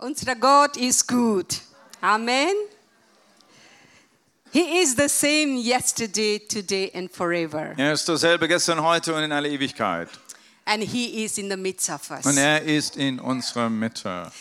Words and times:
Unser 0.00 0.34
Gott 0.34 0.78
ist 0.78 1.06
gut. 1.06 1.60
Amen. 2.00 2.54
He 4.50 4.80
is 4.80 4.96
the 4.96 5.08
same 5.08 5.58
yesterday, 5.58 6.38
today, 6.38 6.90
and 6.94 7.12
forever. 7.12 7.74
Er 7.76 7.92
ist 7.92 8.08
dasselbe 8.08 8.48
gestern, 8.48 8.82
heute 8.82 9.14
und 9.14 9.22
in 9.22 9.30
alle 9.30 9.50
Ewigkeit. 9.50 10.08
And 10.64 10.82
He 10.82 11.22
is 11.24 11.36
in 11.36 11.50
the 11.50 11.56
midst 11.56 11.90
of 11.90 12.10
us. 12.10 12.24
Und 12.24 12.38
er 12.38 12.62
ist 12.62 12.96
in 12.96 13.20
unserer 13.20 13.68
Mitte. 13.68 14.32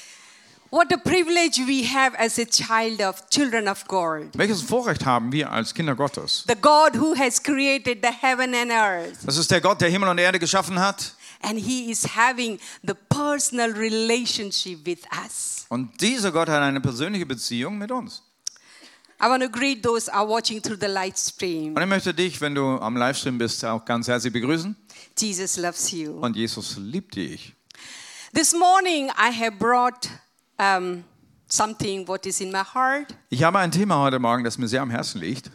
What 0.72 0.94
a 0.94 0.98
privilege 0.98 1.60
we 1.68 1.84
have 1.84 2.18
as 2.18 2.40
a 2.40 2.46
child 2.46 3.02
of 3.02 3.30
children 3.30 3.68
of 3.68 3.86
God. 3.88 4.30
Welches 4.38 4.62
Vorrecht 4.62 5.06
haben 5.06 5.32
wir 5.34 5.52
als 5.52 5.74
Kinder 5.74 5.96
Gottes? 5.96 6.46
The 6.48 6.56
God 6.56 6.96
who 6.96 7.16
has 7.18 7.42
created 7.42 8.00
the 8.02 8.12
heaven 8.12 8.56
and 8.56 8.72
earth. 8.72 9.18
Das 9.26 9.36
ist 9.36 9.52
der 9.52 9.60
Gott, 9.60 9.82
der 9.82 9.90
Himmel 9.90 10.08
und 10.08 10.20
Erde 10.20 10.40
geschaffen 10.40 10.80
hat. 10.80 11.14
And 11.42 11.58
He 11.58 11.90
is 11.90 12.16
having 12.16 12.60
the 12.84 12.94
personal 13.10 13.72
relationship 13.72 14.86
with 14.86 15.00
us. 15.24 15.66
Und 15.70 16.02
dieser 16.02 16.32
Gott 16.32 16.50
hat 16.50 16.62
eine 16.62 16.82
persönliche 16.82 17.26
Beziehung 17.26 17.78
mit 17.78 17.92
uns. 17.92 18.24
I 19.22 19.28
want 19.28 19.44
to 19.44 19.50
greet 19.50 19.84
those 19.84 20.12
are 20.12 20.26
watching 20.26 20.62
through 20.62 20.80
the 20.80 20.88
live 20.88 21.18
stream. 21.18 21.76
Und 21.76 21.82
ich 21.82 21.90
möchte 21.90 22.14
dich, 22.14 22.40
wenn 22.40 22.56
du 22.56 22.80
am 22.80 22.96
Livestream 22.96 23.38
bist, 23.38 23.64
auch 23.66 23.84
ganz 23.84 24.08
herzlich 24.08 24.32
begrüßen. 24.32 24.76
Jesus 25.18 25.58
loves 25.58 25.92
you. 25.92 26.20
Und 26.22 26.38
Jesus 26.38 26.78
liebt 26.78 27.16
dich. 27.16 27.54
This 28.34 28.54
morning 28.54 29.10
I 29.18 29.32
have 29.32 29.58
brought 29.58 30.08
um, 30.58 31.04
something 31.50 32.08
what 32.08 32.26
is 32.26 32.40
in 32.40 32.52
my 32.52 32.64
heart. 32.64 33.14
Ich 33.30 33.44
habe 33.44 33.60
ein 33.60 33.72
Thema 33.72 34.00
heute 34.00 34.20
Morgen, 34.20 34.44
das 34.44 34.58
mir 34.58 34.68
sehr 34.68 34.82
am 34.82 34.90
Herzen 34.90 35.20
liegt. 35.20 35.52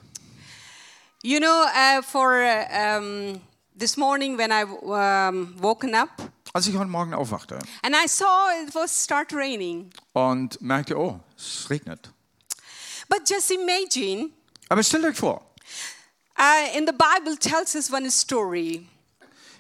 You 1.23 1.39
know, 1.39 1.65
uh, 1.65 2.03
for 2.03 2.35
uh, 2.35 2.99
um, 2.99 3.41
this 3.79 3.97
morning 3.97 4.37
when 4.39 4.51
I 4.53 4.63
um, 4.65 5.55
woken 5.61 5.95
up 5.95 6.11
Als 6.53 6.67
ich 6.69 6.77
heute 6.77 6.91
Morgen 6.91 7.15
aufwachte 7.15 7.59
and 7.83 7.95
I 7.95 8.07
saw 8.07 8.49
it 8.65 8.75
was 8.75 8.91
start 9.05 9.33
raining. 9.33 9.91
und 10.13 10.61
merkte, 10.61 10.97
oh, 10.97 11.21
es 11.37 11.69
regnet. 11.69 12.11
But 13.09 13.29
just 13.29 13.51
imagine, 13.51 14.31
Aber 14.69 14.83
stellt 14.83 15.05
euch 15.05 15.17
vor, 15.17 15.45
uh, 16.39 16.77
in 16.79 16.87
the 16.87 16.93
Bible 16.93 17.37
tells 17.39 17.75
us 17.75 17.91
one 17.91 18.11
story, 18.11 18.87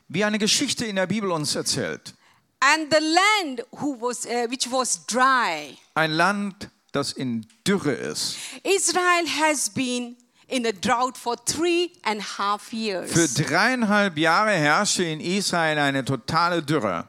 wie 0.09 0.25
eine 0.25 0.39
Geschichte 0.39 0.87
in 0.87 0.97
der 0.97 1.07
Bibel 1.07 1.31
uns 1.33 1.55
erzählt. 1.57 2.15
and 2.61 2.91
the 2.91 3.01
land 3.01 3.63
who 3.81 3.95
was 4.01 4.25
uh, 4.25 4.47
which 4.49 4.71
was 4.71 5.05
dry. 5.07 5.77
Ein 5.95 6.13
Land, 6.13 6.71
das 6.93 7.13
in 7.13 7.47
Dürre 7.67 7.93
ist. 7.93 8.37
Israel 8.63 9.27
has 9.27 9.69
been 9.69 10.17
in 10.55 10.65
a 10.67 10.73
drought 10.73 11.17
for 11.19 11.37
three 11.45 11.91
and 12.05 12.21
a 12.21 12.39
half 12.39 12.73
years. 12.73 13.11
Für 13.13 13.27
dreieinhalb 13.29 14.17
Jahre 14.19 14.53
herrschte 14.53 15.05
in 15.05 15.21
Israel 15.21 15.79
eine 15.79 16.05
totale 16.05 16.63
Dürre. 16.63 17.09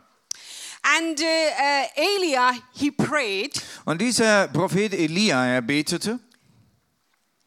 And 0.98 1.20
uh, 1.20 1.24
uh, 1.24 2.18
Elia, 2.18 2.52
he 2.74 2.92
prayed, 2.92 3.60
Und 3.86 4.02
dieser 4.02 4.48
Prophet 4.50 4.94
Elia, 4.94 5.46
er 5.46 5.62
betete. 5.62 6.20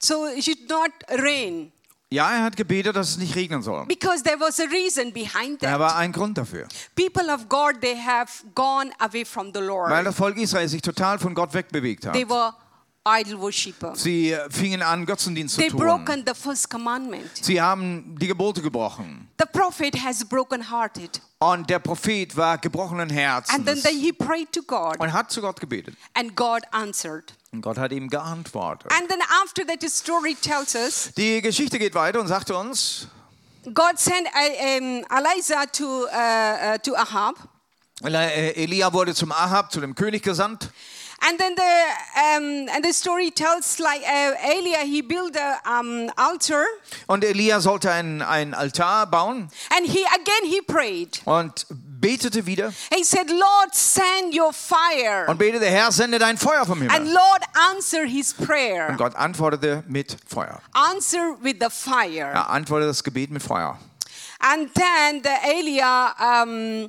so 0.00 0.26
it 0.26 0.44
should 0.44 0.68
not 0.68 0.90
rain 1.10 1.72
Ja, 2.10 2.30
er 2.32 2.42
hat 2.44 2.56
gebetet, 2.56 2.96
dass 2.96 3.10
es 3.10 3.18
nicht 3.18 3.36
regnen 3.36 3.62
soll. 3.62 3.84
because 3.86 4.22
there 4.22 4.40
was 4.40 4.58
a 4.58 4.64
reason 4.64 5.12
behind 5.12 5.62
Da 5.62 5.72
that. 5.72 5.78
war 5.80 5.96
ein 5.96 6.10
Grund 6.10 6.38
dafür. 6.38 6.66
People 6.96 7.28
of 7.32 7.48
God, 7.48 7.80
they 7.82 7.94
have 7.96 8.30
gone 8.54 8.90
away 8.98 9.24
from 9.26 9.48
the 9.52 9.60
Weil 9.60 9.66
Lord. 9.66 10.06
das 10.06 10.14
Volk 10.16 10.36
Israel 10.38 10.68
sich 10.68 10.80
total 10.80 11.18
von 11.18 11.34
Gott 11.34 11.52
wegbewegt 11.52 12.06
hat. 12.06 12.14
They 12.14 12.26
were. 12.28 12.54
Sie 13.94 14.32
äh, 14.32 14.50
fingen 14.50 14.82
an, 14.82 15.06
Götzendienst 15.06 15.54
zu 15.54 15.60
They 15.60 15.70
tun. 15.70 15.80
broken 15.80 16.24
the 16.26 16.34
first 16.34 16.68
commandment. 16.70 17.30
Sie 17.40 17.60
haben 17.60 18.16
die 18.18 18.26
Gebote 18.26 18.62
gebrochen. 18.62 19.28
The 19.38 19.46
prophet 19.46 19.94
has 20.04 20.24
broken 20.24 20.70
hearted. 20.70 21.20
Und 21.40 21.70
der 21.70 21.78
Prophet 21.78 22.36
war 22.36 22.58
gebrochenen 22.58 23.02
And 23.02 23.10
then 23.10 23.18
Herzens 23.18 23.82
they, 23.82 23.94
he 23.94 24.12
prayed 24.12 24.52
to 24.52 24.60
God 24.62 24.98
und 24.98 25.12
hat 25.12 25.30
zu 25.30 25.40
Gott 25.40 25.60
gebetet. 25.60 25.94
and 26.14 26.34
God 26.34 26.62
answered. 26.72 27.32
Und 27.52 27.62
Gott 27.62 27.78
hat 27.78 27.92
ihm 27.92 28.08
geantwortet. 28.08 28.92
And 28.92 29.08
then 29.08 29.20
after 29.44 29.64
that 29.66 29.80
the 29.80 29.88
story 29.88 30.34
tells 30.34 30.74
us 30.74 31.12
Die 31.16 31.40
Geschichte 31.40 31.78
geht 31.78 31.94
weiter 31.94 32.20
und 32.20 32.26
sagte 32.26 32.56
uns, 32.56 33.06
God 33.72 33.98
sent 33.98 34.26
uh, 34.26 35.04
Elijah 35.16 35.66
to, 35.72 35.84
uh, 35.84 36.74
uh, 36.74 36.78
to 36.82 36.94
Ahab. 36.96 37.36
Äh, 38.04 38.64
Elia 38.64 38.92
wurde 38.92 39.14
zum 39.14 39.32
Ahab, 39.32 39.72
zu 39.72 39.80
dem 39.80 39.94
König 39.94 40.22
gesandt. 40.22 40.70
And 41.20 41.36
then 41.38 41.56
the 41.56 41.62
um, 42.36 42.68
and 42.74 42.84
the 42.84 42.92
story 42.92 43.30
tells 43.32 43.80
like 43.80 44.02
uh, 44.02 44.34
Elia 44.40 44.78
he 44.84 45.02
built 45.02 45.36
a 45.36 45.58
um, 45.80 46.10
altar 46.16 46.64
Und 47.08 47.24
Elia 47.24 47.60
sollte 47.60 47.90
einen, 47.90 48.22
einen 48.22 48.54
Altar 48.54 49.06
bauen 49.06 49.48
and 49.76 49.86
he 49.86 50.04
again 50.14 50.44
he 50.48 50.60
prayed. 50.62 51.20
und 51.24 51.66
betete 52.00 52.46
wieder 52.46 52.72
He 52.94 53.02
said, 53.02 53.28
"Lord, 53.30 53.74
send 53.74 54.32
your 54.32 54.52
fire." 54.52 55.26
und 55.28 55.38
betete, 55.38 55.66
Herr, 55.66 55.90
sende 55.90 56.20
dein 56.20 56.38
Feuer 56.38 56.64
vom 56.64 56.80
And 56.82 56.92
Himmel. 56.92 57.12
Lord 57.12 57.42
answer 57.72 58.04
his 58.06 58.32
prayer. 58.32 58.88
Und 58.90 58.96
Gott 58.98 59.16
antwortete 59.16 59.82
mit 59.88 60.16
Feuer. 60.28 60.62
Answer 60.72 61.36
with 61.42 61.56
the 61.60 61.68
fire. 61.68 62.30
Er 62.32 62.48
antwortete 62.50 62.86
das 62.90 63.02
Gebet 63.02 63.32
mit 63.32 63.42
Feuer. 63.42 63.76
And 64.38 64.72
then 64.72 65.20
the 65.24 65.50
Elia 65.50 66.14
um, 66.44 66.88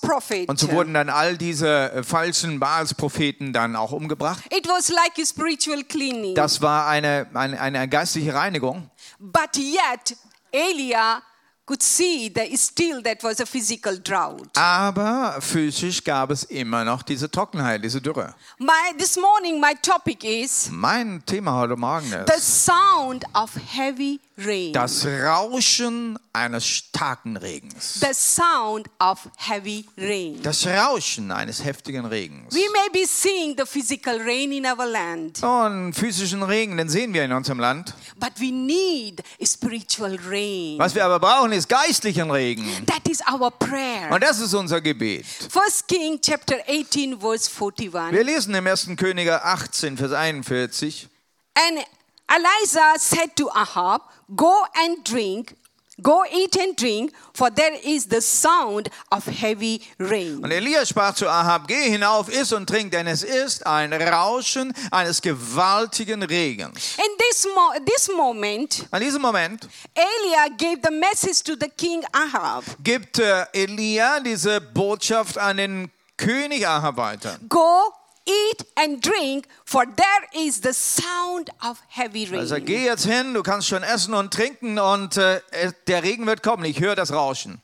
prophets. 0.00 0.48
Und 0.48 0.58
so 0.58 0.70
wurden 0.72 0.94
dann 0.94 1.08
all 1.08 1.36
diese 1.36 1.92
äh, 1.92 2.02
falschen 2.02 2.60
Baalspropheten 2.60 3.52
dann 3.52 3.76
auch 3.76 3.92
umgebracht. 3.92 4.44
It 4.52 4.68
was 4.68 4.88
like 4.88 5.12
a 5.20 5.26
spiritual 5.26 5.82
cleaning. 5.84 6.34
Das 6.34 6.62
war 6.62 6.86
eine, 6.86 7.26
eine, 7.34 7.60
eine 7.60 7.88
geistliche 7.88 8.34
Reinigung. 8.34 8.90
But 9.18 9.56
yet, 9.56 10.16
Elia 10.52 11.22
could 11.68 11.82
see 11.82 12.32
that 12.32 12.48
still 12.58 13.02
that 13.02 13.22
was 13.22 13.40
a 13.40 13.46
physical 13.46 13.98
drought. 14.02 14.48
Aber 14.56 15.36
physisch 15.40 16.02
gab 16.02 16.30
es 16.30 16.44
immer 16.44 16.82
noch 16.84 17.02
diese 17.02 17.30
Trockenheit, 17.30 17.84
diese 17.84 18.00
Dürre. 18.00 18.34
My, 18.58 18.72
this 18.96 19.16
morning, 19.18 19.60
my 19.60 19.74
topic 19.82 20.24
is 20.24 20.68
Mein 20.72 21.22
Thema 21.26 21.52
heute 21.60 21.76
Morgen 21.76 22.10
the 22.26 22.32
ist 22.36 22.64
sound 22.64 23.24
of 23.34 23.50
heavy 23.54 24.18
rain. 24.38 24.72
das 24.72 25.04
Rauschen 25.04 26.18
eines 26.32 26.66
starken 26.66 27.36
Regens. 27.36 28.00
the 28.00 28.14
sound 28.14 28.88
of 28.98 29.28
heavy 29.36 29.84
rain. 29.98 30.40
Das 30.42 30.66
Rauschen 30.66 31.30
eines 31.30 31.62
heftigen 31.64 32.06
Regens. 32.06 32.54
We 32.54 32.66
may 32.72 32.88
be 32.92 33.06
seeing 33.06 33.54
the 33.58 33.66
physical 33.66 34.18
rain 34.22 34.52
in 34.52 34.64
our 34.64 34.86
land, 34.86 35.42
Und 35.42 35.92
physischen 35.92 36.42
Regen, 36.42 36.76
den 36.78 36.88
sehen 36.88 37.12
wir 37.12 37.24
in 37.24 37.32
unserem 37.32 37.60
Land. 37.60 37.92
but 38.18 38.30
we 38.40 38.50
need 38.50 39.22
spiritual 39.44 40.16
rain. 40.30 40.78
Was 40.78 40.94
wir 40.94 41.04
aber 41.04 41.18
brauchen, 41.18 41.52
ist 41.58 41.68
geistlichen 41.68 42.30
Regen. 42.30 42.66
That 42.86 43.06
is 43.08 43.20
our 43.30 43.50
prayer. 43.50 44.10
Und 44.10 44.22
das 44.22 44.38
ist 44.40 44.54
unser 44.54 44.80
Gebet. 44.80 45.26
First 45.26 45.86
King 45.88 46.18
chapter 46.20 46.56
18 46.66 47.18
verse 47.20 47.50
41. 47.50 48.12
Wir 48.12 48.24
lesen 48.24 48.54
im 48.54 48.66
1. 48.66 48.88
Könige 48.96 49.44
18, 49.44 49.96
Vers 49.96 50.12
41. 50.12 51.08
And 51.54 51.84
Elijah 52.30 52.98
said 52.98 53.34
to 53.36 53.50
Ahab, 53.50 54.02
Go 54.34 54.64
and 54.84 55.04
drink, 55.04 55.54
go 56.02 56.24
eat 56.32 56.56
and 56.56 56.76
drink, 56.76 57.12
for 57.34 57.50
there 57.50 57.74
is 57.84 58.06
the 58.08 58.20
sound 58.20 58.88
of 59.10 59.24
heavy 59.26 59.80
rain. 59.98 60.42
Und 60.42 60.50
Elia 60.50 60.84
sprach 60.86 61.14
zu 61.14 61.28
Ahab, 61.28 61.66
geh 61.68 61.90
hinauf, 61.90 62.28
iss 62.28 62.52
und 62.52 62.66
trink, 62.68 62.90
denn 62.92 63.06
es 63.06 63.22
ist 63.22 63.66
ein 63.66 63.92
Rauschen 63.92 64.72
eines 64.90 65.20
gewaltigen 65.22 66.22
Regens. 66.22 66.96
In 66.98 67.16
this, 67.18 67.46
mo- 67.54 67.72
this 67.84 68.08
moment, 68.16 68.86
An 68.90 69.00
diesem 69.00 69.22
Moment 69.22 69.68
Elia 69.94 70.48
gave 70.56 70.80
the 70.82 70.90
message 70.92 71.42
to 71.44 71.54
the 71.60 71.68
king 71.68 72.02
Ahab 72.12 72.64
gibt 72.82 73.18
äh, 73.18 73.44
Elia 73.52 74.20
diese 74.20 74.60
Botschaft 74.60 75.38
an 75.38 75.56
den 75.56 75.90
König 76.16 76.66
Ahab 76.66 76.96
weiter. 76.96 77.38
Go, 77.48 77.92
eat 78.28 78.66
and 78.76 79.00
drink, 79.02 79.46
for 79.64 79.84
there 79.86 80.46
is 80.46 80.60
the 80.60 80.72
sound 80.72 81.50
of 81.68 81.80
heavy 81.88 82.26
rain. 82.26 82.40
Also 82.40 82.56
geh 82.60 82.84
jetzt 82.84 83.06
hin, 83.06 83.34
du 83.34 83.42
kannst 83.42 83.68
schon 83.68 83.82
essen 83.82 84.14
und 84.14 84.32
trinken 84.32 84.78
und 84.78 85.16
äh, 85.16 85.40
der 85.86 86.02
Regen 86.02 86.26
wird 86.26 86.42
kommen. 86.42 86.64
Ich 86.64 86.80
höre 86.80 86.94
das 86.94 87.12
Rauschen. 87.12 87.60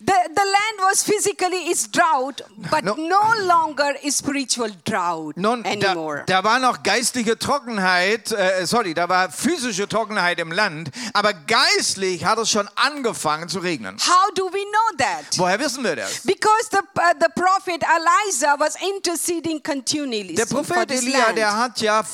The, 0.00 0.12
the 0.32 0.44
land 0.44 0.78
was 0.88 1.02
physically 1.02 1.70
is 1.72 1.90
drought, 1.90 2.42
but 2.70 2.84
No. 2.84 2.94
no, 2.94 3.20
longer 3.46 3.96
is 4.04 4.16
spiritual 4.18 4.70
drought 4.84 5.36
Nun, 5.36 5.64
da, 5.64 5.70
anymore. 5.70 6.22
da 6.26 6.44
war 6.44 6.60
noch 6.60 6.84
geistliche 6.84 7.36
Trockenheit, 7.36 8.30
äh, 8.30 8.64
sorry, 8.64 8.94
da 8.94 9.08
war 9.08 9.28
physische 9.30 9.88
Trockenheit 9.88 10.38
im 10.38 10.52
Land, 10.52 10.90
aber 11.14 11.32
geistlich 11.34 12.24
hat 12.24 12.38
es 12.38 12.48
schon 12.48 12.68
angefangen 12.76 13.48
zu 13.48 13.58
regnen. 13.58 13.96
How 13.98 14.32
do 14.36 14.44
we 14.52 14.62
know 14.62 14.98
that? 14.98 15.36
Woher 15.36 15.58
wissen 15.58 15.82
wir 15.82 15.96
das? 15.96 16.20
Because 16.22 16.68
the, 16.70 16.78
uh, 16.78 17.14
the 17.20 17.28
prophet 17.34 17.82
Elijah 17.82 18.54
was 18.56 18.76
interceding 18.94 19.60
continually 19.62 20.36
Der 20.36 20.46
Prophet 20.46 20.90
Elia, 20.92 21.32
der 21.32 21.56
hat 21.56 21.80
ja 21.80 22.04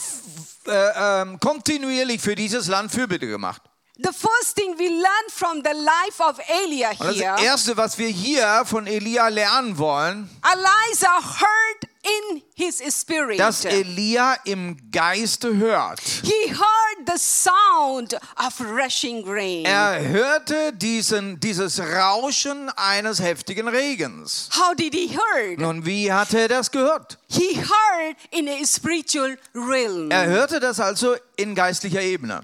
äh, 0.66 1.20
ähm, 1.22 1.38
kontinuierlich 1.38 2.22
für 2.22 2.34
dieses 2.34 2.66
Land 2.68 2.90
Fürbitte 2.92 3.26
gemacht. 3.26 3.60
The 3.96 4.12
first 4.12 4.56
thing 4.56 4.74
we 4.76 4.88
learn 4.88 5.28
from 5.28 5.62
the 5.62 5.72
life 5.72 6.20
of 6.20 6.40
Elia 6.48 6.90
Und 6.98 7.10
das 7.10 7.16
here, 7.16 7.36
Erste, 7.38 7.76
was 7.76 7.96
wir 7.96 8.08
hier 8.08 8.64
von 8.66 8.88
Elia 8.88 9.28
lernen 9.28 9.78
wollen, 9.78 10.28
Elijah 10.44 11.20
heard 11.22 11.88
in 12.02 12.42
his 12.56 12.82
spirit. 12.92 13.38
dass 13.38 13.64
Elia 13.64 14.34
im 14.46 14.76
Geiste 14.90 15.56
hört. 15.56 16.00
He 16.00 16.48
heard 16.50 17.06
the 17.06 17.16
sound 17.16 18.14
of 18.36 18.60
rushing 18.60 19.22
rain. 19.28 19.64
Er 19.64 20.00
hörte 20.00 20.72
diesen, 20.72 21.38
dieses 21.38 21.78
Rauschen 21.78 22.70
eines 22.70 23.20
heftigen 23.20 23.68
Regens. 23.68 24.48
How 24.58 24.74
did 24.74 24.92
he 24.92 25.06
hear? 25.06 25.56
Nun, 25.56 25.86
wie 25.86 26.12
hatte 26.12 26.40
er 26.40 26.48
das 26.48 26.72
gehört? 26.72 27.16
He 27.28 27.54
heard 27.54 28.16
in 28.32 28.48
a 28.48 28.64
spiritual 28.66 29.36
realm. 29.54 30.10
Er 30.10 30.26
hörte 30.26 30.58
das 30.58 30.80
also 30.80 31.14
in 31.36 31.54
geistlicher 31.54 32.02
Ebene. 32.02 32.42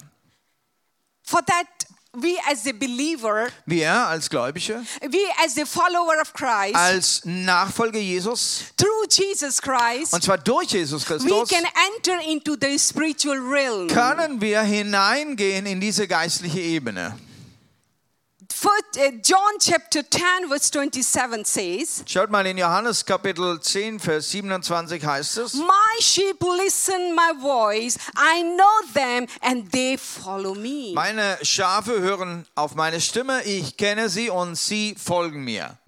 For 1.30 1.40
that, 1.46 1.66
we 2.12 2.36
as 2.50 2.66
a 2.66 2.72
believer, 2.72 3.50
Wir 3.66 3.92
als 3.92 4.28
Gläubige, 4.28 4.84
we 5.02 5.20
as 5.44 5.56
a 5.58 5.64
follower 5.64 6.20
of 6.20 6.32
Christ, 6.32 6.74
als 6.74 7.20
Nachfolger 7.24 8.00
Jesus, 8.00 8.64
through 8.76 9.06
Jesus 9.08 9.62
Christ, 9.62 10.12
und 10.12 10.24
zwar 10.24 10.38
durch 10.38 10.72
Jesus 10.72 11.02
we 11.08 11.18
Christus, 11.18 11.48
can 11.48 11.64
enter 11.94 12.20
into 12.28 12.56
the 12.60 12.76
spiritual 12.80 13.38
realm. 13.38 13.86
können 13.86 14.40
wir 14.40 14.62
hineingehen 14.62 15.66
in 15.66 15.80
diese 15.80 16.08
geistliche 16.08 16.58
Ebene. 16.58 17.16
Uh, 18.62 19.12
John 19.22 19.58
chapter 19.58 20.02
10, 20.02 20.48
verse 20.48 20.68
27 20.70 21.44
says, 21.44 22.02
Schaut 22.06 22.28
mal 22.30 22.44
in 22.44 22.58
Johannes 22.58 23.04
Kapitel 23.04 23.58
10, 23.58 23.98
Vers 23.98 24.30
27 24.30 25.02
heißt 25.02 25.38
es, 25.38 25.54
My 25.54 26.00
sheep 26.00 26.42
listen 26.42 27.14
my 27.14 27.32
voice, 27.40 27.96
I 28.16 28.42
know 28.42 28.92
them, 28.92 29.26
and 29.40 29.70
they 29.70 29.96
follow 29.96 30.54
me. 30.54 30.92
meine 30.94 31.38
Schafe 31.42 32.00
hören 32.00 32.46
auf 32.54 32.74
meine 32.74 33.00
Stimme, 33.00 33.42
ich 33.44 33.76
kenne 33.76 34.08
sie 34.08 34.28
und 34.28 34.56
sie 34.56 34.94
folgen 34.98 35.44
mir. 35.44 35.78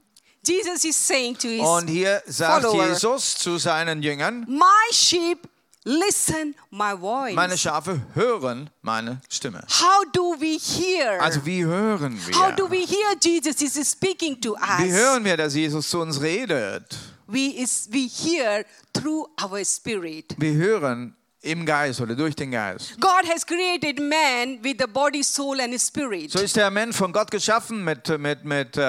Jesus 0.45 0.85
is 0.85 0.97
saying 0.97 1.37
to 1.37 1.49
his 1.49 1.61
Und 1.61 1.89
hier 1.89 2.23
sagt 2.27 2.65
follower, 2.65 2.89
Jesus 2.89 3.35
zu 3.35 3.59
seinen 3.59 4.03
Jüngern, 4.03 4.45
My 4.49 4.93
sheep 4.93 5.49
listen 5.85 6.55
my 6.71 6.95
voice. 6.95 7.35
meine 7.35 7.57
Schafe 7.59 8.01
hören 8.15 8.71
meine 8.83 9.21
Stimme. 9.29 9.63
How 9.69 10.05
do 10.13 10.35
we 10.41 10.59
hear? 10.59 11.21
Also 11.21 11.45
wie 11.45 11.65
hören 11.65 12.19
How 12.35 12.51
do 12.55 12.71
wir? 12.71 12.81
we 12.81 12.87
hear 12.87 13.17
Jesus 13.21 13.61
is 13.61 13.91
speaking 13.91 14.41
to 14.41 14.53
us? 14.55 14.79
Wie 14.85 14.93
hören 14.93 15.25
wir, 15.25 15.37
dass 15.37 15.55
Jesus 15.55 15.89
zu 15.89 16.01
uns 16.01 16.21
redet? 16.21 16.97
We, 17.27 17.49
is, 17.57 17.89
we 17.91 18.09
hear 18.09 18.65
through 18.93 19.27
our 19.43 19.65
spirit. 19.65 20.35
Wir 20.39 20.53
hören 20.55 21.15
im 21.43 21.67
Geist 21.67 22.01
oder 22.01 22.15
durch 22.15 22.37
den 22.37 22.53
Geist. 22.53 23.01
God 23.01 23.29
has 23.29 23.45
created 23.45 23.99
man 23.99 24.63
with 24.63 24.77
the 24.79 24.87
body, 24.87 25.23
soul, 25.25 25.61
and 25.61 25.79
spirit. 25.81 26.31
So 26.31 26.39
ist 26.39 26.55
der 26.57 26.71
Mensch 26.71 26.97
von 26.97 27.13
Gott 27.13 27.31
geschaffen 27.31 27.85
mit, 27.85 28.09
mit, 28.19 28.45
mit, 28.45 28.77
äh, 28.77 28.81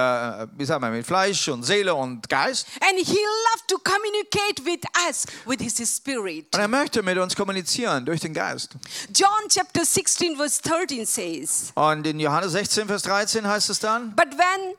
wie 0.55 0.65
sagt 0.65 0.79
man, 0.81 0.91
mit 0.93 1.05
Fleisch 1.05 1.47
und 1.49 1.63
Seele 1.63 1.95
und 1.95 2.29
Geist. 2.29 2.67
and 2.81 2.97
he 2.99 3.17
loved 3.17 3.67
to 3.67 3.77
communicate 3.79 4.63
with 4.65 4.81
us 5.07 5.25
with 5.45 5.59
his 5.61 5.77
spirit. 5.95 6.45
Und 6.53 6.61
er 6.61 6.67
möchte 6.67 7.01
mit 7.01 7.17
uns 7.17 7.35
kommunizieren 7.35 8.05
durch 8.05 8.19
den 8.21 8.33
Geist. 8.33 8.71
John 9.15 9.29
chapter 9.49 9.83
16, 9.83 10.35
verse 10.37 10.61
13 10.61 11.05
says, 11.05 11.71
Und 11.75 12.05
in 12.05 12.19
Johannes 12.19 12.51
16, 12.51 12.87
Vers 12.87 13.01
13 13.03 13.47
heißt 13.47 13.69
es 13.71 13.79
dann, 13.79 14.15
But 14.15 14.37
when 14.37 14.75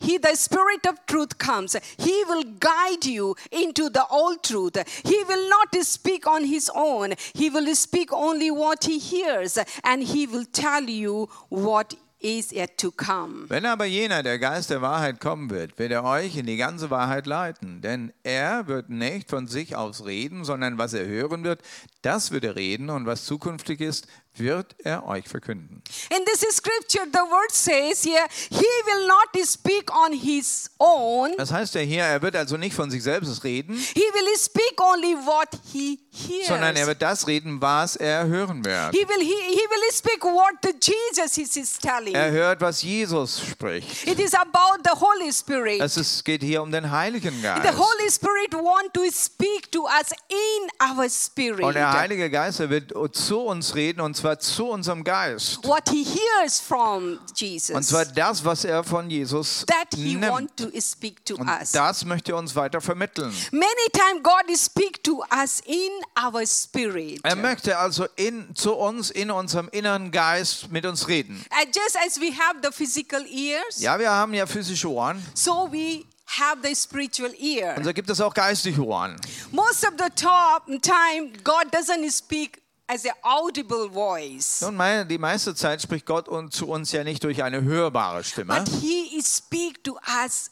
he, 0.00 0.18
the 0.18 0.34
Spirit 0.36 0.86
of 0.86 1.04
truth, 1.06 1.38
comes, 1.38 1.76
he 1.96 2.24
will 2.24 2.44
guide 2.58 3.04
you 3.04 3.34
into 3.50 3.88
the 3.88 4.04
all 4.10 4.36
truth. 4.36 4.76
He 5.04 5.22
will 5.24 5.48
not 5.48 5.74
speak 5.82 6.26
on 6.26 6.44
his 6.44 6.70
own, 6.74 7.14
he 7.34 7.50
will 7.50 7.74
speak 7.74 8.12
only 8.12 8.50
what 8.50 8.84
he 8.84 8.98
hears, 8.98 9.58
and 9.84 10.02
he 10.02 10.26
will 10.26 10.44
tell 10.44 10.84
you 10.84 11.28
what 11.48 11.94
is 12.20 12.52
yet 12.52 12.76
to 12.78 12.90
come. 12.90 13.46
Wenn 13.48 13.64
aber 13.64 13.84
jener, 13.86 14.22
der 14.22 14.38
Geist 14.38 14.70
der 14.70 14.82
Wahrheit 14.82 15.20
kommen 15.20 15.50
wird, 15.50 15.78
wird 15.78 15.92
er 15.92 16.04
euch 16.04 16.36
in 16.36 16.46
die 16.46 16.56
ganze 16.56 16.90
Wahrheit 16.90 17.26
leiten. 17.26 17.80
Denn 17.80 18.12
er 18.22 18.66
wird 18.66 18.90
nicht 18.90 19.30
von 19.30 19.46
sich 19.46 19.76
aus 19.76 20.04
reden, 20.04 20.44
sondern 20.44 20.78
was 20.78 20.94
er 20.94 21.06
hören 21.06 21.44
wird, 21.44 21.62
das 22.02 22.30
wird 22.30 22.44
er 22.44 22.56
reden 22.56 22.90
und 22.90 23.06
was 23.06 23.24
zukünftig 23.24 23.80
ist, 23.80 24.08
wird 24.38 24.76
er 24.84 25.06
euch 25.06 25.26
verkünden. 25.28 25.82
In 26.10 26.24
this 26.24 26.40
scripture, 26.54 27.06
the 27.12 27.18
word 27.18 27.50
says 27.50 28.04
here, 28.04 28.26
he 28.50 28.56
will 28.58 29.06
not 29.06 29.46
speak 29.46 29.90
on 29.94 30.12
his 30.12 30.70
own, 30.78 31.34
Das 31.36 31.52
heißt 31.52 31.74
ja 31.74 31.80
hier, 31.80 32.02
er 32.02 32.22
wird 32.22 32.36
also 32.36 32.56
nicht 32.56 32.74
von 32.74 32.90
sich 32.90 33.02
selbst 33.02 33.44
reden, 33.44 33.74
he 33.74 34.00
will 34.00 34.38
speak 34.38 34.80
only 34.80 35.14
what 35.14 35.48
he 35.72 35.98
hears. 36.10 36.48
sondern 36.48 36.76
er 36.76 36.86
wird 36.86 37.02
das 37.02 37.26
reden, 37.26 37.60
was 37.60 37.96
er 37.96 38.26
hören 38.26 38.64
wird. 38.64 38.92
He 38.92 39.06
will, 39.08 39.20
he, 39.20 39.34
he 39.54 39.60
will 39.60 39.92
speak 39.92 40.24
what 40.24 40.54
the 40.62 40.72
Jesus 40.80 41.38
is, 41.38 41.56
is 41.56 41.78
telling. 41.78 42.14
Er 42.14 42.30
hört, 42.30 42.60
was 42.60 42.82
Jesus 42.82 43.40
spricht. 43.40 44.06
It 44.06 44.18
is 44.18 44.34
about 44.34 44.82
the 44.84 44.98
Holy 44.98 45.32
Spirit. 45.32 45.80
Es 45.80 45.96
ist, 45.96 46.24
geht 46.24 46.42
hier 46.42 46.62
um 46.62 46.70
den 46.70 46.90
Heiligen 46.90 47.34
the 47.34 47.42
Geist. 47.42 47.78
Holy 47.78 48.10
Spirit 48.10 48.54
want 48.54 48.92
to 48.94 49.02
speak 49.10 49.70
to 49.72 49.84
us 49.84 50.10
in 50.28 50.90
our 50.90 51.08
spirit. 51.08 51.62
Und 51.64 51.74
der 51.74 51.92
Heilige 51.92 52.30
Geist 52.30 52.60
er 52.60 52.70
wird 52.70 52.92
zu 53.14 53.40
uns 53.40 53.74
reden, 53.74 54.00
und 54.00 54.16
zwar 54.16 54.27
zu 54.36 54.66
unserem 54.68 55.04
Geist. 55.04 55.64
what 55.64 55.88
he 55.88 56.04
hears 56.04 56.58
from 56.60 57.18
Und 57.18 57.40
Jesus. 57.40 57.86
zwar 57.86 58.04
das, 58.04 58.44
was 58.44 58.64
er 58.64 58.82
von 58.84 59.08
Jesus 59.08 59.64
that 59.66 59.94
he 59.94 60.14
nimmt. 60.14 60.28
want 60.32 60.56
to 60.56 60.66
speak 60.80 61.24
to 61.24 61.36
Und 61.36 61.48
us. 61.48 61.72
das 61.72 62.04
möchte 62.04 62.32
er 62.32 62.38
uns 62.38 62.54
weiter 62.56 62.80
vermitteln. 62.80 63.32
Many 63.52 63.88
times 63.92 64.22
God 64.22 64.56
speak 64.56 65.02
to 65.04 65.22
us 65.32 65.60
in 65.64 65.90
our 66.20 66.44
spirit. 66.46 67.20
Er 67.22 67.36
möchte 67.36 67.78
also 67.78 68.06
in, 68.16 68.54
zu 68.54 68.74
uns 68.74 69.10
in 69.10 69.30
unserem 69.30 69.68
inneren 69.70 70.10
Geist 70.10 70.70
mit 70.72 70.84
uns 70.84 71.06
reden. 71.08 71.44
And 71.50 71.74
just 71.74 71.96
as 72.06 72.20
we 72.20 72.32
have 72.32 72.58
the 72.62 72.70
physical 72.72 73.24
ears, 73.26 73.80
Ja, 73.80 73.98
wir 73.98 74.10
haben 74.10 74.34
ja 74.34 74.46
physische 74.46 74.88
Ohren 74.90 75.24
so 75.34 75.68
we 75.70 76.04
have 76.26 76.58
the 76.62 76.74
spiritual 76.74 77.32
ear. 77.38 77.74
und 77.76 77.84
so 77.84 77.92
gibt 77.92 78.10
es 78.10 78.20
auch 78.20 78.34
geistige 78.34 78.84
Ohren. 78.84 79.16
Most 79.50 79.84
of 79.86 79.94
the 79.98 80.10
time, 80.14 81.32
God 81.44 81.72
doesn't 81.72 82.10
speak 82.10 82.60
as 82.88 83.04
an 83.04 83.12
audible 83.22 83.88
voice, 83.90 84.60
Nun, 84.62 84.74
meine, 84.76 85.06
die 85.06 85.18
meiste 85.18 85.54
Zeit 85.54 85.82
spricht 85.82 86.06
Gott 86.06 86.28
und 86.28 86.52
zu 86.52 86.66
uns 86.68 86.90
ja 86.92 87.04
nicht 87.04 87.22
durch 87.22 87.42
eine 87.42 87.62
hörbare 87.62 88.24
Stimme. 88.24 88.58
but 88.58 88.68
He 88.80 89.20
speak 89.22 89.84
to 89.84 89.98
us 90.24 90.50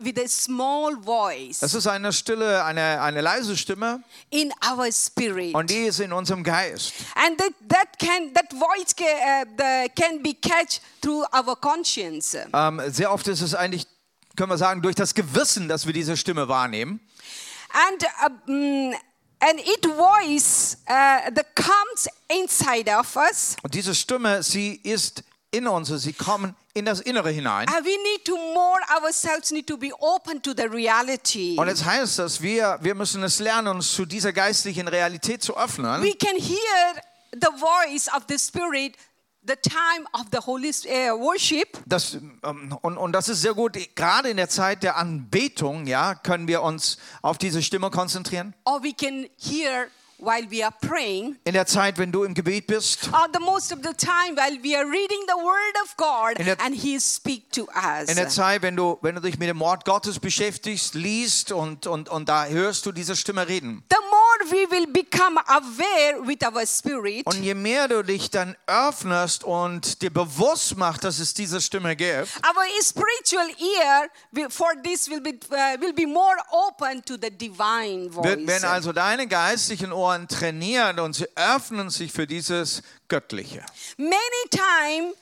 with 0.00 0.16
a 0.16 0.28
small 0.28 0.96
voice 1.02 1.60
Es 1.60 1.74
ist 1.74 1.86
eine 1.86 2.12
stille, 2.12 2.64
eine, 2.64 3.00
eine 3.02 3.20
leise 3.20 3.56
Stimme 3.56 4.02
in 4.30 4.52
our 4.70 4.90
spirit, 4.92 5.54
und 5.54 5.68
die 5.70 5.84
ist 5.86 6.00
in 6.00 6.12
unserem 6.12 6.42
Geist. 6.44 6.92
and 7.16 7.36
that 7.38 7.52
that 7.68 7.98
can 7.98 8.32
that 8.32 8.50
voice 8.52 8.94
can, 8.96 9.06
uh, 9.06 9.44
the, 9.58 9.90
can 10.00 10.22
be 10.22 10.34
catch 10.34 10.80
through 11.02 11.24
our 11.36 11.54
conscience. 11.56 12.36
Ähm, 12.52 12.80
sehr 12.88 13.12
oft 13.12 13.26
ist 13.28 13.40
es 13.42 13.54
eigentlich, 13.54 13.86
können 14.36 14.50
wir 14.50 14.58
sagen, 14.58 14.80
durch 14.82 14.94
das 14.94 15.14
Gewissen, 15.14 15.68
dass 15.68 15.84
wir 15.86 15.92
diese 15.92 16.16
Stimme 16.16 16.48
wahrnehmen. 16.48 17.00
and 17.90 18.02
uh, 18.24 18.50
mm, 18.50 18.94
and 19.40 19.60
it 19.60 19.84
voice 19.86 20.76
uh, 20.88 21.30
that 21.34 21.54
comes 21.54 22.08
inside 22.28 22.88
of 22.92 23.14
us 23.16 23.56
Und 23.62 23.74
diese 23.74 23.94
Stimme, 23.94 24.42
sie 24.42 24.80
ist 24.82 25.22
in 25.50 25.66
uns, 25.66 25.88
sie 25.88 26.12
kommen 26.12 26.54
in 26.74 26.84
das 26.84 27.00
Innere 27.00 27.30
hinein. 27.30 27.66
and 27.68 27.84
we 27.86 27.96
need 28.02 28.24
to 28.24 28.36
more 28.36 28.80
ourselves 29.02 29.50
need 29.50 29.66
to 29.66 29.76
be 29.76 29.90
open 30.00 30.42
to 30.42 30.52
the 30.56 30.64
reality 30.64 31.56
Und 31.58 31.68
jetzt 31.68 31.84
heißt 31.84 32.18
das, 32.18 32.40
wir, 32.42 32.78
wir 32.82 32.94
müssen 32.94 33.22
es 33.22 33.38
lernen, 33.38 33.68
uns 33.68 33.92
zu 33.92 34.04
dieser 34.04 34.32
geistlichen 34.32 34.88
Realität 34.88 35.42
zu 35.42 35.56
öffnen. 35.56 36.02
we 36.02 36.14
can 36.14 36.36
hear 36.36 37.02
the 37.32 37.48
voice 37.58 38.08
of 38.14 38.24
the 38.28 38.38
spirit 38.38 38.94
the 39.48 39.56
time 39.56 40.06
of 40.12 40.26
the 40.30 40.38
holy 40.38 40.70
uh, 40.70 41.18
worship. 41.18 41.78
Das, 41.86 42.14
ähm, 42.44 42.76
und, 42.82 42.96
und 42.96 43.12
das 43.12 43.28
ist 43.28 43.40
sehr 43.42 43.54
gut, 43.54 43.76
gerade 43.96 44.28
in 44.30 44.36
der 44.36 44.48
Zeit 44.48 44.82
der 44.82 44.96
Anbetung, 44.96 45.86
ja, 45.86 46.14
können 46.14 46.46
wir 46.48 46.62
uns 46.62 46.98
auf 47.22 47.38
diese 47.38 47.62
Stimme 47.62 47.90
konzentrieren. 47.90 48.54
or 48.64 48.82
we 48.82 48.92
can 48.92 49.26
hear 49.38 49.88
while 50.20 50.44
we 50.50 50.64
are 50.64 50.74
praying. 50.80 51.36
In 51.44 51.52
der 51.54 51.64
Zeit, 51.66 51.96
wenn 51.96 52.10
du 52.10 52.24
im 52.24 52.34
Gebet 52.34 52.66
bist, 52.66 53.08
or 53.12 53.28
the 53.32 53.38
most 53.38 53.72
of 53.72 53.78
the 53.84 53.94
time 53.94 54.36
while 54.36 54.58
we 54.64 54.76
are 54.76 54.84
reading 54.84 55.20
the 55.28 55.36
word 55.36 55.76
of 55.84 55.96
god 55.96 56.38
In 56.40 56.46
der- 56.46 56.60
and 56.60 56.74
he 56.74 56.98
speak 56.98 57.52
to 57.52 57.68
us. 57.74 58.08
In 58.08 58.16
der 58.16 58.28
Zeit, 58.28 58.62
wenn 58.62 58.74
du, 58.76 58.98
wenn 59.00 59.14
du 59.14 59.20
dich 59.20 59.38
mit 59.38 59.48
dem 59.48 59.60
Wort 59.60 59.84
Gottes 59.84 60.18
beschäftigst, 60.18 60.94
liest 60.94 61.52
und, 61.52 61.86
und, 61.86 62.08
und 62.08 62.28
da 62.28 62.46
hörst 62.46 62.84
du 62.86 62.90
diese 62.92 63.14
Stimme 63.14 63.46
reden. 63.48 63.84
the 63.90 63.96
we 64.50 64.70
will 64.70 64.86
become 64.86 65.38
aware 65.46 66.26
with 66.26 66.44
our 66.44 66.66
spirit 66.66 67.26
Und 67.26 67.42
je 67.42 67.54
mehr 67.54 67.88
du 67.88 68.02
dich 68.02 68.30
dann 68.30 68.56
öffnest 68.66 69.44
und 69.44 70.02
dir 70.02 70.10
bewusst 70.12 70.76
machst, 70.76 71.04
dass 71.04 71.18
es 71.18 71.34
diese 71.34 71.60
Stimme 71.60 71.96
gibt, 71.96 72.28
our 72.44 72.64
spiritual 72.82 73.48
ear 73.58 74.50
for 74.50 74.72
this 74.82 75.08
will 75.08 75.20
be 75.20 75.34
uh, 75.50 75.80
will 75.80 75.92
be 75.92 76.06
more 76.06 76.36
open 76.50 77.04
to 77.04 77.14
the 77.20 77.30
divine 77.30 78.10
voice 78.10 78.46
werden 78.46 78.64
also 78.64 78.92
deine 78.92 79.26
geistlichen 79.26 79.92
Ohren 79.92 80.28
trainiert 80.28 80.98
und 81.00 81.14
sie 81.14 81.26
öffnen 81.36 81.90
sich 81.90 82.12
für 82.12 82.26
dieses 82.26 82.82
Göttliche. 83.08 83.64
many 83.96 84.14
time 84.50 85.14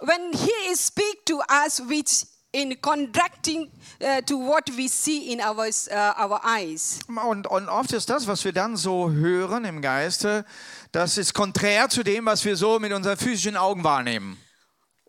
when 0.00 0.32
he 0.32 0.74
speak 0.76 1.24
to 1.26 1.40
us 1.64 1.80
which 1.88 2.26
in 2.54 2.80
contracting 2.80 3.68
uh, 4.00 4.20
to 4.22 4.38
what 4.38 4.64
we 4.76 4.88
see 4.88 5.32
in 5.32 5.40
our 5.40 5.66
uh, 5.66 6.24
our 6.24 6.40
eyes 6.44 7.00
Und, 7.08 7.46
und 7.48 7.68
oft 7.68 7.92
ist 7.92 8.08
das, 8.08 8.26
was 8.26 8.44
wir 8.44 8.52
dann 8.52 8.76
so 8.76 9.10
hören 9.10 9.64
im 9.64 9.82
Geiste, 9.82 10.44
das 10.92 11.18
ist 11.18 11.34
konträr 11.34 11.88
zu 11.88 12.04
dem, 12.04 12.26
was 12.26 12.44
wir 12.44 12.56
so 12.56 12.78
mit 12.78 12.92
unseren 12.92 13.16
physischen 13.16 13.56
Augen 13.56 13.82
wahrnehmen. 13.82 14.38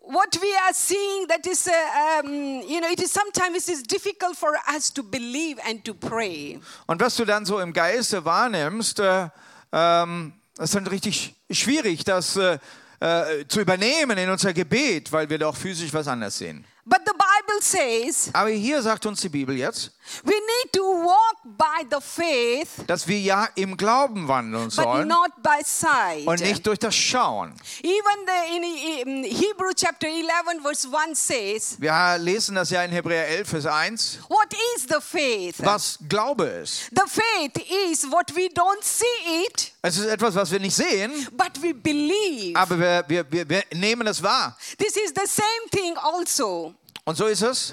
what 0.08 0.38
we 0.40 0.54
are 0.66 0.72
seeing 0.72 1.26
that 1.26 1.44
is, 1.46 1.66
uh, 1.66 2.20
um, 2.20 2.62
you 2.62 2.80
know, 2.80 2.88
it 2.88 3.00
is 3.00 3.10
sometimes 3.10 3.68
it 3.68 3.72
is 3.72 3.82
difficult 3.82 4.36
for 4.36 4.52
us 4.68 4.90
to 4.90 5.02
believe 5.02 5.58
and 5.66 5.84
to 5.84 5.94
pray. 5.94 6.60
Und 6.86 7.00
was 7.00 7.16
du 7.16 7.24
dann 7.24 7.44
so 7.44 7.58
im 7.58 7.72
Geiste 7.72 8.24
wahrnimmst, 8.24 9.00
äh, 9.00 9.28
ähm, 9.72 10.32
ist 10.58 10.74
dann 10.74 10.86
richtig 10.86 11.34
schwierig, 11.50 12.04
das 12.04 12.36
äh, 12.36 12.58
äh, 13.00 13.46
zu 13.48 13.60
übernehmen 13.60 14.16
in 14.16 14.30
unser 14.30 14.52
Gebet, 14.52 15.12
weil 15.12 15.28
wir 15.28 15.38
doch 15.38 15.56
physisch 15.56 15.92
was 15.92 16.06
anders 16.06 16.38
sehen. 16.38 16.64
But 16.88 17.00
the 17.04 17.12
Bible 17.12 17.60
says 17.60 18.30
Aber 18.32 18.50
hier 18.50 18.80
sagt 18.80 19.06
uns 19.06 19.20
die 19.20 19.28
Bibel 19.28 19.56
jetzt, 19.56 19.90
we 20.24 20.32
need 20.34 20.72
to 20.72 20.82
walk 20.82 21.36
by 21.44 21.84
the 21.90 22.00
faith, 22.00 22.68
dass 22.86 23.06
wir 23.08 23.18
ja 23.18 23.48
im 23.54 23.76
Glauben 23.76 24.28
wandeln 24.28 24.64
but 24.64 24.72
sollen 24.72 25.08
not 25.08 25.30
by 25.42 25.60
sight. 25.64 26.26
und 26.26 26.40
nicht 26.40 26.66
durch 26.66 26.78
das 26.78 26.94
Schauen. 26.94 27.52
Even 27.82 28.26
the, 28.26 28.56
in, 28.56 29.22
in 29.22 29.24
Hebrew 29.24 29.72
chapter 29.74 30.06
11, 30.06 30.62
verse 30.62 30.88
1 30.90 31.14
says, 31.26 31.76
Wir 31.80 32.16
lesen 32.18 32.54
das 32.54 32.70
ja 32.70 32.82
in 32.84 32.90
Hebräer 32.92 33.28
11, 33.28 33.48
Vers 33.48 33.66
1, 33.66 34.18
What 34.28 34.52
is 34.76 34.82
the 34.88 35.00
faith? 35.00 35.56
was 35.58 35.98
Glaube 36.08 36.44
ist. 36.46 36.90
The 36.94 37.02
faith 37.08 37.56
is 37.90 38.04
what 38.10 38.34
we 38.34 38.48
don't 38.54 38.82
see 38.82 39.44
it, 39.46 39.72
Es 39.82 39.96
ist 39.98 40.06
etwas, 40.06 40.34
was 40.34 40.50
wir 40.50 40.60
nicht 40.60 40.74
sehen, 40.74 41.12
but 41.32 41.60
we 41.62 41.72
believe. 41.74 42.56
aber 42.58 42.78
wir, 42.78 43.04
wir, 43.08 43.32
wir, 43.32 43.48
wir 43.48 43.62
nehmen 43.74 44.06
es 44.06 44.22
wahr. 44.22 44.56
This 44.78 44.96
is 44.96 45.12
the 45.14 45.26
same 45.26 45.70
thing 45.70 45.96
also. 45.98 46.74
Und 47.04 47.16
so 47.16 47.26
ist 47.26 47.42
es. 47.42 47.72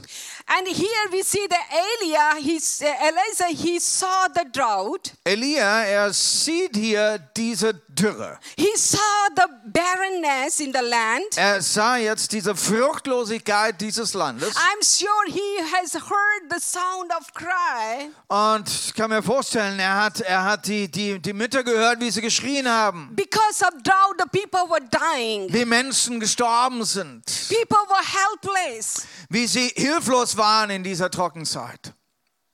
And 0.56 0.68
here 0.68 1.08
we 1.12 1.24
see 1.24 1.48
the 1.48 1.58
Elia, 1.58 2.40
he's, 2.40 2.84
uh, 2.84 2.94
Elijah, 3.02 3.58
he 3.58 3.80
saw 3.80 4.28
the 4.28 4.46
drought. 4.46 5.14
Elia, 5.26 5.86
er 5.86 6.12
sieht 6.12 6.76
hier 6.76 7.18
diese 7.18 7.74
Dürre. 7.74 8.38
He 8.58 8.68
saw 8.76 8.98
the 9.38 9.44
barrenness 9.72 10.60
in 10.60 10.74
the 10.74 10.82
land. 10.82 11.38
Er 11.38 11.62
sah 11.62 11.96
jetzt 11.96 12.34
diese 12.34 12.54
Fruchtlosigkeit 12.54 13.80
dieses 13.80 14.14
Landes. 14.16 14.54
I'm 14.54 14.84
sure 14.84 15.08
he 15.28 15.62
has 15.74 15.94
heard 15.94 16.52
the 16.52 16.60
sound 16.60 17.10
of 17.18 17.34
cry. 17.34 18.12
Und 18.28 18.68
ich 18.68 18.94
kann 18.94 19.12
mir 19.12 19.24
vorstellen, 19.24 19.80
er 19.80 20.04
hat, 20.04 20.20
er 20.20 20.44
hat 20.44 20.68
die, 20.68 20.92
die, 20.92 21.22
die 21.22 21.32
Mütter 21.32 21.64
gehört, 21.64 22.02
wie 22.02 22.12
sie 22.12 22.20
geschrien 22.20 22.68
haben. 22.68 23.16
Because 23.16 23.64
of 23.64 23.82
drought, 23.82 24.20
the 24.20 24.28
people 24.28 24.70
were 24.70 24.84
dying. 24.92 25.48
Wie 25.54 25.64
Menschen 25.64 26.20
gestorben 26.20 26.84
sind. 26.84 27.24
People 27.48 27.78
were 27.88 28.04
helpless. 28.04 29.08
Wie 29.30 29.48
sie 29.48 29.72
hilflos 29.74 30.36
waren 30.36 30.70
in 30.70 30.84
dieser 30.84 31.10
Trockenzeit. 31.10 31.94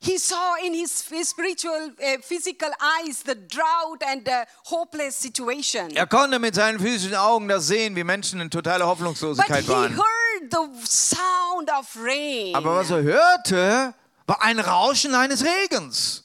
He 0.02 0.18
saw 0.18 0.56
in 0.66 0.74
his 0.74 1.04
his 1.10 1.28
spiritual, 1.30 1.92
uh, 2.00 2.22
physical 2.22 2.70
eyes 2.80 3.22
the 3.24 3.36
drought 3.36 4.02
and 4.08 4.26
the 4.26 4.46
hopeless 4.66 5.18
situation. 5.20 5.92
Er 5.94 6.08
konnte 6.08 6.40
mit 6.40 6.56
seinen 6.56 6.80
physischen 6.80 7.16
Augen 7.16 7.50
das 7.50 7.68
sehen, 7.68 7.96
wie 7.98 8.06
Menschen 8.06 8.40
in 8.40 8.50
totaler 8.50 8.86
But 8.86 8.92
Hoffnungslosigkeit 8.92 9.64
he 9.66 9.70
waren. 9.70 9.98
heard 9.98 10.52
the 10.52 10.88
sound 10.88 11.70
of 11.70 11.86
rain. 12.02 12.56
Aber 12.56 12.78
was 12.78 12.90
er 12.92 13.04
hörte, 13.04 13.94
war 14.26 14.42
ein 14.42 14.60
Rauschen 14.60 15.14
eines 15.16 15.44
Regens. 15.44 16.24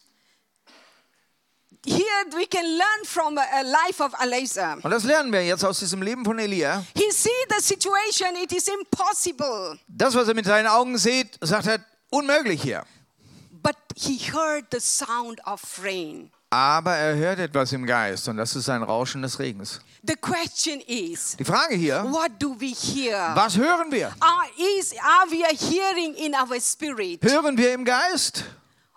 Here 1.86 2.24
we 2.30 2.46
can 2.46 2.64
learn 2.78 3.04
from 3.04 3.36
a, 3.36 3.60
life 3.62 4.00
of 4.00 4.12
Elijah. 4.22 4.78
Und 4.82 4.90
das 4.90 5.02
lernen 5.02 5.32
wir 5.32 5.44
jetzt 5.44 5.64
aus 5.64 5.80
diesem 5.80 6.00
Leben 6.00 6.24
von 6.24 6.38
Elia. 6.38 6.84
He 6.94 7.10
see 7.10 7.28
the 7.50 7.60
situation, 7.60 8.36
it 8.42 8.52
is 8.52 8.68
impossible. 8.68 9.78
Das, 9.88 10.14
was 10.14 10.28
er 10.28 10.34
mit 10.34 10.46
seinen 10.46 10.68
Augen 10.68 10.96
sieht, 10.96 11.36
sagt 11.42 11.66
er, 11.66 11.84
unmöglich 12.10 12.62
hier. 12.62 12.84
But 13.64 13.76
he 13.96 14.18
heard 14.30 14.66
the 14.70 14.78
sound 14.78 15.40
of 15.46 15.60
rain. 15.82 16.30
Aber 16.50 16.92
er 16.92 17.16
hört 17.16 17.38
etwas 17.40 17.72
im 17.72 17.84
Geist 17.84 18.28
und 18.28 18.36
das 18.36 18.54
ist 18.54 18.68
ein 18.68 18.82
Rauschen 18.84 19.22
des 19.22 19.38
Regens. 19.40 19.80
The 20.06 20.14
question 20.14 20.80
is, 20.86 21.34
Die 21.36 21.44
Frage 21.44 21.74
hier, 21.74 22.04
what 22.12 22.30
do 22.38 22.54
we 22.60 22.68
hear? 22.74 23.32
was 23.34 23.56
hören 23.56 23.90
wir? 23.90 24.08
Are, 24.20 24.46
is, 24.78 24.92
are 24.92 25.28
we 25.30 25.42
hearing 25.56 26.14
in 26.14 26.32
our 26.34 26.60
spirit? 26.60 27.20
Hören 27.24 27.56
wir 27.58 27.72
im 27.74 27.84
Geist? 27.84 28.44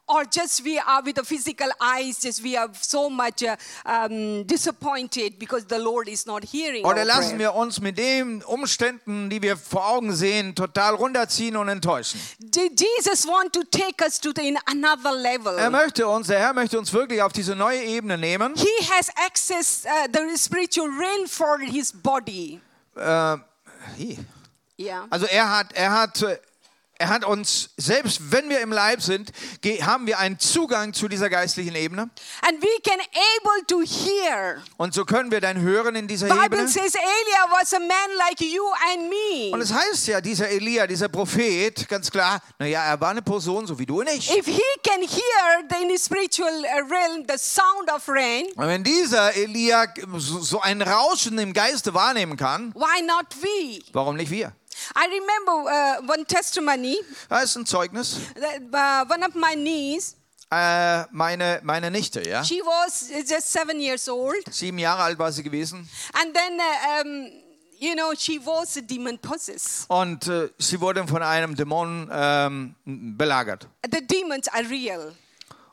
Or 0.10 0.24
just 0.24 0.64
we 0.64 0.80
are 0.80 1.04
with 1.04 1.16
the 1.16 1.24
physical 1.24 1.68
eyes, 1.82 2.20
just 2.22 2.42
we 2.42 2.56
are 2.56 2.70
so 2.80 3.10
much 3.10 3.44
uh, 3.44 3.58
um, 3.86 4.44
disappointed 4.44 5.38
because 5.38 5.66
the 5.66 5.80
Lord 5.80 6.08
is 6.08 6.26
not 6.26 6.46
hearing 6.46 6.86
Oder 6.86 7.04
lassen 7.04 7.38
wir 7.40 7.54
uns 7.54 7.82
mit 7.82 7.98
den 7.98 8.42
Umständen, 8.44 9.30
die 9.30 9.42
wir 9.42 9.58
vor 9.58 9.86
Augen 9.90 10.14
sehen, 10.16 10.56
total 10.56 10.96
runterziehen 10.96 11.58
und 11.58 11.68
enttäuschen? 11.68 12.22
Did 12.40 12.80
Jesus 12.80 13.28
want 13.28 13.52
to 13.52 13.64
take 13.66 14.02
us 14.02 14.18
to 14.20 14.32
the, 14.34 14.48
in 14.48 14.58
another 14.66 15.12
level? 15.12 15.58
Er 15.58 15.70
möchte 15.70 16.08
uns, 16.08 16.28
der 16.28 16.40
Herr 16.40 16.54
möchte 16.54 16.80
uns 16.80 16.94
wirklich 16.94 17.22
auf 17.22 17.34
diese 17.34 17.56
neue 17.56 17.84
Ebene 17.84 18.18
nehmen. 18.18 18.56
He 18.56 18.86
has 18.90 19.10
access 19.18 19.84
uh, 19.86 20.08
the 20.14 20.38
spiritual 20.38 20.88
realm 20.88 21.28
for 21.28 21.60
his 21.60 21.92
body. 21.92 22.62
Äh, 22.96 23.02
hi. 23.02 24.18
Yeah. 24.80 25.08
also 25.10 25.26
er 25.26 25.50
hat, 25.50 25.74
er 25.74 25.92
hat, 25.92 26.22
äh, 26.22 26.38
er 27.00 27.10
hat 27.10 27.26
uns, 27.26 27.70
selbst 27.78 28.32
wenn 28.32 28.50
wir 28.50 28.60
im 28.62 28.72
Leib 28.72 29.02
sind, 29.02 29.32
haben 29.82 30.08
wir 30.08 30.20
einen 30.20 30.40
Zugang 30.40 30.94
zu 30.94 31.08
dieser 31.08 31.30
geistlichen 31.30 31.76
Ebene. 31.76 32.10
And 32.42 32.62
we 32.62 32.82
can 32.84 33.00
able 33.00 33.66
to 33.68 33.82
hear. 33.82 34.64
Und 34.78 34.94
so 34.94 35.06
können 35.06 35.32
wir 35.32 35.42
dann 35.42 35.60
hören 35.62 35.96
in 35.96 36.08
dieser 36.08 36.28
Bible 36.28 36.46
Ebene. 36.46 36.68
says 36.68 36.94
Elia 36.96 37.52
was 37.52 37.74
a 37.74 37.80
man 37.80 38.18
like 38.18 38.42
you 38.42 38.64
and 38.94 39.10
me. 39.10 39.52
Und 39.52 39.62
es 39.62 39.72
heißt 39.72 40.08
ja, 40.08 40.22
dieser 40.22 40.50
Elia, 40.50 40.88
dieser 40.88 41.10
Prophet, 41.10 41.88
ganz 41.88 42.10
klar, 42.10 42.42
naja, 42.60 42.84
er 42.84 43.00
war 43.00 43.12
eine 43.12 43.22
Person, 43.22 43.68
so 43.68 43.78
wie 43.78 43.86
du 43.86 44.00
und 44.00 44.10
ich. 44.10 44.36
If 44.36 44.46
he 44.46 44.62
can 44.84 45.02
hear 45.02 45.64
the 45.70 45.78
in 45.84 45.90
the 45.90 45.98
spiritual 45.98 46.50
uh, 46.50 46.88
realm 46.90 47.26
the 47.28 47.38
sound 47.38 47.92
of 47.94 48.08
rain, 48.10 48.48
Und 48.56 48.68
wenn 48.68 48.84
dieser 48.84 49.36
Elia 49.36 49.86
so, 50.18 50.40
so 50.40 50.62
ein 50.62 50.82
Rauschen 50.82 51.38
im 51.38 51.54
Geiste 51.54 51.94
wahrnehmen 51.94 52.38
kann, 52.38 52.74
why 52.74 53.02
not 53.04 53.28
we? 53.42 53.82
warum 53.94 54.16
nicht 54.16 54.32
wir? 54.32 54.54
I 54.96 55.06
remember 55.08 55.70
uh, 55.70 56.12
one 56.12 56.26
testimony 56.26 56.98
Das 57.30 57.44
ist 57.46 57.56
ein 57.58 57.66
Zeugnis. 57.66 58.18
that 58.36 58.62
uh, 59.08 59.10
one 59.14 59.24
of 59.26 59.36
my 59.36 59.56
niece, 59.56 60.16
Äh, 60.50 61.04
meine, 61.12 61.60
meine 61.64 61.92
Nichte, 61.92 62.22
ja. 62.28 62.42
she 62.44 62.62
was 62.62 63.10
just 63.30 63.52
seven 63.52 63.82
years 63.82 64.08
old, 64.08 64.38
Sieben 64.50 64.80
Jahre 64.80 65.04
alt 65.04 65.20
war 65.20 65.30
sie 65.32 65.44
gewesen. 65.44 65.90
and 66.14 66.34
then 66.34 66.58
uh, 66.58 67.02
um, 67.02 67.32
you 67.80 67.94
know 67.96 68.14
she 68.18 68.40
was 68.40 68.76
demon 68.88 69.18
possessed. 69.20 69.86
Und 69.90 70.26
äh, 70.28 70.50
sie 70.58 70.80
wurde 70.80 71.06
von 71.06 71.22
einem 71.22 71.54
Dämon 71.56 72.10
ähm, 72.14 72.76
belagert. 72.86 73.68
The 73.92 74.00
demons 74.08 74.48
are 74.48 74.64
real. 74.70 75.14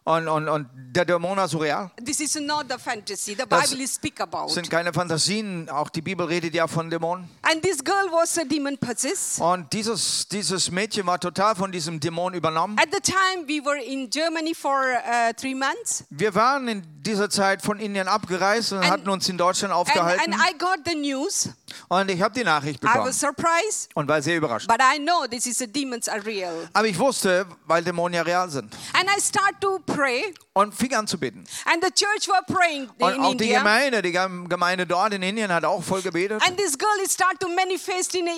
Und, 0.07 0.29
und, 0.29 0.49
und 0.51 0.69
der 0.75 1.07
Dämon 1.07 1.39
war 1.39 1.49
so 1.49 1.57
real. 1.57 1.91
This 2.05 2.21
is 2.21 2.35
not 2.39 2.67
the 2.69 2.77
fantasy. 2.79 3.35
The 3.35 3.45
Das 3.49 3.71
Bible 3.71 3.85
is 3.85 3.95
speak 3.95 4.21
about. 4.21 4.49
sind 4.49 4.69
keine 4.71 4.93
Fantasien. 4.93 5.71
Auch 5.71 5.89
die 5.89 6.03
Bibel 6.03 6.27
redet 6.27 6.53
ja 6.55 6.67
von 6.67 6.91
Dämonen. 6.91 7.27
And 7.41 7.63
this 7.63 7.83
girl 7.83 8.11
was 8.13 8.37
a 8.37 8.45
demon 8.45 8.77
possessed. 8.77 9.41
Und 9.41 9.73
dieses, 9.73 10.29
dieses 10.29 10.71
Mädchen 10.71 11.07
war 11.07 11.19
total 11.19 11.55
von 11.57 11.73
diesem 11.73 12.01
Dämon 12.01 12.35
übernommen. 12.35 12.79
At 12.79 12.89
the 12.93 13.01
time, 13.01 13.49
we 13.49 13.65
were 13.65 13.83
in 13.83 14.11
Germany 14.11 14.55
for 14.55 14.79
uh, 14.83 15.33
three 15.41 15.55
months, 15.55 16.05
Wir 16.11 16.35
waren 16.35 16.69
in 16.69 16.83
dieser 17.03 17.31
Zeit 17.31 17.63
von 17.63 17.79
Indien 17.81 18.07
abgereist 18.07 18.73
und 18.73 18.79
And- 18.81 18.91
hatten 18.91 19.09
uns 19.09 19.27
in 19.31 19.39
Deutschland 19.39 19.73
and, 19.73 19.81
aufgehalten. 19.81 20.35
and 20.35 20.43
I 20.43 20.53
got 20.59 20.81
the 20.85 20.95
news. 20.95 21.49
Und 21.89 22.11
ich 22.11 22.21
habe 22.21 22.35
die 22.35 22.45
Nachricht 22.45 22.83
I 22.83 22.87
bekommen 22.87 23.07
was 23.09 23.19
surprised, 23.21 23.89
und 23.95 24.07
war 24.09 24.21
sehr 24.21 24.37
überrascht. 24.37 24.69
but 24.69 24.79
I 24.81 24.99
know 24.99 25.27
this 25.27 25.47
is 25.47 25.59
demons 25.73 26.09
are 26.09 26.25
real. 26.25 26.69
Aber 26.73 26.87
ich 26.87 26.99
wusste, 26.99 27.47
weil 27.67 27.83
Dämonen 27.83 28.15
ja 28.15 28.23
real 28.23 28.49
sind. 28.51 28.75
And 28.93 29.09
I 29.09 29.21
start 29.21 29.61
to 29.61 29.79
pray, 29.87 30.35
Und 30.53 30.75
fing 30.75 30.95
an 30.95 31.07
zu 31.07 31.19
beten. 31.19 31.45
and 31.67 31.83
the 31.85 31.91
church 31.91 32.29
were 32.29 32.43
praying 32.47 32.89
Und 32.99 33.15
in 33.15 33.21
auch 33.21 33.35
die 33.35 33.45
India. 33.45 33.59
Gemeinde, 33.59 34.03
die 34.03 34.13
Gem- 34.13 34.49
Gemeinde 34.49 34.87
dort 34.87 35.15
in 35.15 35.23
Indien 35.23 35.53
hat 35.53 35.65
auch 35.65 35.83
voll 35.83 36.03
gebetet. 36.03 36.43
And 36.47 36.57
this 36.59 36.77
girl 36.79 36.89
is 37.05 37.13
start 37.13 37.41
to 37.41 37.49
manifest 37.49 38.15
in 38.15 38.29
a, 38.29 38.33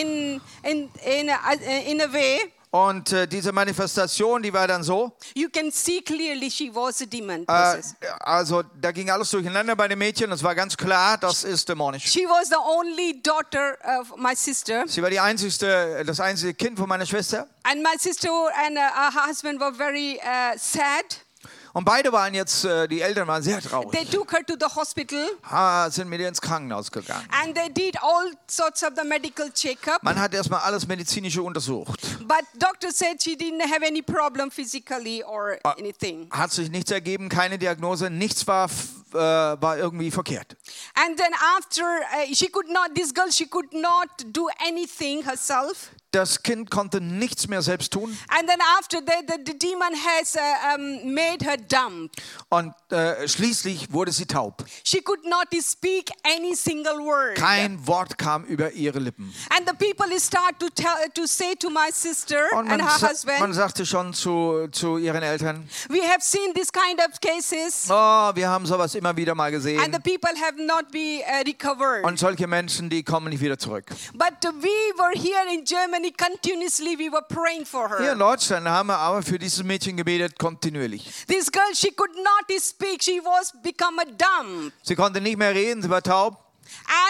in 0.00 0.40
in 0.62 0.90
in 1.04 1.30
a, 1.30 1.52
in 1.86 2.00
a 2.00 2.12
way 2.12 2.40
Und 2.72 3.12
äh, 3.12 3.26
diese 3.26 3.50
Manifestation, 3.50 4.42
die 4.42 4.52
war 4.52 4.68
dann 4.68 4.84
so, 4.84 5.10
you 5.34 5.48
can 5.48 5.72
see 5.72 6.00
clearly 6.02 6.48
she 6.48 6.70
was 6.72 7.02
a 7.02 7.04
demon 7.04 7.44
äh, 7.48 7.82
also 8.20 8.62
da 8.80 8.92
ging 8.92 9.10
alles 9.10 9.28
durcheinander 9.30 9.74
bei 9.74 9.88
den 9.88 9.98
Mädchen. 9.98 10.30
Es 10.30 10.42
war 10.44 10.54
ganz 10.54 10.76
klar, 10.76 11.18
das 11.18 11.42
ist 11.42 11.68
dämonisch. 11.68 12.04
She 12.04 12.20
was 12.26 12.48
the 12.48 12.54
only 12.56 13.20
daughter 13.22 13.76
of 14.00 14.16
my 14.16 14.36
sister, 14.36 14.84
Sie 14.86 15.02
war 15.02 15.10
die 15.10 15.18
einzigste, 15.18 16.04
das 16.06 16.20
einzige 16.20 16.54
Kind 16.54 16.78
von 16.78 16.88
meiner 16.88 17.06
Schwester. 17.06 17.48
and 17.64 17.82
my 17.82 17.96
sister 17.98 18.28
and 18.64 18.76
uh, 18.76 18.80
her 18.80 19.26
husband 19.26 19.60
were 19.60 19.72
very 19.74 20.20
uh, 20.22 20.56
sad. 20.56 21.04
Und 21.72 21.84
beide 21.84 22.12
waren 22.12 22.34
jetzt, 22.34 22.64
äh, 22.64 22.88
die 22.88 23.00
Eltern 23.00 23.28
waren 23.28 23.42
sehr 23.42 23.60
They 23.60 23.68
traurig. 23.70 24.10
took 24.10 24.32
her 24.32 24.44
to 24.44 24.54
the 24.58 24.66
hospital 24.74 25.24
Ha, 25.50 25.88
sind 25.90 26.08
mit 26.08 26.20
ihr 26.20 26.28
ins 26.28 26.40
Krankenhaus 26.40 26.90
gegangen. 26.90 27.26
and 27.42 27.54
they 27.54 27.68
did 27.68 27.96
all 28.02 28.32
sorts 28.48 28.82
of 28.82 28.90
the 28.96 29.04
medical 29.06 29.50
checkup. 29.52 30.02
Man 30.02 30.18
hat 30.18 30.34
erstmal 30.34 30.60
alles 30.60 30.86
medizinische 30.86 31.42
untersucht. 31.42 32.00
But 32.26 32.44
doctor 32.54 32.90
said 32.92 33.22
she 33.22 33.36
didn't 33.36 33.62
have 33.62 33.84
any 33.86 34.02
problem 34.02 34.50
physically 34.50 35.22
or 35.22 35.58
anything. 35.78 36.28
Hat 36.30 36.50
sich 36.52 36.70
nichts 36.70 36.90
ergeben, 36.90 37.28
keine 37.28 37.58
Diagnose, 37.58 38.10
nichts 38.10 38.46
war, 38.46 38.68
äh, 39.12 39.16
war 39.16 39.78
irgendwie 39.78 40.10
verkehrt. 40.10 40.56
And 40.94 41.16
then 41.16 41.32
after 41.56 41.82
uh, 41.84 42.34
she 42.34 42.48
could 42.48 42.68
not, 42.68 42.94
this 42.94 43.12
girl, 43.14 43.30
she 43.30 43.46
could 43.46 43.72
not 43.72 44.08
do 44.32 44.48
anything 44.66 45.24
herself. 45.24 45.90
Das 46.12 46.42
Kind 46.42 46.70
konnte 46.72 47.00
nichts 47.00 47.46
mehr 47.46 47.62
selbst 47.62 47.92
tun. 47.92 48.16
And 48.28 48.48
then 48.48 48.58
after 48.78 48.98
that, 49.04 49.28
the, 49.28 49.34
the 49.46 49.56
demon 49.56 49.94
has 49.94 50.34
uh, 50.34 50.74
um, 50.74 51.14
made 51.14 51.44
her 51.44 51.56
dumb. 51.56 52.10
Und 52.48 52.74
äh, 52.90 53.28
schließlich 53.28 53.92
wurde 53.92 54.10
sie 54.10 54.26
taub. 54.26 54.64
She 54.82 55.00
could 55.00 55.24
not 55.24 55.46
speak 55.62 56.10
any 56.24 56.56
single 56.56 56.98
word. 56.98 57.36
Kein 57.36 57.86
Wort 57.86 58.18
kam 58.18 58.44
über 58.44 58.72
ihre 58.72 58.98
Lippen. 58.98 59.32
And 59.50 59.68
the 59.68 59.74
people 59.74 60.18
start 60.18 60.58
to 60.58 60.68
tell 60.70 60.88
to 61.14 61.26
say 61.26 61.54
to 61.60 61.70
my 61.70 61.90
sister 61.92 62.48
Und 62.52 62.68
and 62.68 62.68
man, 62.68 62.80
her 62.80 62.98
sa 62.98 63.08
husband, 63.10 63.38
man 63.38 63.52
sagte 63.52 63.86
schon 63.86 64.12
zu, 64.12 64.66
zu 64.72 64.98
ihren 64.98 65.22
Eltern, 65.22 65.68
we 65.88 66.00
have 66.02 66.22
seen 66.22 66.52
this 66.54 66.72
kind 66.72 67.00
of 67.00 67.20
cases, 67.20 67.86
oh, 67.88 68.34
wir 68.34 68.48
haben 68.48 68.66
sowas 68.66 68.96
immer 68.96 69.16
wieder 69.16 69.36
mal 69.36 69.54
and 69.54 69.62
the 69.62 69.70
gesehen. 69.70 70.02
people 70.02 70.30
have 70.40 70.56
not 70.60 70.90
be 70.90 71.22
uh, 71.24 71.44
recovered. 71.46 72.04
Und 72.04 72.18
solche 72.18 72.48
Menschen, 72.48 72.90
die 72.90 73.04
kommen 73.04 73.28
nicht 73.28 73.40
wieder 73.40 73.58
zurück. 73.58 73.84
But 74.14 74.42
we 74.60 74.68
were 74.98 75.12
here 75.14 75.46
in 75.54 75.64
Germany 75.64 75.99
continuously. 76.16 76.96
We 76.98 77.10
were 77.10 77.22
praying 77.28 77.64
for 77.66 77.88
Hier 77.88 78.06
her. 78.06 78.12
in 78.12 78.18
Deutschland 78.18 78.66
haben 78.68 78.88
wir 78.88 78.98
aber 78.98 79.22
für 79.22 79.38
dieses 79.38 79.62
Mädchen 79.62 79.96
gebetet, 79.96 80.38
kontinuierlich. 80.38 81.04
This 81.26 81.50
girl, 81.50 81.74
she 81.74 81.90
could 81.92 82.10
not 82.16 82.60
speak. 82.60 83.02
She 83.02 83.20
was 83.22 83.52
become 83.62 84.00
a 84.00 84.04
dumb. 84.06 84.72
Sie 84.82 84.96
konnte 84.96 85.20
nicht 85.20 85.36
mehr 85.38 85.54
reden, 85.54 85.82
sie 85.82 85.90
war 85.90 86.02
taub. 86.02 86.38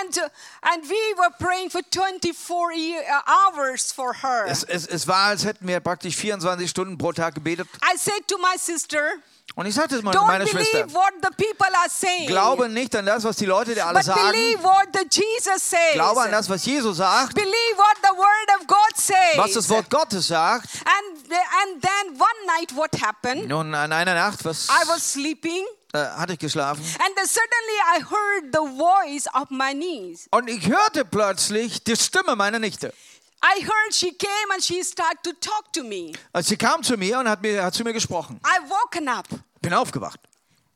And, 0.00 0.18
and 0.62 0.82
we 0.88 1.14
were 1.16 1.30
praying 1.38 1.70
for 1.70 1.80
24 1.90 2.72
year, 2.72 3.02
uh, 3.02 3.22
hours 3.56 3.92
for 3.92 4.12
her. 4.22 4.46
Es, 4.46 4.64
es, 4.64 4.86
es 4.86 5.06
war, 5.08 5.28
als 5.28 5.44
hätten 5.44 5.66
wir 5.66 5.80
praktisch 5.80 6.16
24 6.16 6.68
Stunden 6.68 6.98
pro 6.98 7.12
Tag 7.12 7.34
gebetet. 7.34 7.68
I 7.82 7.96
said 7.96 8.26
to 8.28 8.36
my 8.38 8.56
sister, 8.58 9.14
Und 9.56 9.66
ich 9.66 9.74
sagte 9.74 9.96
es 9.96 10.02
meiner 10.02 10.46
Schwester, 10.46 10.84
believe 10.84 10.94
what 10.94 11.12
the 11.22 11.30
people 11.36 11.66
are 11.76 11.90
saying. 11.90 12.28
glaube 12.28 12.68
nicht 12.68 12.94
an 12.94 13.04
das, 13.04 13.24
was 13.24 13.36
die 13.36 13.46
Leute 13.46 13.74
dir 13.74 13.84
alle 13.84 14.02
sagen. 14.02 14.30
believe 14.30 14.62
what 14.62 14.88
the 14.92 15.04
Jesus 15.10 15.60
says. 15.62 15.94
Glaube 15.94 16.20
an 16.20 16.30
das, 16.30 16.48
was 16.48 16.64
Jesus 16.64 16.98
sagt, 16.98 17.34
Believe 17.34 17.76
what 17.76 17.96
the 18.02 18.16
word 18.16 18.60
of 18.60 18.66
God 18.66 18.96
says. 18.96 19.36
was 19.36 19.52
das 19.54 19.68
Wort 19.68 19.90
Gottes 19.90 20.28
sagt. 20.28 20.68
and, 20.84 21.18
and 21.32 21.82
then 21.82 22.18
one 22.18 22.46
night 22.58 22.72
what 22.76 22.94
happened? 23.00 23.48
Nun, 23.48 23.74
an 23.74 23.92
einer 23.92 24.14
Nacht, 24.14 24.44
was 24.44 24.68
I 24.68 24.88
was 24.88 25.02
sleeping 25.02 25.66
hatte 25.92 26.34
ich 26.34 26.38
geschlafen. 26.38 26.82
and 26.82 27.16
then 27.16 27.26
suddenly 27.26 27.78
I 27.96 28.00
heard 28.02 28.52
the 28.52 28.78
voice 28.78 29.26
of 29.34 29.50
my 29.50 29.74
niece. 29.74 30.28
Und 30.30 30.48
ich 30.48 30.68
hörte 30.68 31.04
plötzlich 31.04 31.82
die 31.84 31.96
Stimme 31.96 32.36
meiner 32.36 32.58
Nichte. 32.58 32.92
I 33.42 33.62
heard 33.62 33.94
she 33.94 34.12
came 34.12 34.52
and 34.52 34.62
she 34.62 34.82
started 34.84 35.22
to 35.22 35.32
talk 35.40 35.72
to 35.72 35.82
me. 35.82 36.12
Also 36.32 36.50
sie 36.50 36.56
kam 36.56 36.82
zu 36.82 36.96
mir 36.96 37.18
und 37.18 37.28
hat, 37.28 37.40
mir, 37.42 37.64
hat 37.64 37.74
zu 37.74 37.82
mir 37.84 37.92
gesprochen. 37.94 38.40
I 38.44 38.68
woken 38.68 39.08
up 39.08 39.26
Bin 39.62 39.74
aufgewacht. 39.74 40.20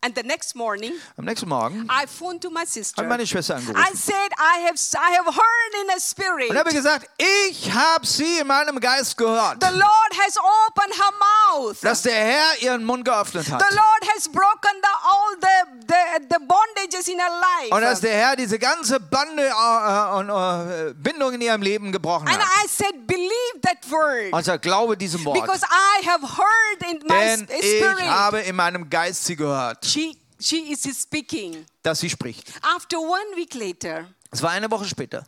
And 0.04 0.14
the 0.16 0.22
next 0.22 0.54
morning 0.54 0.92
Am 1.16 1.24
nächsten 1.24 1.48
Morgen 1.48 1.88
I 1.90 2.06
phoned 2.06 2.40
to 2.42 2.50
my 2.50 2.64
sister. 2.66 3.02
hat 3.02 3.08
meine 3.08 3.26
Schwester 3.26 3.54
I 3.54 3.58
angerufen. 3.58 3.96
said, 3.96 4.32
I 4.38 4.66
have, 4.66 4.76
I 4.96 5.16
have 5.16 5.26
heard 5.26 5.82
in 5.82 5.90
a 5.96 6.00
spirit. 6.00 6.50
Und 6.50 6.58
habe 6.58 6.70
gesagt, 6.72 7.08
ich 7.18 7.72
habe 7.72 8.06
sie 8.06 8.38
in 8.40 8.46
meinem 8.46 8.78
Geist 8.80 9.16
gehört, 9.16 9.62
The 9.62 9.70
Lord 9.70 10.12
has 10.26 10.36
opened 10.36 10.94
her 10.94 11.12
mouth. 11.58 11.80
dass 11.80 12.02
der 12.02 12.14
Herr 12.14 12.58
ihren 12.60 12.84
Mund 12.84 13.04
geöffnet 13.04 13.50
hat. 13.50 13.62
The 13.68 13.74
Lord 13.74 14.14
has 14.14 14.28
broken 14.28 14.70
the, 14.82 14.88
all 15.02 15.36
the, 15.40 15.86
the, 15.88 16.26
the 16.30 16.38
bondages 16.46 17.08
in 17.08 17.18
her 17.18 17.30
life. 17.30 17.74
Und 17.74 17.80
dass 17.82 18.00
der 18.00 18.12
Herr 18.14 18.36
diese 18.36 18.58
ganze 18.58 19.00
Bande 19.00 19.48
äh, 19.48 20.16
und 20.16 20.28
äh, 20.28 20.94
Bindung 20.94 21.32
in 21.34 21.40
ihrem 21.40 21.62
Leben 21.62 21.92
gebrochen 21.92 22.28
and 22.28 22.38
hat. 22.38 22.64
I 22.64 22.68
said, 22.68 23.06
believe 23.06 23.60
that 23.62 23.78
word. 23.90 24.32
Und 24.32 24.44
sagt, 24.44 24.62
glaube 24.62 24.96
diesem 24.96 25.24
Wort. 25.24 25.40
Because 25.40 25.62
I 25.64 26.06
have 26.06 26.22
heard 26.22 26.90
in 26.90 26.98
my 27.06 27.14
Denn 27.14 27.40
sp- 27.48 27.52
ich 27.60 27.76
spirit. 27.78 28.02
habe 28.02 28.40
in 28.40 28.56
meinem 28.56 28.88
Geist 28.90 29.24
sie 29.24 29.36
gehört, 29.36 29.84
She, 29.94 30.16
she 30.40 30.72
is 30.72 30.82
speaking. 31.00 31.64
dass 31.82 32.00
sie 32.00 32.10
spricht. 32.10 32.52
After 32.62 32.98
one 32.98 33.36
week 33.36 33.54
later, 33.54 34.08
Es 34.30 34.42
war 34.42 34.50
eine 34.50 34.68
Woche 34.70 34.84
später. 34.86 35.24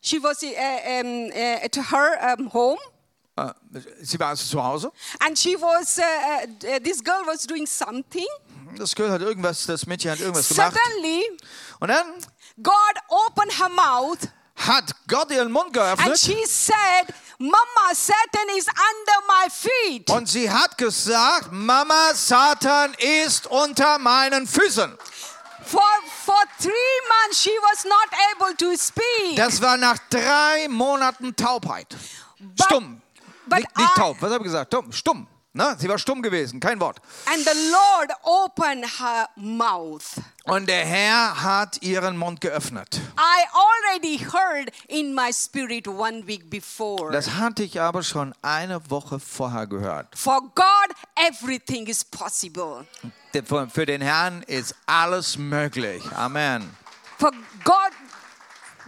she 0.00 0.22
was 0.22 0.42
uh, 0.42 0.46
um, 0.46 1.30
uh, 1.30 1.64
at 1.64 1.76
her 1.76 2.36
um, 2.38 2.50
home. 2.52 2.78
Äh, 3.36 3.52
Sie 4.02 4.18
war 4.18 4.28
also 4.28 4.44
zu 4.44 4.62
Hause. 4.62 4.90
And 5.18 5.38
she 5.38 5.54
was, 5.56 5.98
uh, 5.98 6.02
uh, 6.02 6.78
this 6.82 7.02
girl 7.02 7.22
was 7.26 7.46
doing 7.46 7.66
something. 7.66 8.26
Das 8.76 8.94
Girl 8.94 9.10
hat 9.10 9.20
irgendwas, 9.20 9.66
das 9.66 9.84
Mädchen 9.86 10.10
hat 10.12 10.20
irgendwas 10.20 10.48
gemacht. 10.48 10.76
Suddenly, 10.84 11.22
Und 11.80 11.88
dann 11.88 12.06
God 12.62 12.74
opened 13.08 13.58
her 13.58 13.68
mouth 13.68 14.18
hat 14.56 14.94
Gott 15.08 15.30
ihren 15.30 15.50
Mund 15.50 15.66
and 15.66 15.74
geöffnet 15.74 16.18
she 16.18 16.44
said, 16.46 17.14
Mama, 17.42 17.94
Satan 17.94 18.48
is 18.54 18.66
under 18.68 19.26
my 19.26 19.48
feet. 19.50 20.10
und 20.10 20.28
sie 20.28 20.50
hat 20.50 20.76
gesagt, 20.76 21.50
Mama, 21.50 22.12
Satan 22.14 22.94
ist 22.98 23.46
unter 23.46 23.98
meinen 23.98 24.46
Füßen. 24.46 24.94
For, 25.64 25.80
for 26.26 26.42
three 26.60 26.70
months, 27.08 27.40
she 27.42 27.50
was 27.72 27.84
not 27.86 28.08
able 28.34 28.54
to 28.56 28.76
speak. 28.76 29.36
Das 29.36 29.62
war 29.62 29.78
nach 29.78 29.96
drei 30.10 30.68
Monaten 30.68 31.34
Taubheit. 31.34 31.96
Stumm. 32.62 33.00
but 33.46 33.58
nicht 33.60 33.76
nicht 33.78 33.90
I- 33.90 33.98
taub, 33.98 34.16
was 34.20 34.30
habe 34.32 34.42
ich 34.44 34.50
gesagt? 34.52 34.72
Dumm, 34.74 34.92
stumm. 34.92 35.26
Ne? 35.52 35.74
Sie 35.78 35.88
war 35.88 35.98
stumm 35.98 36.22
gewesen, 36.22 36.60
kein 36.60 36.78
Wort. 36.80 37.00
And 37.26 37.44
the 37.44 37.72
Lord 37.72 38.10
opened 38.22 38.84
her 39.00 39.28
mouth. 39.34 40.04
Und 40.44 40.68
der 40.68 40.86
Herr 40.86 41.42
hat 41.42 41.82
ihren 41.82 42.16
Mund 42.16 42.40
geöffnet. 42.40 43.00
I 43.18 43.44
already 43.52 44.18
heard 44.18 44.70
in 44.86 45.12
my 45.12 45.32
spirit 45.32 45.88
one 45.88 46.24
week 46.26 46.48
before. 46.48 47.10
Das 47.10 47.34
hatte 47.34 47.64
ich 47.64 47.80
aber 47.80 48.04
schon 48.04 48.32
eine 48.42 48.90
Woche 48.90 49.18
vorher 49.18 49.66
gehört. 49.66 50.16
For 50.16 50.40
God, 50.54 50.94
everything 51.16 51.86
is 51.86 52.04
possible. 52.04 52.86
Für 53.72 53.86
den 53.86 54.02
Herrn 54.02 54.42
ist 54.44 54.74
alles 54.86 55.36
möglich. 55.36 56.02
Amen. 56.14 56.70
For 57.18 57.32
God, 57.64 57.90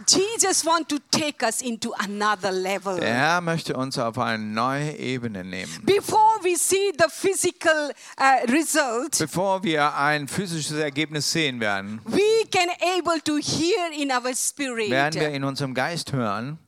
Jesus 0.07 0.65
want 0.65 0.89
to 0.89 0.97
take 1.11 1.45
us 1.45 1.61
into 1.61 1.93
another 1.99 2.51
level. 2.51 2.99
Herr 2.99 3.41
möchte 3.41 3.75
uns 3.75 3.97
auf 3.97 4.17
eine 4.17 4.43
neue 4.43 4.97
Ebene 4.97 5.43
nehmen. 5.43 5.71
Before 5.83 6.39
we 6.43 6.55
see 6.55 6.91
the 6.97 7.09
physical 7.09 7.91
uh, 8.19 8.51
result, 8.51 9.17
Bevor 9.19 9.63
wir 9.63 9.95
ein 9.95 10.27
physisches 10.27 10.77
Ergebnis 10.77 11.31
sehen 11.31 11.59
werden, 11.59 12.01
we 12.05 12.45
can 12.51 12.69
able 12.97 13.19
to 13.23 13.37
hear 13.37 13.91
in 13.97 14.11
our 14.11 14.33
spirit. 14.35 14.89
werden 14.89 15.19
wir 15.19 15.29
in 15.29 15.43
unserem 15.43 15.73
Geist 15.73 16.13
hören 16.13 16.59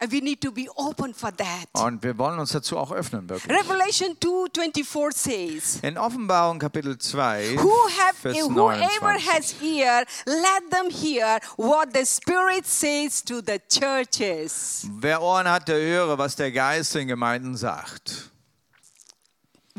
And 0.00 0.12
we 0.12 0.20
need 0.20 0.40
to 0.42 0.52
be 0.52 0.68
open 0.76 1.12
for 1.12 1.30
that. 1.36 1.66
und 1.72 2.02
wir 2.04 2.16
wollen 2.18 2.38
uns 2.38 2.52
dazu 2.52 2.78
auch 2.78 2.92
öffnen 2.92 3.28
wirklich. 3.28 3.50
Revelation 3.52 4.16
2:24 4.20 5.12
says, 5.12 5.78
In 5.82 5.98
Offenbarung 5.98 6.58
Kapitel 6.60 6.96
2, 6.98 7.56
Who 7.58 7.72
have, 7.98 8.14
Vers 8.22 8.36
whoever 8.36 9.14
29. 9.18 9.26
has 9.32 9.54
ear, 9.60 10.04
let 10.26 10.70
them 10.70 10.88
hear 10.90 11.40
what 11.56 11.88
the 11.94 12.04
Spirit 12.04 12.64
says 12.66 13.24
to 13.24 13.40
the 13.44 13.58
churches. 13.68 14.86
Wer 15.00 15.20
Ohren 15.20 15.48
hat, 15.50 15.66
der 15.68 15.80
höre, 15.80 16.16
was 16.16 16.36
der 16.36 16.52
Geist 16.52 16.94
den 16.94 17.08
Gemeinden 17.08 17.56
sagt. 17.56 18.30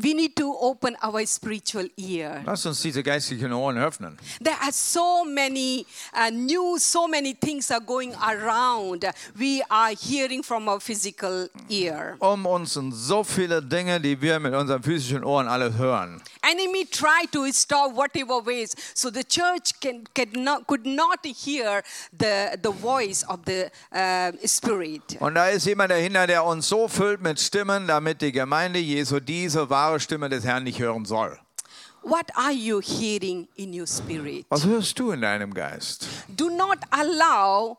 We 0.01 0.13
need 0.13 0.35
to 0.37 0.55
open 0.61 0.95
our 1.01 1.25
spiritual 1.25 1.87
ear. 1.97 2.41
Lass 2.45 2.65
uns 2.65 2.81
diese 2.81 3.03
geistlichen 3.03 3.51
Ohren 3.51 3.77
öffnen. 3.77 4.17
There 4.41 4.55
are 4.61 4.71
so 4.71 5.25
many 5.25 5.85
uh, 6.13 6.29
news, 6.29 6.83
so 6.85 7.07
many 7.07 7.33
things 7.33 7.69
are 7.69 7.81
going 7.81 8.13
around. 8.15 9.05
We 9.37 9.61
are 9.69 9.91
hearing 9.93 10.41
from 10.41 10.69
our 10.69 10.79
physical 10.79 11.49
ear. 11.67 12.15
Um 12.19 12.45
uns 12.45 12.73
sind 12.75 12.93
so 12.93 13.23
viele 13.25 13.61
Dinge, 13.61 13.99
die 13.99 14.21
wir 14.21 14.39
mit 14.39 14.53
unseren 14.53 14.81
physischen 14.81 15.25
Ohren 15.25 15.49
alle 15.49 15.77
hören. 15.77 16.21
Enemy 16.43 16.85
try 16.85 17.25
to 17.31 17.51
stop 17.51 17.93
whatever 17.93 18.39
ways, 18.45 18.73
so 18.93 19.09
the 19.09 19.23
church 19.23 19.77
can, 19.81 20.05
can 20.15 20.29
not, 20.41 20.65
could 20.65 20.85
not 20.85 21.25
hear 21.25 21.83
the, 22.17 22.57
the 22.61 22.71
voice 22.71 23.23
of 23.27 23.41
the 23.45 23.69
uh, 23.91 24.31
Spirit. 24.47 25.17
Und 25.19 25.35
da 25.35 25.49
ist 25.49 25.65
jemand 25.65 25.91
dahinter, 25.91 26.25
der 26.25 26.45
uns 26.45 26.69
so 26.69 26.87
füllt 26.87 27.21
mit 27.21 27.39
Stimmen, 27.39 27.87
damit 27.87 28.21
die 28.21 28.31
Gemeinde 28.31 28.79
Jesu 28.79 29.19
diese 29.19 29.69
wahre 29.69 29.88
Stimme 29.97 30.29
des 30.29 30.43
Herrn 30.43 30.65
nicht 30.65 30.79
hören 30.79 31.05
soll. 31.05 31.39
What 32.03 32.35
are 32.35 32.51
you 32.51 32.79
hearing 32.81 33.47
in 33.55 33.73
your 33.73 33.87
spirit? 33.87 34.45
Was 34.49 34.65
hörst 34.65 34.99
du 34.99 35.11
in 35.11 35.21
deinem 35.21 35.53
Geist? 35.53 36.07
Do 36.27 36.49
not 36.49 36.77
allow 36.91 37.77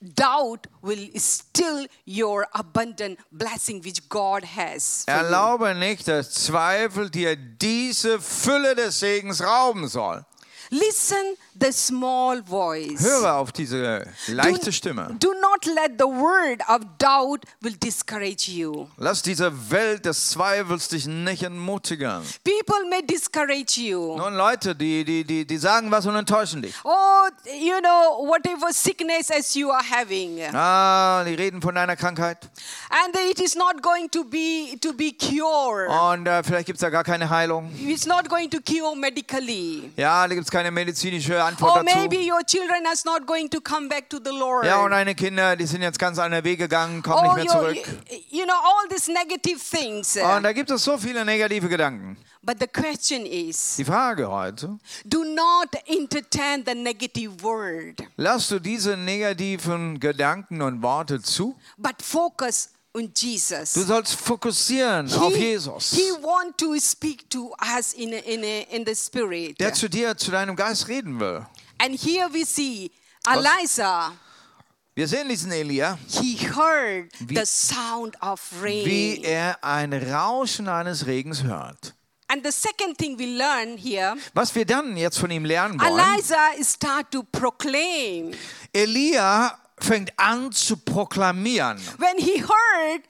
doubt 0.00 0.66
will 0.82 1.10
steal 1.18 1.86
your 2.06 2.46
abundant 2.52 3.18
blessing 3.30 3.82
which 3.84 4.08
God 4.08 4.44
has. 4.44 5.04
Erlaube 5.06 5.74
nicht, 5.74 6.08
dass 6.08 6.32
Zweifel 6.32 7.10
dir 7.10 7.36
diese 7.36 8.20
Fülle 8.20 8.74
des 8.74 8.98
Segens 8.98 9.42
rauben 9.42 9.88
soll. 9.88 10.24
Listen 10.70 11.36
the 11.60 11.72
small 11.72 12.42
voice. 12.42 13.00
Höre 13.00 13.34
auf 13.34 13.52
diese 13.52 14.06
leichte 14.28 14.72
Stimme. 14.72 15.16
Do 15.18 15.32
not 15.34 15.66
let 15.66 15.92
the 15.98 16.06
word 16.06 16.60
of 16.68 16.80
doubt 16.98 17.44
will 17.60 17.76
discourage 17.76 18.48
you. 18.50 18.88
Lass 18.96 19.22
diese 19.22 19.70
Welt 19.70 20.04
des 20.04 20.30
Zweifels 20.30 20.88
dich 20.88 21.06
nicht 21.06 21.42
entmutigen. 21.42 22.22
People 22.44 22.88
may 22.88 23.02
discourage 23.02 23.80
you. 23.80 24.16
Nun 24.16 24.34
Leute, 24.34 24.74
die, 24.74 25.04
die, 25.04 25.24
die, 25.24 25.46
die 25.46 25.56
sagen 25.58 25.90
was 25.90 26.06
und 26.06 26.14
enttäuschen 26.14 26.62
dich. 26.62 26.74
Oh, 26.84 27.28
you 27.46 27.78
know, 27.80 28.26
whatever 28.26 28.72
sickness 28.72 29.30
as 29.30 29.54
you 29.54 29.70
are 29.70 29.84
having. 29.84 30.40
Ah, 30.54 31.24
die 31.24 31.34
reden 31.34 31.60
von 31.60 31.74
deiner 31.74 31.96
Krankheit. 31.96 32.38
And 32.90 33.14
it 33.30 33.40
is 33.40 33.54
not 33.54 33.82
going 33.82 34.10
to 34.10 34.24
be 34.24 34.78
to 34.80 34.92
be 34.92 35.12
cured. 35.12 35.88
Und 35.90 36.26
äh, 36.26 36.42
vielleicht 36.42 36.66
gibt 36.66 36.76
es 36.76 36.80
da 36.80 36.90
gar 36.90 37.04
keine 37.04 37.28
Heilung. 37.30 37.70
It's 37.78 38.06
not 38.06 38.28
going 38.28 38.50
to 38.50 38.58
cure 38.60 38.96
medically. 38.96 39.90
Ja, 39.96 40.26
da 40.26 40.34
gibt 40.34 40.44
es 40.46 40.50
keine 40.50 40.70
medizinische 40.70 41.42
Antwort 41.50 41.76
Or 41.76 41.82
maybe 41.82 42.16
dazu. 42.18 42.28
your 42.32 42.42
children 42.44 42.86
are 42.86 42.94
not 43.04 43.26
going 43.26 43.48
to 43.50 43.60
come 43.60 43.88
back 43.88 44.08
to 44.10 44.18
the 44.22 44.30
Lord. 44.30 44.64
Ja, 44.64 44.82
und 44.84 44.90
deine 44.92 45.14
Kinder, 45.14 45.56
die 45.56 45.66
sind 45.66 45.82
jetzt 45.82 45.98
ganz 45.98 46.18
andere 46.18 46.44
Wege 46.44 46.64
gegangen, 46.64 47.02
kommen 47.02 47.22
nicht 47.36 47.46
mehr 47.52 47.54
your, 47.62 47.72
zurück. 47.74 47.86
you 48.30 48.44
know, 48.44 48.54
all 48.54 48.88
these 48.88 49.10
negative 49.12 49.58
things. 49.60 50.16
Und 50.16 50.42
da 50.42 50.52
gibt 50.52 50.70
es 50.70 50.82
so 50.84 50.96
viele 50.98 51.24
negative 51.24 51.68
Gedanken. 51.68 52.16
But 52.42 52.56
the 52.58 52.66
question 52.66 53.26
is 53.26 53.76
Die 53.76 53.84
Frage 53.84 54.30
heute, 54.30 54.78
do 55.04 55.24
not 55.24 55.68
entertain 55.86 56.64
the 56.66 56.74
negative 56.74 57.42
word, 57.42 58.02
lass 58.16 58.48
du 58.48 58.58
diese 58.58 58.96
negativen 58.96 60.00
Gedanken 60.00 60.62
und 60.62 60.82
Worte 60.82 61.20
zu? 61.20 61.54
but 61.76 62.00
focus 62.02 62.70
on 62.94 63.10
Jesus. 63.16 63.74
Du 63.74 63.82
sollst 63.82 64.14
fokussieren 64.16 65.12
auf 65.12 65.32
he, 65.34 65.52
Jesus, 65.52 65.92
he 65.92 66.10
want 66.22 66.58
to 66.58 66.76
speak 66.78 67.28
to 67.30 67.54
us 67.78 67.92
in, 67.92 68.12
in, 68.12 68.42
in 68.42 68.84
the 68.86 68.94
spirit. 68.94 69.58
der 69.60 69.72
zu 69.72 69.88
dir, 69.88 70.16
zu 70.16 70.30
deinem 70.30 70.56
Geist 70.56 70.88
reden 70.88 71.18
will. 71.20 71.46
And 71.78 71.94
here 71.98 72.28
we 72.32 72.44
see 72.44 72.90
Eliza, 73.26 74.12
Wir 74.94 75.06
sehen 75.06 75.28
diesen 75.28 75.52
Elia, 75.52 75.98
he 76.08 76.36
heard 76.36 77.10
Wie- 77.20 77.36
the 77.36 77.46
sound 77.46 78.20
of 78.22 78.40
rain. 78.60 78.84
wie 78.84 79.22
er 79.22 79.62
ein 79.62 79.92
Rauschen 79.92 80.68
eines 80.68 81.06
Regens 81.06 81.42
hört. 81.44 81.94
and 82.28 82.44
the 82.44 82.52
second 82.52 82.96
thing 82.98 83.18
we 83.18 83.26
learn 83.26 83.76
here, 83.78 84.16
Was 84.34 84.54
wir 84.54 84.64
dann 84.66 84.96
jetzt 84.96 85.18
von 85.18 85.30
ihm 85.30 85.44
lernen 85.44 85.80
wollen, 85.80 85.98
Eliza 85.98 86.50
start 86.62 87.10
to 87.12 87.22
proclaim. 87.22 88.32
Elia 88.72 89.56
fängt 89.84 90.12
an 90.18 90.52
zu 90.52 90.76
proklamieren. 90.76 91.78
When 91.98 92.18
he 92.18 92.40
heard 92.42 93.02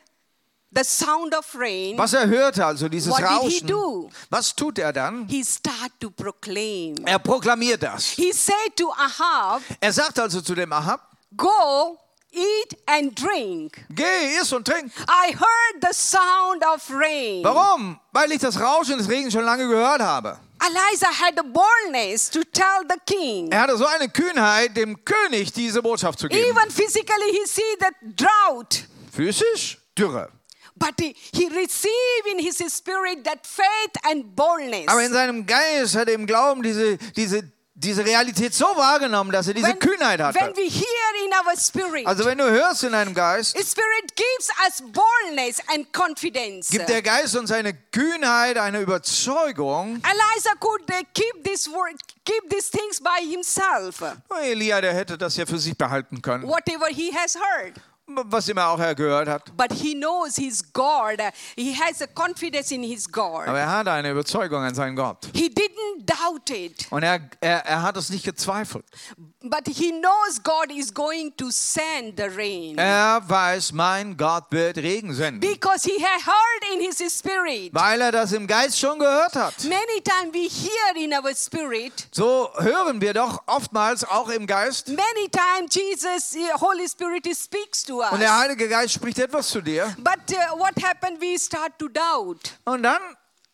the 0.72 0.84
sound 0.84 1.34
of 1.36 1.46
rain, 1.54 1.98
Was 1.98 2.12
er 2.12 2.26
hörte, 2.28 2.64
also 2.64 2.88
dieses 2.88 3.10
What 3.12 3.20
did 3.20 3.28
he 3.28 3.34
Rauschen, 3.58 3.66
do? 3.66 4.10
was 4.30 4.54
tut 4.54 4.78
er 4.78 4.92
dann? 4.92 5.26
he 5.28 5.42
start 5.44 5.92
to 6.00 6.10
proclaim. 6.10 6.94
Er 7.06 7.18
proklamiert 7.18 7.82
das. 7.82 8.10
He 8.10 8.32
said 8.32 8.76
to 8.76 8.90
Ahab, 8.92 9.62
Er 9.80 9.92
sagt 9.92 10.18
also 10.18 10.40
zu 10.40 10.54
dem 10.54 10.72
Ahab, 10.72 11.00
Go, 11.36 11.98
eat 12.32 12.76
and 12.86 13.16
drink. 13.20 13.84
geh, 13.90 14.38
iss 14.40 14.52
und 14.52 14.64
trink. 14.66 14.92
I 15.08 15.32
heard 15.32 15.82
the 15.82 15.92
sound 15.92 16.64
of 16.74 16.88
rain. 16.90 17.42
Warum? 17.44 17.98
Weil 18.12 18.30
ich 18.32 18.38
das 18.40 18.58
Rauschen 18.60 18.98
des 18.98 19.08
Regens 19.08 19.32
schon 19.32 19.44
lange 19.44 19.66
gehört 19.68 20.00
habe. 20.02 20.38
Eliza 20.62 21.06
had 21.06 21.36
the 21.36 21.42
boldness 21.42 22.28
to 22.30 22.44
tell 22.44 22.82
the 22.88 22.98
king. 23.06 23.50
Er 23.50 23.62
hatte 23.62 23.76
so 23.76 23.86
eine 23.86 24.08
Kühnheit, 24.08 24.76
dem 24.76 25.04
König 25.04 25.52
diese 25.52 25.82
Botschaft 25.82 26.18
zu 26.18 26.28
geben. 26.28 26.50
Even 26.50 26.70
physically, 26.70 27.32
he 27.32 27.46
see 27.46 27.76
that 27.78 27.94
drought. 28.16 28.84
Physisch, 29.12 29.78
Dürre. 29.96 30.28
But 30.76 30.94
he, 30.98 31.14
he 31.32 31.46
received 31.48 32.26
in 32.30 32.38
his 32.38 32.58
spirit 32.72 33.24
that 33.24 33.46
faith 33.46 33.94
and 34.10 34.34
boldness. 34.34 34.88
Aber 34.88 35.02
in 35.02 35.12
seinem 35.12 35.46
Geist 35.46 35.94
hat 35.94 36.08
er 36.08 36.14
im 36.14 36.26
Glauben 36.26 36.62
diese, 36.62 36.96
diese, 37.16 37.42
diese 37.82 38.04
Realität 38.04 38.52
so 38.54 38.64
wahrgenommen, 38.76 39.32
dass 39.32 39.48
er 39.48 39.54
diese 39.54 39.74
Kühnheit 39.74 40.18
when 40.20 40.26
hatte. 40.26 40.56
we 40.56 40.68
hear 40.68 41.24
in 41.24 41.32
our 41.32 41.56
spirit, 41.56 42.06
Also 42.06 42.24
wenn 42.26 42.36
du 42.38 42.44
hörst 42.50 42.84
in 42.84 42.92
deinem 42.92 43.14
Geist, 43.14 43.56
Spirit 43.58 44.14
gives 44.14 44.50
us 44.66 44.82
boldness 44.92 45.60
and 45.74 45.90
confidence. 45.92 46.68
gibt 46.70 46.88
der 46.88 47.00
Geist 47.02 47.36
uns 47.36 47.50
eine 47.50 47.72
Kühnheit, 47.74 48.58
eine 48.58 48.80
Überzeugung. 48.80 50.02
Eliza 50.04 50.54
could 50.60 50.82
uh, 50.90 51.02
keep 51.14 51.42
this 51.44 51.68
word, 51.68 51.94
keep 52.24 52.48
these 52.50 52.70
things 52.70 53.00
by 53.00 53.24
himself, 53.24 54.02
Oh, 54.28 54.36
Elia, 54.36 54.80
der 54.80 54.92
hätte 54.94 55.16
das 55.16 55.36
ja 55.36 55.46
für 55.46 55.58
sich 55.58 55.76
behalten 55.76 56.20
können, 56.22 56.46
whatever 56.46 56.86
he 56.88 57.12
has 57.14 57.34
heard. 57.34 57.74
Was 58.26 58.48
immer 58.48 58.68
auch 58.68 58.78
er 58.78 58.94
gehört 58.94 59.28
hat. 59.28 59.56
But 59.56 59.72
he 59.72 59.94
knows 59.94 60.36
his 60.36 60.62
God. 60.72 61.20
He 61.56 61.74
has 61.74 62.00
a 62.02 62.06
confidence 62.06 62.70
in 62.70 62.82
his 62.82 63.10
God. 63.10 63.46
Aber 63.48 63.58
er 63.58 63.70
hatte 63.70 63.92
eine 63.92 64.10
Überzeugung 64.10 64.62
an 64.62 64.74
seinen 64.74 64.96
Gott. 64.96 65.28
He 65.34 65.48
didn't 65.48 66.04
doubt 66.06 66.50
it, 66.50 66.86
Und 66.90 67.02
er, 67.02 67.20
er, 67.40 67.64
er 67.66 67.82
hat 67.82 67.96
es 67.96 68.10
nicht 68.10 68.24
gezweifelt. 68.24 68.84
but 69.42 69.66
he 69.66 69.90
knows 69.92 70.42
God 70.42 70.70
is 70.70 70.92
going 70.92 71.32
to 71.36 71.50
send 71.50 72.16
the 72.16 72.24
rain 72.24 72.76
Er 72.78 73.22
weiß, 73.26 73.72
mein 73.72 74.16
Gott 74.16 74.44
wird 74.50 74.76
Regen 74.78 75.14
senden. 75.14 75.40
because 75.40 75.84
he 75.84 76.02
had 76.02 76.20
heard 76.26 76.74
in 76.74 76.80
his 76.80 76.98
spirit. 76.98 77.72
Weil 77.72 78.00
er 78.00 78.12
das 78.12 78.32
im 78.32 78.46
Geist 78.46 78.78
schon 78.78 78.98
gehört 78.98 79.34
hat. 79.36 79.54
Many 79.64 80.00
times 80.02 80.32
we 80.34 80.48
hear 80.48 80.96
in 81.04 81.12
our 81.14 81.34
spirit. 81.34 82.08
So 82.12 82.50
hören 82.58 83.00
wir 83.00 83.14
doch 83.14 83.42
oftmals 83.46 84.04
auch 84.04 84.28
im 84.28 84.46
Geist. 84.46 84.88
Many 84.88 85.28
times 85.30 85.74
Jesus, 85.74 86.36
Holy 86.60 86.88
Spirit, 86.88 87.26
speaks 87.36 87.82
to 87.84 87.99
us. 88.00 88.12
Und 88.12 88.20
der 88.20 88.36
Heilige 88.36 88.68
Geist 88.68 88.94
spricht 88.94 89.18
etwas 89.18 89.48
zu 89.48 89.60
dir. 89.60 89.94
But 89.98 90.18
uh, 90.30 90.58
what 90.58 90.72
happened? 90.82 91.20
We 91.20 91.38
start 91.38 91.78
to 91.78 91.88
doubt. 91.88 92.52
Und 92.64 92.82
dann 92.82 93.00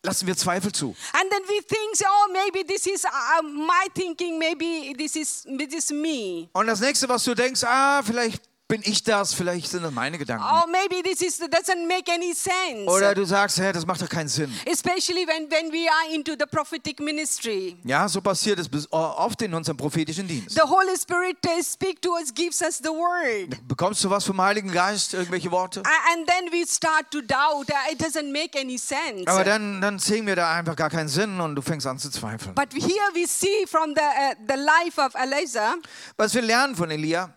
lassen 0.03 0.27
wir 0.27 0.37
Zweifel 0.37 0.73
zu. 0.73 0.95
And 1.13 1.31
then 1.31 1.43
we 1.49 1.61
think, 1.67 2.09
oh, 2.09 2.33
maybe 2.33 2.65
this 2.67 2.87
is 2.87 3.05
uh, 3.05 3.43
my 3.43 3.89
thinking, 3.95 4.39
maybe 4.39 4.95
this 4.97 5.17
is, 5.17 5.47
this 5.59 5.75
is 5.75 5.91
me. 5.91 6.49
Und 6.53 6.67
das 6.67 6.81
nächste, 6.81 7.09
was 7.09 7.25
du 7.25 7.35
denkst, 7.35 7.65
ah, 7.65 8.03
vielleicht 8.03 8.43
bin 8.69 8.83
ich 8.85 9.05
das, 9.05 9.33
vielleicht 9.33 9.69
sind 9.71 9.85
das 9.85 9.93
meine 9.93 10.19
Gedanken. 10.19 10.43
Or 10.45 10.67
maybe 10.67 11.01
this 11.09 11.21
is, 11.23 11.41
doesn't 11.41 11.87
make 11.87 12.11
any 12.13 12.35
sense. 12.35 12.91
Oder 12.91 13.15
du 13.15 13.25
sagst, 13.25 13.59
hä, 13.59 13.73
das 13.73 13.87
macht 13.87 14.03
doch 14.03 14.09
keinen 14.09 14.29
Sinn. 14.29 14.53
Especially 14.67 15.25
when, 15.27 15.49
when 15.51 15.71
we 15.73 15.89
are 15.89 16.13
into 16.13 16.33
the 16.33 16.47
prophetic 16.51 16.99
ministry. 16.99 17.77
Ja, 17.85 18.09
so 18.09 18.21
passiert 18.21 18.59
es 18.59 18.69
bis- 18.69 18.89
oft 18.91 19.41
in 19.43 19.55
unserem 19.55 19.77
prophetischen 19.77 20.27
Dienst. 20.27 20.51
The 20.57 20.63
Holy 20.69 20.97
Spirit 20.99 21.37
uh, 21.47 21.63
speak 21.63 22.03
to 22.03 22.11
us, 22.15 22.35
gives 22.35 22.61
us 22.61 22.79
the 22.79 22.91
word. 22.91 23.57
Bekommst 23.69 24.03
du 24.03 24.11
was 24.11 24.25
vom 24.25 24.41
Heiligen 24.41 24.73
Geist, 24.73 25.15
irgendwelche 25.15 25.51
Worte? 25.53 25.83
And 26.13 26.27
then 26.27 26.51
we 26.53 26.67
start 26.67 27.11
to 27.13 27.21
doubt. 27.21 27.71
Uh, 27.71 27.93
It 27.93 28.01
doesn't 28.03 28.33
make 28.33 28.59
any 28.59 28.79
sense. 28.79 29.27
Aber 29.27 29.45
dann, 29.45 29.81
dann 29.81 30.01
sehen 30.01 30.27
wir 30.27 30.35
da 30.35 30.53
einfach 30.55 30.75
gar 30.75 30.91
keinen 30.91 31.09
Sinn 31.09 31.39
und 31.41 31.55
du 31.55 31.63
fängst 31.63 31.87
an 31.87 31.99
zu 32.01 32.11
zweifeln. 32.11 32.55
But 32.57 32.73
here 32.75 33.11
we 33.15 33.27
see 33.29 33.65
from 33.67 33.95
the, 33.95 34.01
uh, 34.03 34.35
the 34.49 34.57
life 34.57 35.01
of 35.01 35.15
Elijah, 35.15 35.77
Was 36.17 36.35
wir 36.35 36.43
lernen 36.43 36.75
von 36.75 36.91
Elia, 36.91 37.31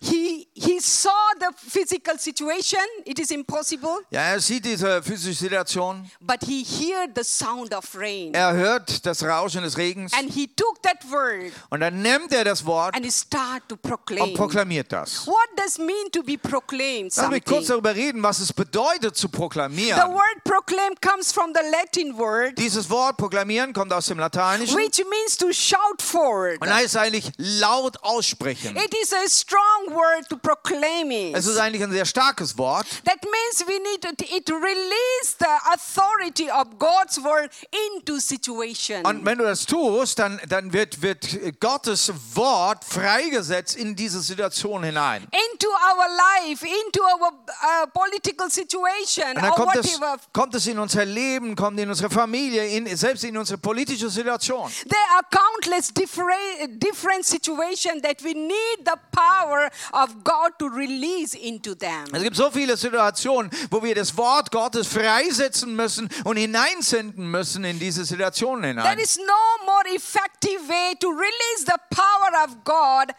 he, 0.00 0.48
he 0.54 0.80
saw 0.80 1.25
physical 1.58 2.18
situation. 2.18 2.80
It 3.04 3.18
is 3.18 3.30
impossible. 3.30 3.98
ja, 4.10 4.20
er 4.22 4.40
sieht 4.40 4.64
diese 4.64 5.02
physische 5.02 5.34
Situation, 5.44 6.10
But 6.20 6.42
he 6.44 6.64
heard 6.64 7.12
the 7.16 7.24
sound 7.24 7.74
of 7.74 7.84
rain. 7.96 8.34
er 8.34 8.52
hört 8.54 9.04
das 9.06 9.22
Rauschen 9.22 9.62
des 9.62 9.76
Regens 9.76 10.12
And 10.12 10.30
he 10.32 10.46
took 10.46 10.82
that 10.82 10.98
word 11.10 11.52
und 11.70 11.80
dann 11.80 12.02
nimmt 12.02 12.32
er 12.32 12.44
das 12.44 12.64
Wort 12.64 12.94
and 12.94 13.04
he 13.04 13.10
started 13.10 13.68
to 13.68 13.74
und 13.74 13.82
proclaim. 13.82 14.34
proklamiert 14.34 14.92
das. 14.92 15.26
What 15.26 15.48
does 15.56 15.78
mean 15.78 16.10
to 16.12 16.22
be 16.22 16.36
proclaimed? 16.38 17.12
Lass 17.16 17.28
mich 17.30 17.44
kurz 17.44 17.66
darüber 17.68 17.94
reden, 17.94 18.22
was 18.22 18.40
es 18.40 18.52
bedeutet 18.52 19.16
zu 19.16 19.26
The 19.28 19.36
proklamieren. 19.36 20.00
word 20.12 20.44
proclaim 20.44 20.94
comes 21.00 21.32
from 21.32 21.52
the 21.54 21.60
Latin 21.70 22.16
word, 22.18 22.56
Dieses 22.58 22.88
Wort 22.90 23.16
proklamieren 23.16 23.72
kommt 23.72 23.92
aus 23.92 24.06
dem 24.06 24.18
Lateinischen 24.18 24.76
which 24.76 24.98
means 25.10 25.36
to 25.36 25.52
shout 25.52 26.00
forward. 26.00 26.60
und 26.60 26.72
heißt 26.72 26.96
eigentlich 26.96 27.30
laut 27.38 27.96
aussprechen. 28.02 28.76
It 28.76 28.94
is 29.02 29.12
a 29.12 29.28
strong 29.28 29.90
word 29.94 30.28
to 30.28 30.36
proclaim 30.36 31.10
it. 31.10 31.34
Es 31.36 31.45
ist 31.46 31.58
eigentlich 31.58 31.82
ein 31.82 31.90
sehr 31.92 32.04
starkes 32.04 32.56
Wort. 32.58 32.86
That 33.04 33.22
means 33.24 33.66
we 33.66 33.78
need 33.78 34.02
to, 34.02 34.24
it 34.34 34.48
release 34.50 35.36
the 35.38 35.46
authority 35.72 36.50
of 36.50 36.78
God's 36.78 37.22
word 37.22 37.50
into 37.92 38.18
situation. 38.20 39.04
Und 39.04 39.24
wenn 39.24 39.38
du 39.38 39.44
das 39.44 39.66
tust, 39.66 40.18
dann, 40.18 40.40
dann 40.48 40.72
wird, 40.72 41.02
wird 41.02 41.60
Gottes 41.60 42.12
Wort 42.34 42.84
freigesetzt 42.84 43.76
in 43.76 43.94
diese 43.96 44.20
Situation 44.20 44.82
hinein. 44.84 45.26
into 45.52 45.68
our 45.68 46.08
life, 46.08 46.64
into 46.64 47.02
our 47.02 47.32
uh, 47.32 47.86
political 47.92 48.50
situation, 48.50 49.28
Und 49.36 49.42
dann 49.42 49.50
or 49.50 49.56
kommt 49.56 49.76
es, 49.76 50.00
whatever. 50.00 50.18
kommt 50.32 50.54
es 50.54 50.66
in 50.66 50.78
unser 50.78 51.04
Leben, 51.04 51.54
kommt 51.54 51.78
in 51.80 51.88
unsere 51.88 52.10
Familie, 52.10 52.66
in, 52.66 52.96
selbst 52.96 53.24
in 53.24 53.36
unsere 53.36 53.58
politische 53.58 54.08
Situation. 54.10 54.70
There 54.88 54.98
are 55.14 55.22
countless 55.30 55.92
different, 55.92 56.82
different 56.82 57.24
situations 57.24 58.02
that 58.02 58.22
we 58.22 58.34
need 58.34 58.84
the 58.84 58.96
power 59.12 59.70
of 59.92 60.10
God 60.24 60.52
to 60.58 60.66
release 60.66 61.35
into 61.36 61.74
them. 61.74 62.04
Es 62.12 62.22
gibt 62.22 62.36
so 62.36 62.50
viele 62.50 62.76
Situationen, 62.76 63.50
wo 63.70 63.82
wir 63.82 63.94
das 63.94 64.16
Wort 64.16 64.50
Gottes 64.50 64.86
freisetzen 64.86 65.74
müssen 65.76 66.08
und 66.24 66.36
hineinsenden 66.36 67.30
müssen 67.30 67.64
in 67.64 67.78
diese 67.78 68.04
Situationen 68.04 68.76
There 68.76 68.88
hinein. 68.88 68.98
is 68.98 69.18
no 69.18 69.64
more 69.66 69.84
effective 69.94 70.60
way 70.68 70.94
to 71.00 71.08
release 71.08 71.64
the 71.66 71.78
power 71.90 72.44
of 72.44 72.64
God 72.64 73.14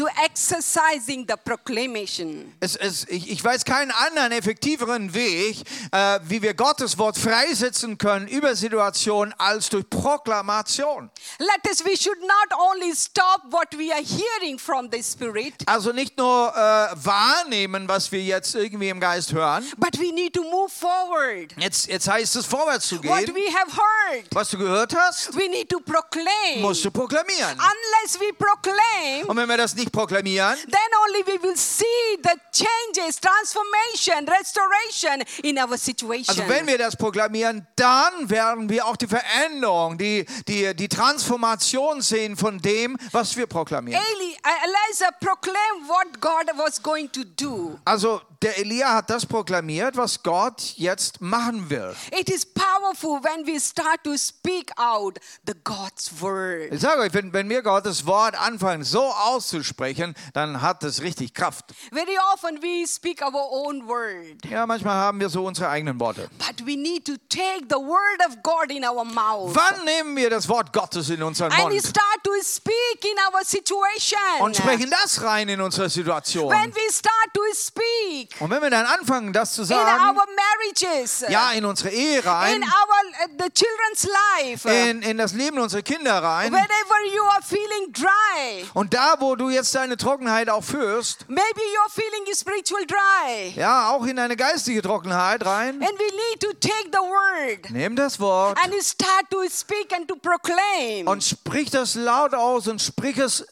to 0.00 0.06
exercising 0.24 1.26
the 1.28 1.34
proclamation. 1.44 2.52
Es, 2.60 2.74
es, 2.76 3.06
ich, 3.08 3.30
ich 3.30 3.44
weiß 3.44 3.64
keinen 3.66 3.90
anderen 3.90 4.32
effektiveren 4.32 5.12
Weg, 5.12 5.58
äh, 5.92 6.18
wie 6.24 6.40
wir 6.40 6.54
Gottes 6.54 6.96
Wort 6.96 7.18
freisetzen 7.18 7.98
können 7.98 8.26
über 8.26 8.56
Situationen 8.56 9.34
als 9.38 9.68
durch 9.68 9.84
Proklamation. 9.90 11.10
Let 11.38 11.66
us, 11.70 11.84
we 11.84 11.96
should 11.96 12.18
not 12.20 12.58
only 12.58 12.94
stop 12.94 13.42
what 13.50 13.68
we 13.76 13.92
are 13.92 14.02
hearing 14.02 14.58
from 14.58 14.88
the 14.90 15.02
Spirit, 15.02 15.54
Also 15.66 15.92
nicht 15.92 16.16
nur 16.16 16.48
äh, 16.54 16.56
wahrnehmen, 17.04 17.86
was 17.88 18.10
wir 18.10 18.22
jetzt 18.22 18.54
irgendwie 18.54 18.88
im 18.88 19.00
Geist 19.00 19.32
hören. 19.32 19.64
but 19.76 19.98
we 20.00 20.12
need 20.12 20.32
to 20.34 20.42
move 20.42 20.70
forward. 20.70 21.52
Jetzt, 21.58 21.88
jetzt 21.88 22.08
heißt 22.08 22.36
es, 22.36 22.46
vorwärts 22.46 22.88
zu 22.88 22.96
What 23.04 23.26
gehen. 23.26 23.34
we 23.34 23.52
have 23.54 23.70
heard, 23.72 24.24
Was 24.32 24.48
du 24.50 24.58
gehört 24.58 24.94
hast, 24.96 25.34
we 25.36 25.48
need 25.48 25.68
to 25.68 25.78
proclaim. 25.80 26.60
musst 26.62 26.84
du 26.84 26.90
proklamieren. 26.90 27.58
Unless 27.58 28.18
we 28.18 28.32
proclaim, 28.32 29.26
Und 29.28 29.36
wenn 29.36 29.48
wir 29.48 29.56
das 29.58 29.74
nicht 29.74 29.89
nicht 29.90 29.92
proklamieren, 29.92 30.56
then 30.64 30.80
only 31.06 31.26
we 31.26 31.42
will 31.42 31.56
see 31.56 31.84
the 32.22 32.36
changes, 32.52 33.20
transformation, 33.20 34.26
restoration 34.28 35.22
in 35.42 35.58
our 35.58 35.76
situation. 35.76 36.38
also 36.38 36.48
wenn 36.48 36.66
wir 36.66 36.78
das 36.78 36.96
proklamieren, 36.96 37.66
dann 37.76 38.28
werden 38.28 38.68
wir 38.68 38.86
auch 38.86 38.96
die 38.96 39.06
Veränderung, 39.06 39.98
die, 39.98 40.24
die, 40.46 40.74
die 40.74 40.88
Transformation 40.88 42.00
sehen 42.00 42.36
von 42.36 42.58
dem, 42.58 42.96
was 43.12 43.36
wir 43.36 43.46
proklamieren. 43.46 44.02
Eli, 44.14 44.36
Elijah 44.44 45.10
proclaimed 45.20 45.88
what 45.88 46.20
God 46.20 46.56
was 46.56 46.82
going 46.82 47.10
to 47.12 47.24
do. 47.24 47.78
Also 47.84 48.20
der 48.42 48.56
Elia 48.58 48.94
hat 48.94 49.10
das 49.10 49.26
proklamiert, 49.26 49.96
was 49.98 50.22
Gott 50.22 50.62
jetzt 50.76 51.20
machen 51.20 51.68
will. 51.68 51.94
It 52.10 52.30
is 52.30 52.46
powerful 52.46 53.22
when 53.22 53.46
we 53.46 53.60
start 53.60 54.02
to 54.04 54.16
speak 54.16 54.70
out 54.78 55.18
the 55.46 55.52
God's 55.62 56.10
word. 56.22 56.72
Ich 56.72 56.80
sage 56.80 57.02
euch, 57.02 57.12
wenn, 57.12 57.32
wenn 57.34 57.50
wir 57.50 57.60
Gottes 57.62 58.06
Wort 58.06 58.34
anfangen 58.40 58.82
so 58.82 59.02
auszusprechen, 59.02 60.14
dann 60.32 60.62
hat 60.62 60.82
es 60.84 61.02
richtig 61.02 61.34
Kraft. 61.34 61.74
Very 61.92 62.16
often 62.32 62.62
we 62.62 62.86
speak 62.86 63.20
our 63.20 63.34
own 63.50 63.86
word, 63.86 64.44
Ja, 64.48 64.64
manchmal 64.66 64.94
haben 64.94 65.20
wir 65.20 65.28
so 65.28 65.44
unsere 65.44 65.68
eigenen 65.68 66.00
Worte. 66.00 66.30
but 66.38 66.66
we 66.66 66.76
need 66.76 67.04
to 67.04 67.16
take 67.28 67.66
the 67.68 67.76
word 67.76 68.20
of 68.26 68.42
God 68.42 68.70
in 68.70 68.84
our 68.84 69.04
mouth 69.04 69.54
Wann 69.54 69.84
nehmen 69.84 70.16
wir 70.16 70.30
das 70.30 70.48
Wort 70.48 70.72
Gottes 70.72 71.10
in 71.10 71.22
unseren 71.22 71.52
and 71.52 71.64
we 71.68 71.74
Mund 71.74 71.82
start 71.86 72.24
to 72.24 72.32
speak 72.42 73.04
in 73.04 73.16
our 73.34 73.44
situation. 73.44 74.18
und 74.40 74.56
sprechen 74.56 74.88
das 74.90 75.22
rein 75.22 75.50
in 75.50 75.60
unsere 75.60 75.90
Situation? 75.90 76.48
When 76.50 76.72
we 76.74 76.90
start 76.92 77.34
to 77.34 77.42
speak 77.54 78.29
Und 78.38 78.50
wenn 78.50 78.62
wir 78.62 78.70
dann 78.70 78.86
anfangen, 78.86 79.32
das 79.32 79.54
zu 79.54 79.62
in 79.62 79.68
sagen, 79.68 80.16
our 80.16 80.26
marriages, 80.36 81.24
ja, 81.28 81.52
in 81.52 81.64
unsere 81.64 81.90
Ehe 81.90 82.20
in 82.20 82.24
rein, 82.24 82.62
our 82.62 82.68
uh, 82.68 83.28
the 83.38 83.50
children's 83.52 84.08
life, 84.38 84.68
in, 84.68 85.02
in 85.02 85.18
das 85.18 85.34
Leben 85.34 85.58
unserer 85.58 85.82
Kinder 85.82 86.22
rein, 86.22 86.52
wherever 86.52 87.14
you 87.14 87.22
are 87.24 87.42
feeling 87.42 87.92
dry, 87.92 88.66
und 88.72 88.94
da, 88.94 89.16
wo 89.18 89.36
du 89.36 89.50
jetzt 89.50 89.74
deine 89.74 89.96
Trockenheit 89.96 90.48
auch 90.48 90.64
führst, 90.64 91.26
maybe 91.28 91.60
you're 91.60 91.92
feeling 91.92 92.34
spiritual 92.34 92.86
dry, 92.86 93.52
ja, 93.56 93.90
auch 93.90 94.06
in 94.06 94.16
deine 94.16 94.36
geistige 94.36 94.80
Trockenheit 94.80 95.44
rein, 95.44 95.82
and 95.82 95.98
we 95.98 96.04
need 96.04 96.40
to 96.40 96.52
take 96.60 96.90
the 96.92 96.98
word. 96.98 97.70
Nimm 97.70 97.96
das 97.96 98.18
Wort. 98.20 98.58
And 98.64 98.72
start 98.82 99.28
to 99.30 99.42
speak 99.50 99.92
and 99.92 100.08
to 100.08 100.16
proclaim. 100.16 101.06
und 101.06 101.22
sprich 101.24 101.70
das 101.70 101.94
laut 101.94 102.34
aus 102.34 102.68
und 102.68 102.80
sprich 102.80 103.18
es 103.18 103.46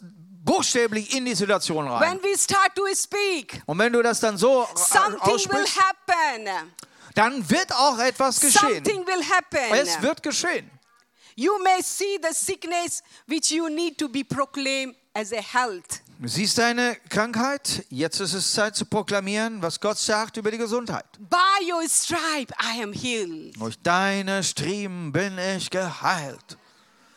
buchstäblich 0.48 1.14
in 1.14 1.24
die 1.24 1.34
Situation 1.34 1.86
rein. 1.86 2.00
When 2.00 2.22
we 2.22 2.36
start 2.36 2.74
to 2.74 2.82
speak, 2.94 3.62
Und 3.66 3.78
wenn 3.78 3.92
du 3.92 4.02
das 4.02 4.20
dann 4.20 4.36
so 4.36 4.62
äh, 4.62 4.66
something 4.76 5.20
will 5.26 5.34
aussprichst, 5.34 5.78
happen. 5.78 6.72
dann 7.14 7.50
wird 7.50 7.72
auch 7.72 7.98
etwas 7.98 8.40
geschehen. 8.40 8.84
Something 8.84 9.06
will 9.06 9.24
happen. 9.24 9.74
Es 9.74 10.00
wird 10.00 10.22
geschehen. 10.22 10.70
You 11.36 11.52
may 11.62 11.80
see 11.82 12.18
the 12.20 12.34
sickness 12.34 13.02
which 13.26 13.50
you 13.50 13.68
need 13.68 13.96
to 13.98 14.08
be 14.08 14.24
proclaimed 14.24 14.96
as 15.14 15.32
a 15.32 15.40
health. 15.40 16.02
Du 16.20 16.26
siehst 16.26 16.58
deine 16.58 16.96
Krankheit, 17.10 17.84
jetzt 17.90 18.18
ist 18.18 18.34
es 18.34 18.52
Zeit 18.52 18.74
zu 18.74 18.84
proklamieren, 18.86 19.62
was 19.62 19.78
Gott 19.78 19.98
sagt 19.98 20.36
über 20.36 20.50
die 20.50 20.58
Gesundheit. 20.58 21.04
By 21.30 21.70
your 21.72 21.88
stripe 21.88 22.52
I 22.60 22.82
am 22.82 22.92
healed. 22.92 23.54
Durch 23.60 23.80
deine 23.84 24.42
Striemen 24.42 25.12
bin 25.12 25.38
ich 25.38 25.70
geheilt. 25.70 26.58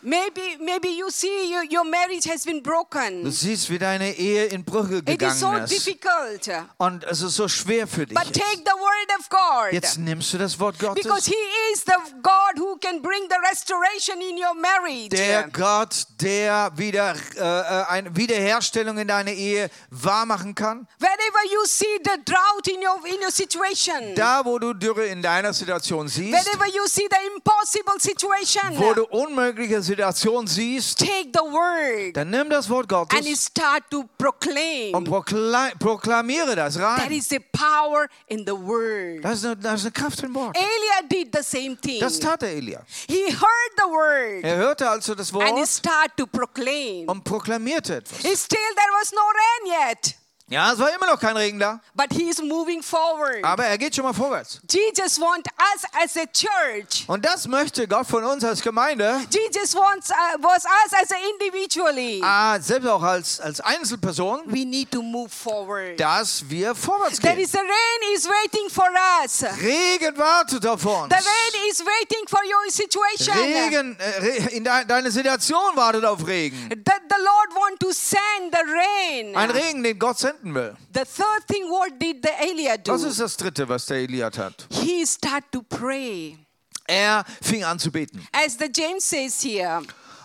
Maybe, 0.04 0.58
maybe 0.60 0.90
you 0.90 1.10
see 1.12 1.52
your, 1.54 1.64
your 1.64 1.84
marriage 1.86 2.26
has 2.28 2.44
been 2.44 2.62
Du 2.64 2.70
broken. 2.72 3.32
siehst, 3.32 3.70
wie 3.70 3.78
deine 3.78 4.14
Ehe 4.16 4.46
in 4.46 4.64
Brüche 4.66 4.98
It 5.08 5.22
is 5.22 5.40
so 5.40 5.48
gegangen 5.50 5.66
ist. 5.66 5.72
difficult. 5.86 6.50
Und 6.78 7.04
es 7.04 7.22
ist 7.22 7.36
so 7.36 7.48
schwer 7.48 7.88
für 7.88 8.06
dich. 8.08 8.16
But 8.18 8.26
Jetzt. 8.28 8.40
take 8.40 8.64
the 8.66 8.72
word 8.80 9.20
of 9.20 9.30
God. 9.30 9.72
jetzt 9.74 10.00
nimmst 10.00 10.34
du 10.34 10.38
das 10.40 10.60
Wort 10.60 10.78
Because 10.80 11.08
Gottes. 11.08 11.26
He 11.28 11.36
is 11.74 11.84
the 11.86 11.94
God 12.24 12.58
who 12.58 12.78
can 12.78 13.02
bring 13.02 13.28
the 13.30 13.38
restoration 13.50 14.20
in 14.22 14.38
your 14.38 14.56
marriage. 14.56 15.10
Der 15.10 15.48
Gott, 15.50 16.06
der 16.20 16.72
wieder 16.76 17.14
äh, 17.36 17.40
äh, 17.40 17.86
eine 17.90 18.16
Wiederherstellung 18.16 18.98
in 18.98 19.08
deine 19.08 19.34
Ehe 19.34 19.70
wahrmachen 19.92 20.56
kann. 20.56 20.88
Wherever 21.00 21.44
you 21.52 21.64
see 21.66 21.86
the 22.04 22.20
drought 22.26 22.68
in 22.68 22.82
your, 22.82 23.06
in 23.06 23.22
your 23.24 23.32
situation. 23.32 24.16
Da, 24.16 24.44
wo 24.44 24.58
du 24.58 24.74
Dürre 24.74 25.06
in 25.06 25.22
deiner 25.22 25.54
Situation 25.54 26.08
siehst, 26.08 26.34
Wherever 26.34 26.66
you 26.68 26.88
see 26.88 27.08
the 27.10 27.36
impossible 27.36 28.00
situation. 28.00 28.78
wo 28.78 28.94
du 28.94 29.04
unmögliche 29.06 29.82
Situationen 29.82 29.91
siehst, 30.48 31.00
Take 31.00 31.32
the 31.34 31.40
word 31.40 32.16
dann 32.16 32.30
nimm 32.30 32.50
das 32.50 32.70
Wort 32.70 32.92
and 32.94 33.10
Gottes 33.10 33.46
start 33.46 33.84
to 33.90 34.04
proclaim. 34.18 34.94
und 34.96 35.04
prokla 35.06 35.72
proklamiere 35.80 36.56
das 36.56 36.76
There 36.76 36.86
rein. 36.86 37.12
is 37.12 37.32
a 37.32 37.40
power 37.52 38.08
in 38.28 38.46
the 38.46 38.54
word. 38.54 39.24
Das 39.24 39.40
ist, 39.40 39.46
eine, 39.46 39.58
das 39.58 39.80
ist 39.82 39.86
eine 39.86 39.92
Kraft 39.92 40.24
im 40.24 40.34
Wort. 40.36 40.56
Elia 40.58 41.08
did 41.10 41.36
the 41.36 41.44
same 41.44 41.76
thing. 41.80 42.00
Das 42.00 42.20
tat 42.20 42.42
der 42.42 42.52
Elia. 42.52 42.82
He 43.08 43.26
heard 43.28 43.72
the 43.78 43.90
word 43.90 44.44
Er 44.44 44.58
hörte 44.58 44.90
also 44.90 45.16
das 45.16 45.34
and 45.34 45.44
he 45.44 45.50
Wort 45.56 45.68
started 45.68 46.18
to 46.18 46.26
proclaim. 46.28 47.08
und 47.08 47.24
proklamierte 47.24 47.98
etwas. 47.98 48.20
Still, 48.20 48.60
there 48.76 48.92
was 49.00 49.12
no 49.12 49.22
rain 49.22 49.88
yet, 49.90 50.16
Ja, 50.52 50.74
es 50.74 50.80
war 50.80 50.94
immer 50.94 51.06
noch 51.08 51.18
kein 51.20 51.38
Regen 51.38 51.60
da, 51.60 51.80
but 51.96 52.08
he 52.12 52.30
is 52.30 52.42
moving 52.42 52.84
forward. 52.84 53.44
aber 53.44 53.66
er 53.66 53.78
geht 53.78 53.96
schon 53.96 54.04
mal 54.04 54.14
vorwärts. 54.14 54.60
Jesus 54.70 55.18
wants 55.20 55.50
us 55.74 55.84
as 56.04 56.18
a 56.18 56.26
church. 56.26 57.06
Und 57.08 57.26
das 57.26 57.48
möchte 57.48 57.88
Gott 57.88 58.06
von 58.06 58.24
uns 58.26 58.44
als 58.44 58.62
Gemeinde, 58.62 59.22
Jesus 59.32 59.74
wants 59.74 60.10
uh, 60.10 60.14
was 60.42 60.66
us 60.66 60.94
as 61.02 61.12
a 61.12 61.16
individually. 61.32 62.22
ah, 62.24 62.60
selbst 62.60 62.88
auch 62.88 63.02
als, 63.02 63.40
als 63.40 63.62
Einzelperson, 63.62 64.42
We 64.48 64.66
need 64.66 64.92
to 64.92 65.02
move 65.02 65.30
forward. 65.30 65.98
dass 66.00 66.44
wir 66.50 66.76
vorwärts 66.76 67.20
There 67.20 67.34
gehen. 67.36 67.44
is 67.46 67.56
a 67.56 67.60
rain 67.60 68.14
is 68.16 68.28
waiting 68.28 68.70
for 68.70 68.90
us. 69.24 69.44
Regen 69.62 70.18
wartet 70.18 70.66
auf 70.66 70.86
uns. 70.86 71.08
The 71.10 71.16
rain 71.16 71.70
is 71.72 71.80
waiting 71.80 72.28
for 72.28 72.42
your 72.44 72.70
situation. 72.70 73.38
Regen, 73.38 73.98
äh, 74.00 74.56
in 74.58 74.64
de 74.66 74.86
deine 74.86 75.12
Situation 75.12 75.76
wartet 75.76 76.04
auf 76.04 76.28
Regen. 76.28 76.70
That 76.84 77.04
the 77.10 77.24
Lord 77.24 77.56
want 77.56 77.80
to 77.80 77.92
send 77.94 78.52
the 78.52 78.64
rain. 78.70 79.36
Ein 79.36 79.52
Regen, 79.52 79.84
den 79.84 79.98
Gott 79.98 80.20
senden 80.42 80.54
will. 80.56 80.76
The 80.94 81.06
third 81.06 81.48
thing, 81.48 81.70
what 81.70 82.00
did 82.00 82.18
the 82.24 82.32
Elia 82.40 82.78
do? 82.78 82.92
Was 82.92 83.04
ist 83.04 83.20
das 83.20 83.38
Dritte, 83.38 83.68
was 83.68 83.86
der 83.86 83.98
Elia 83.98 84.30
tat? 84.30 84.68
He 84.70 85.06
started 85.06 85.52
to 85.52 85.62
pray. 85.64 86.38
Er 86.88 87.24
fing 87.42 87.64
an 87.64 87.80
zu 87.80 87.92
beten. 87.92 88.28
As 88.32 88.58
the 88.58 88.70
James 88.74 89.08
says 89.08 89.42
here, 89.44 89.82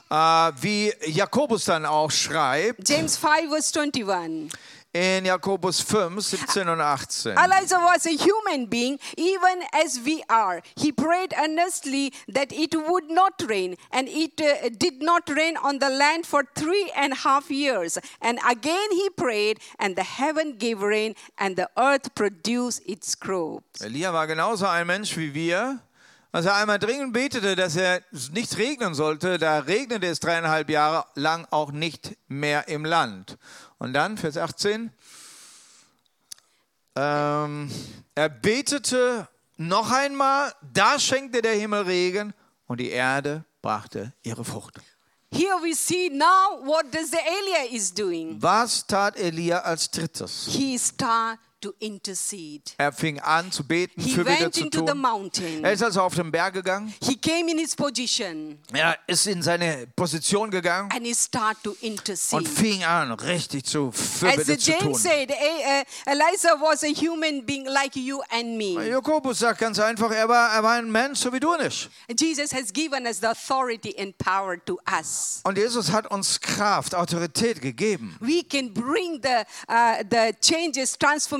Äh, 0.09 0.15
wie 0.61 0.93
Jakobus 1.07 1.65
dann 1.65 1.85
auch 1.85 2.13
schreibt, 2.13 2.89
James 2.89 3.17
5 3.17 3.49
verse 3.51 3.73
21. 3.81 4.49
In 4.97 5.27
Jakobus 5.27 5.83
5, 5.83 6.21
17 6.21 6.69
und 6.69 6.81
18. 6.81 7.37
Elijah 7.37 7.79
was 7.81 8.07
a 8.07 8.17
human 8.17 8.67
being, 8.67 8.99
even 9.17 9.63
as 9.73 10.01
we 10.05 10.23
are. 10.29 10.63
He 10.77 10.91
prayed 10.91 11.35
earnestly 11.37 12.13
that 12.29 12.51
it 12.53 12.75
would 12.75 13.11
not 13.11 13.43
rain, 13.47 13.77
and 13.93 14.09
it 14.09 14.41
uh, 14.41 14.71
did 14.71 15.03
not 15.03 15.29
rain 15.29 15.57
on 15.59 15.79
the 15.79 15.91
land 15.91 16.27
for 16.27 16.45
three 16.55 16.91
and 16.97 17.13
a 17.13 17.17
half 17.17 17.51
years. 17.51 17.99
And 18.23 18.39
again 18.49 18.91
he 18.93 19.11
prayed, 19.11 19.61
and 19.79 19.97
the 19.97 20.03
heaven 20.03 20.57
gave 20.57 20.81
rain, 20.81 21.15
and 21.39 21.57
the 21.57 21.69
earth 21.77 22.15
produced 22.15 22.83
its 22.87 23.15
crops. 23.15 23.83
Elia 23.83 24.13
war 24.13 24.27
genauso 24.27 24.67
ein 24.67 24.87
Mensch 24.87 25.17
wie 25.17 25.35
wir. 25.35 25.81
Als 26.37 26.45
er 26.45 26.57
einmal 26.57 26.79
dringend 26.79 27.15
betete, 27.15 27.57
dass 27.57 27.77
er 27.77 28.03
nichts 28.33 28.59
regnen 28.59 28.93
sollte, 28.93 29.39
da 29.39 29.61
regnete 29.61 30.07
es 30.07 30.21
dreieinhalb 30.21 30.69
Jahre 30.69 31.07
lang 31.15 31.47
auch 31.51 31.73
nicht 31.73 32.15
mehr 32.29 32.69
im 32.69 32.85
Land. 32.85 33.39
Und 33.79 33.95
dann, 33.95 34.19
Vers 34.19 34.37
18, 34.37 34.93
ähm, 36.95 37.71
er 38.15 38.29
betete 38.29 39.27
noch 39.57 39.91
einmal, 39.91 40.53
da 40.75 40.99
schenkte 40.99 41.41
der 41.41 41.55
Himmel 41.55 41.85
Regen 41.85 42.35
und 42.67 42.81
die 42.81 42.91
Erde 42.91 43.47
brachte 43.63 44.13
ihre 44.23 44.45
Frucht. 44.45 44.79
Here 45.33 45.57
we 45.63 45.75
see 45.75 46.11
now 46.11 46.61
what 46.67 46.85
does 46.93 47.13
the 47.13 47.17
Elia 47.17 47.75
is 47.75 47.95
doing. 47.95 48.37
Was 48.43 48.87
tat 48.87 49.19
Elia 49.19 49.61
als 49.61 49.91
drittes? 49.91 50.49
He 50.51 50.75
intercede. 50.75 51.39
Er 52.79 52.93
fing 52.93 53.19
an 53.21 53.51
zu 53.51 53.65
beten, 53.65 54.01
He 54.01 54.13
für 54.13 54.21
wieder 54.27 54.41
went 54.41 54.55
zu 54.55 54.65
into 54.65 54.81
the 54.81 54.87
tun. 54.93 55.01
mountain. 55.01 55.65
Er 55.65 55.73
ist 55.73 55.83
also 55.83 56.03
auf 56.03 56.15
den 56.15 56.31
Berg 56.31 56.55
gegangen. 56.55 56.93
He 57.03 57.17
came 57.17 57.51
in 57.51 57.59
his 57.59 57.75
position 57.75 58.59
Er 58.73 58.99
ist 59.07 59.27
in 59.27 59.43
seine 59.43 59.87
Position 59.97 60.51
gegangen 60.51 60.91
and 60.93 61.07
he 61.07 61.15
started 61.15 61.63
to 61.63 61.75
und 62.37 62.49
fing 62.49 62.85
an, 62.85 63.13
richtig 63.13 63.65
zu 63.65 63.89
As 63.89 64.19
Fürbitte 64.19 64.45
the 64.45 64.59
zu 64.59 64.73
tun. 64.73 64.81
James 64.93 65.03
said, 65.03 65.31
eh, 65.31 65.81
uh, 65.81 66.11
Eliza 66.11 66.61
was 66.61 66.83
a 66.85 66.89
human 66.89 67.45
being 67.45 67.65
like 67.67 67.97
you 67.97 68.21
and 68.31 68.57
me. 68.57 68.75
Jakobus 68.89 69.39
sagt 69.39 69.61
ganz 69.61 69.79
einfach, 69.79 70.11
er 70.11 70.29
war, 70.29 70.53
er 70.53 70.63
war 70.63 70.75
ein 70.75 70.91
Mensch, 70.91 71.21
so 71.21 71.33
wie 71.33 71.41
du 71.41 71.57
nicht. 71.57 71.91
Jesus 72.19 72.53
has 72.53 72.73
given 72.73 73.07
us 73.07 73.19
the 73.21 73.29
authority 73.29 73.95
and 73.99 74.17
power 74.19 74.57
to 74.65 74.79
us. 74.99 75.41
Und 75.45 75.57
Jesus 75.57 75.91
hat 75.91 76.07
uns 76.11 76.41
Kraft, 76.41 76.95
Autorität 76.95 77.61
gegeben, 77.61 78.17
We 78.21 78.43
can 78.43 78.73
bring 78.73 79.21
the 79.23 79.45
uh, 79.69 80.05
the 80.11 80.33
changes, 80.41 80.97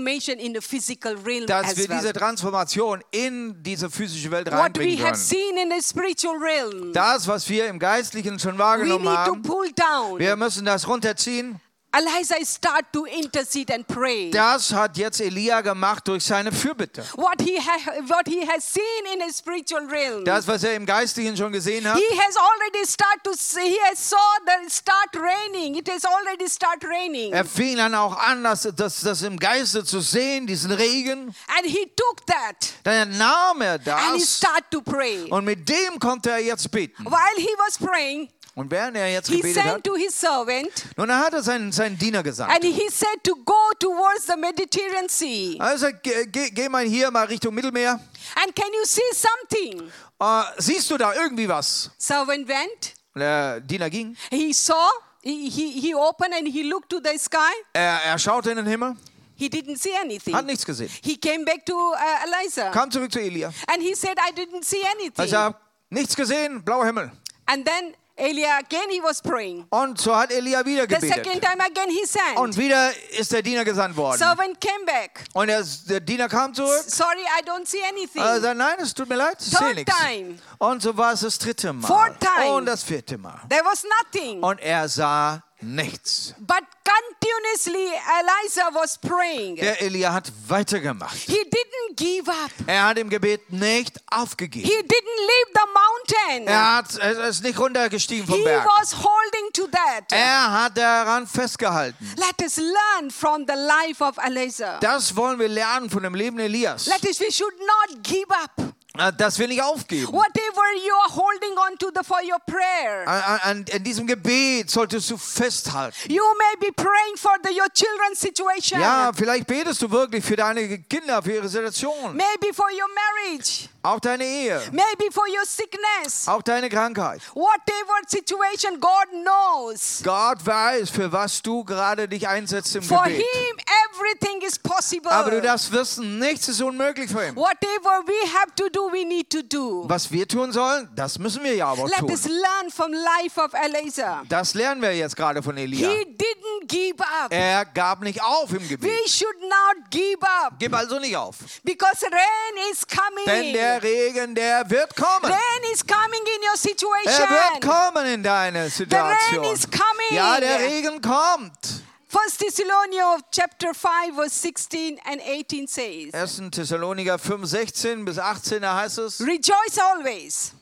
transformation 0.07 0.39
in 0.39 0.55
the 0.55 0.61
physical 0.61 1.15
realm 1.25 1.47
dass 1.47 1.67
as 1.73 1.77
wir 1.77 1.89
diese. 1.89 2.13
Transformation 2.13 3.03
in 3.11 3.63
diese 3.63 3.91
physische 3.91 4.31
Welt 4.31 4.47
What 4.47 4.55
we 4.55 4.61
reinbringen 4.61 4.99
have 5.01 5.13
können. 5.13 5.17
seen 5.17 5.57
in 5.59 5.71
the 5.71 5.83
spiritual 5.83 6.37
realm, 6.39 6.93
Das, 6.93 7.27
was 7.27 7.49
wir 7.49 7.67
im 7.69 7.79
Geistlichen 7.79 8.39
schon 8.39 8.55
we 8.55 8.59
wahrgenommen 8.59 9.05
need 9.05 9.15
to 9.25 9.33
haben, 9.33 9.43
pull 9.43 9.71
down 9.73 10.19
wir 10.19 10.37
müssen 10.37 10.65
das 10.65 10.87
runterziehen 10.87 11.61
Elijah 11.97 12.45
start 12.45 12.85
to 12.93 13.05
intercede 13.07 13.73
and 13.73 13.87
pray. 13.87 14.31
Das 14.31 14.73
hat 14.73 14.97
jetzt 14.99 15.21
Elia 15.21 15.61
gemacht 15.61 16.07
durch 16.09 16.25
seine 16.25 16.53
Fürbitte. 16.53 17.03
What 17.17 17.41
he 17.41 17.59
ha- 17.59 17.93
what 18.09 18.27
he 18.29 18.47
has 18.47 18.65
seen 18.73 18.83
in 19.15 19.21
his 19.23 19.39
spiritual 19.39 19.87
realm. 19.87 20.25
Das, 20.25 20.47
was 20.47 20.63
er 20.65 20.75
im 20.75 20.85
Geistlichen 20.85 21.37
schon 21.37 21.53
gesehen 21.53 21.89
hat, 21.89 21.97
he 21.97 22.19
has 22.19 22.37
already 22.37 22.87
start 22.87 23.23
to 23.25 23.33
see, 23.35 23.61
he 23.71 23.79
has 23.91 23.99
saw 24.11 24.17
the 24.45 24.71
start 24.71 25.15
raining. 25.17 25.75
It 25.77 25.89
has 25.91 26.05
already 26.05 26.49
start 26.49 26.85
raining. 26.85 27.33
er 27.33 27.45
fing 27.45 27.77
dann 27.77 27.95
auch 27.95 28.17
an, 28.19 28.43
das, 28.45 28.69
das, 28.77 29.01
das 29.01 29.23
im 29.23 29.39
Geiste 29.39 29.85
zu 29.85 30.01
sehen, 30.01 30.47
diesen 30.47 30.73
Regen. 30.73 31.35
and 31.57 31.65
he 31.67 31.87
took 31.97 32.27
that 32.27 32.57
Dann 32.85 33.17
nahm 33.17 33.61
er 33.63 33.75
and 33.75 33.85
he 34.15 34.21
das 34.21 34.37
start 34.37 34.65
to 34.71 34.81
pray. 34.83 35.31
und 35.31 35.45
mit 35.45 35.69
dem 35.69 35.99
konnte 35.99 36.31
er 36.31 36.39
jetzt 36.41 36.71
beten. 36.71 37.05
While 37.05 37.37
he 37.39 37.49
was 37.67 37.79
praying, 37.79 38.29
Und 38.57 38.71
während 38.71 38.97
er 38.97 39.13
jetzt 39.13 39.29
he 39.29 39.37
gebetet 39.37 39.63
sent 39.63 39.75
hat, 39.75 39.85
to 39.85 39.95
his 39.97 40.19
servant 40.19 40.71
nun 40.97 41.09
dann 41.09 41.19
hat 41.19 41.35
er 41.35 41.43
seinen, 41.43 41.71
seinen 41.73 41.99
Diener 41.99 42.23
gesagt. 42.23 42.51
and 42.51 42.65
he 42.65 42.89
said 42.91 43.23
to 43.23 43.35
go 43.45 43.71
towards 43.79 44.27
the 44.27 44.37
Mediterranean 44.37 45.09
Sea. 45.11 45.57
Also 45.61 45.89
geh, 46.03 46.25
geh, 46.27 46.49
geh 46.51 46.69
mal 46.69 46.85
hier 46.87 47.11
mal 47.11 47.27
Richtung 47.27 47.55
Mittelmeer. 47.55 48.01
And 48.43 48.57
can 48.57 48.73
you 48.73 48.85
see 48.87 49.03
something? 49.13 49.93
Äh, 50.19 50.43
siehst 50.57 50.91
du 50.91 50.97
da 50.97 51.13
irgendwie 51.15 51.47
was? 51.49 51.91
Servant 51.99 52.49
went. 52.49 52.95
Der 53.15 53.61
Diener 53.61 53.91
ging. 53.91 54.17
He 54.31 54.53
saw. 54.55 54.75
He, 55.23 55.51
he, 55.51 55.79
he 55.81 55.95
opened 55.95 56.33
and 56.35 56.49
he 56.49 56.63
looked 56.63 56.89
to 56.89 57.01
the 57.03 57.19
sky. 57.19 57.53
Er, 57.75 58.01
er 58.07 58.19
schaute 58.19 58.51
in 58.51 58.57
den 58.57 58.67
Himmel, 58.67 58.97
He 59.35 59.49
didn't 59.51 59.77
see 59.77 59.95
anything. 60.01 60.35
hat 60.35 60.47
nichts 60.47 60.65
gesehen. 60.65 60.89
He 61.03 61.17
came 61.19 61.45
back 61.45 61.67
to 61.67 61.75
uh, 61.75 61.97
Eliza 62.25 62.71
Kam 62.71 62.91
zurück 62.91 63.13
zu 63.13 63.21
Elia. 63.21 63.53
and 63.69 63.83
he 63.83 63.95
said, 63.95 64.17
I 64.19 64.33
didn't 64.33 64.65
see 64.65 64.83
anything. 64.87 65.35
Also, 65.35 65.55
nichts 65.91 66.17
gesehen, 66.17 66.65
blauer 66.65 66.87
Himmel. 66.87 67.11
And 67.47 67.67
then 67.67 67.95
Elia 68.19 68.59
again 68.59 68.89
he 68.89 69.01
was 69.03 69.21
praying. 69.21 69.67
Und 69.69 70.01
so 70.01 70.17
hat 70.17 70.33
Elia 70.33 70.65
wieder 70.65 70.87
The 70.89 70.95
second 71.07 71.23
gebetet. 71.23 71.43
time 71.43 71.63
again 71.63 71.91
he 71.91 72.07
sent. 72.07 72.39
Und 72.39 72.57
wieder 72.57 72.91
ist 73.11 73.31
der 73.31 73.43
Diener 73.43 73.63
gesandt 73.65 73.95
worden. 73.97 74.17
Servant 74.19 74.59
came 74.59 74.87
back. 74.87 75.25
Und 75.35 75.49
der, 75.49 75.63
der 75.89 76.01
Diener 76.01 76.27
kam 76.29 76.55
zurück. 76.55 76.83
Sorry, 76.87 77.21
I 77.39 77.45
don't 77.45 77.67
see 77.67 77.83
anything. 77.87 78.23
Er 78.23 78.41
sagt, 78.41 78.57
nein, 78.57 78.77
es 78.81 78.95
tut 78.95 79.09
mir 79.09 79.17
leid, 79.17 79.37
ich 79.41 79.47
sehe 79.57 79.75
nichts. 79.75 79.95
time. 79.99 80.39
Und 80.59 80.83
so 80.83 80.97
war 80.97 81.13
es 81.13 81.21
das 81.21 81.39
dritte 81.39 81.75
Mal. 81.75 81.87
Fourth 81.87 82.19
time. 82.21 82.53
Und 82.55 82.65
das 82.67 82.83
vierte 82.83 83.19
Mal. 83.19 83.39
There 83.51 83.65
was 83.65 83.85
nothing. 83.85 84.43
Und 84.43 84.61
er 84.61 84.89
sah 84.89 85.43
nichts. 85.61 86.35
But 86.39 86.63
continuously 86.85 87.89
Eliza 88.21 88.71
was 88.73 88.99
praying. 88.99 89.57
Der 89.57 89.81
Elia 89.83 90.13
hat 90.13 90.31
weitergemacht. 90.49 91.17
He 91.17 91.33
didn't 91.45 91.97
give 91.97 92.29
up. 92.31 92.51
Er 92.67 92.87
hat 92.89 92.99
im 92.99 93.09
Gebet 93.09 93.51
nicht 93.53 93.99
aufgegeben. 94.11 94.67
He 94.69 94.77
didn't 94.77 94.87
leave 94.87 95.53
the 95.55 95.67
mountain. 95.73 96.47
Er 96.47 96.77
hat, 96.77 96.97
er 96.99 97.29
ist 97.29 97.43
nicht 97.43 97.59
runtergestiegen 97.59 98.27
vom 98.27 98.37
He 98.37 98.45
Berg. 98.45 98.67
was 98.79 98.93
holding 98.95 99.53
to 99.53 99.67
that. 99.69 100.13
Er 100.13 100.53
hat 100.65 100.77
daran 100.77 101.27
festgehalten. 101.27 101.97
Let 102.17 102.41
us 102.47 102.57
learn 102.57 103.11
from 103.11 103.45
the 103.47 103.55
life 103.55 104.03
of 104.03 104.17
Eliza. 104.19 104.79
Das 104.81 105.15
wollen 105.17 105.39
wir 105.39 105.49
lernen 105.49 105.91
von 105.91 106.03
dem 106.03 106.15
Leben 106.15 106.39
Elias. 106.39 106.87
Let 106.87 107.05
us, 107.05 107.21
we 107.21 107.31
should 107.33 107.55
not 107.59 108.03
give 108.03 108.27
up. 108.31 108.75
Äh, 108.99 109.13
Dass 109.17 109.39
wir 109.39 109.49
nicht 109.49 109.63
aufgeben. 109.63 110.13
Whatever 110.13 110.63
you 110.85 110.95
are 111.05 111.15
holding 111.15 111.57
on 111.59 111.79
to 111.79 111.91
the, 111.95 112.05
for 112.05 112.19
your 112.23 112.39
prayer. 112.47 113.07
An, 113.07 113.65
an, 113.73 113.83
diesem 113.83 114.07
Gebet 114.07 114.71
solltest 114.71 115.11
du 115.11 115.17
festhalten. 115.17 116.11
You 116.11 116.23
may 116.39 116.69
be 116.69 116.73
praying 116.73 117.17
for 117.17 117.33
the, 117.43 117.51
your 117.51 117.69
children's 117.73 118.21
situation. 118.21 118.81
Ja, 118.81 119.13
vielleicht 119.15 119.47
betest 119.47 119.83
du 119.83 119.91
wirklich 119.91 120.25
für 120.25 120.37
deine 120.37 120.79
Kinder, 120.81 121.23
für 121.23 121.33
ihre 121.33 121.49
Situation. 121.49 122.17
Maybe 122.17 122.53
for 122.55 122.67
your 122.71 122.89
marriage. 122.95 123.69
Auch 123.87 124.01
deine 124.01 124.25
Ehe. 124.25 124.61
Maybe 124.73 125.13
for 125.13 125.23
your 125.29 125.45
sickness. 125.47 126.27
Auch 126.27 126.43
deine 126.43 126.69
Krankheit. 126.69 127.21
Whatever 127.35 127.95
situation, 128.09 128.81
God 128.81 128.91
knows. 129.23 130.01
Gott 130.03 130.45
weiß, 130.45 130.91
für 130.91 131.13
was 131.13 131.41
du 131.41 131.63
gerade 131.63 132.09
dich 132.09 132.27
einsetzt 132.27 132.75
im 132.75 132.83
For 132.83 133.05
Gebet. 133.05 133.19
Him, 133.33 133.57
everything 133.95 134.41
is 134.43 134.59
possible. 134.59 135.09
Aber 135.13 135.31
du 135.31 135.41
darfst 135.41 135.71
wissen, 135.71 136.19
nichts 136.19 136.49
ist 136.49 136.61
unmöglich 136.61 137.09
für 137.09 137.29
ihn. 137.29 137.37
Whatever 137.37 138.03
we 138.07 138.29
have 138.35 138.53
to 138.57 138.69
do, 138.71 138.91
we 138.93 139.05
need 139.07 139.31
to 139.31 139.43
do. 139.43 139.85
Was 139.89 140.11
wir 140.11 140.27
tun 140.27 140.51
sollen, 140.51 140.89
das 140.97 141.17
müssen 141.21 141.45
wir 141.45 141.55
ja 141.55 141.67
aber 141.69 141.85
Let 141.85 141.99
tun. 141.99 142.11
us 142.11 142.25
learn 142.25 142.71
from 142.75 142.93
life 142.93 143.41
of 143.41 143.53
Eliza. 143.55 144.23
Das 144.29 144.55
lernen 144.55 144.83
wir 144.83 144.97
jetzt 144.97 145.15
gerade 145.15 145.41
von 145.45 145.57
Elia. 145.57 145.89
He 145.89 146.05
didn't 146.05 146.67
give 146.67 147.01
up. 147.23 147.31
Er 147.33 147.65
gab 147.65 148.01
nicht 148.03 148.21
auf 148.21 148.51
im 148.53 148.69
Gebet. 148.69 148.91
We 148.91 149.09
should 149.09 149.41
not 149.43 149.91
give 149.91 150.19
up 150.45 150.55
Gib 150.59 150.75
also 150.75 150.99
nicht 150.99 151.17
auf. 151.17 151.37
because 151.63 152.03
rain 152.03 152.73
is 152.73 152.85
coming. 152.85 153.25
Denn 153.27 153.53
der 153.53 153.76
Regen, 153.83 154.35
der 154.35 154.69
wird 154.71 154.95
kommen. 154.97 155.25
Rain 155.33 155.73
is 155.73 155.85
coming 155.87 156.21
in 156.37 156.43
your 156.43 156.53
Er 156.53 156.57
situation. 156.57 157.29
wird 157.29 157.61
kommen 157.63 158.07
in 158.07 158.23
deine 158.23 158.71
Situation. 158.71 159.45
rain 159.45 159.53
is 159.55 159.69
coming. 159.71 160.13
Ja, 160.17 160.41
der 160.41 160.59
Regen 160.61 161.01
kommt. 161.01 161.83
First 162.09 162.39
Thessalonians 162.39 163.23
chapter 163.33 163.75
5 163.75 164.15
verse 164.15 164.35
16 164.41 164.99
and 165.05 165.21
18 165.21 165.67
says, 165.67 166.15
1. 166.15 166.51
Thessaloniker 166.53 167.19
5, 167.19 167.45
16 167.45 168.05
bis 168.05 168.19
18, 168.19 168.63
da 168.63 168.77
heißt 168.77 168.99
es, 168.99 169.21
Rejoice 169.21 169.79
always. 169.79 170.53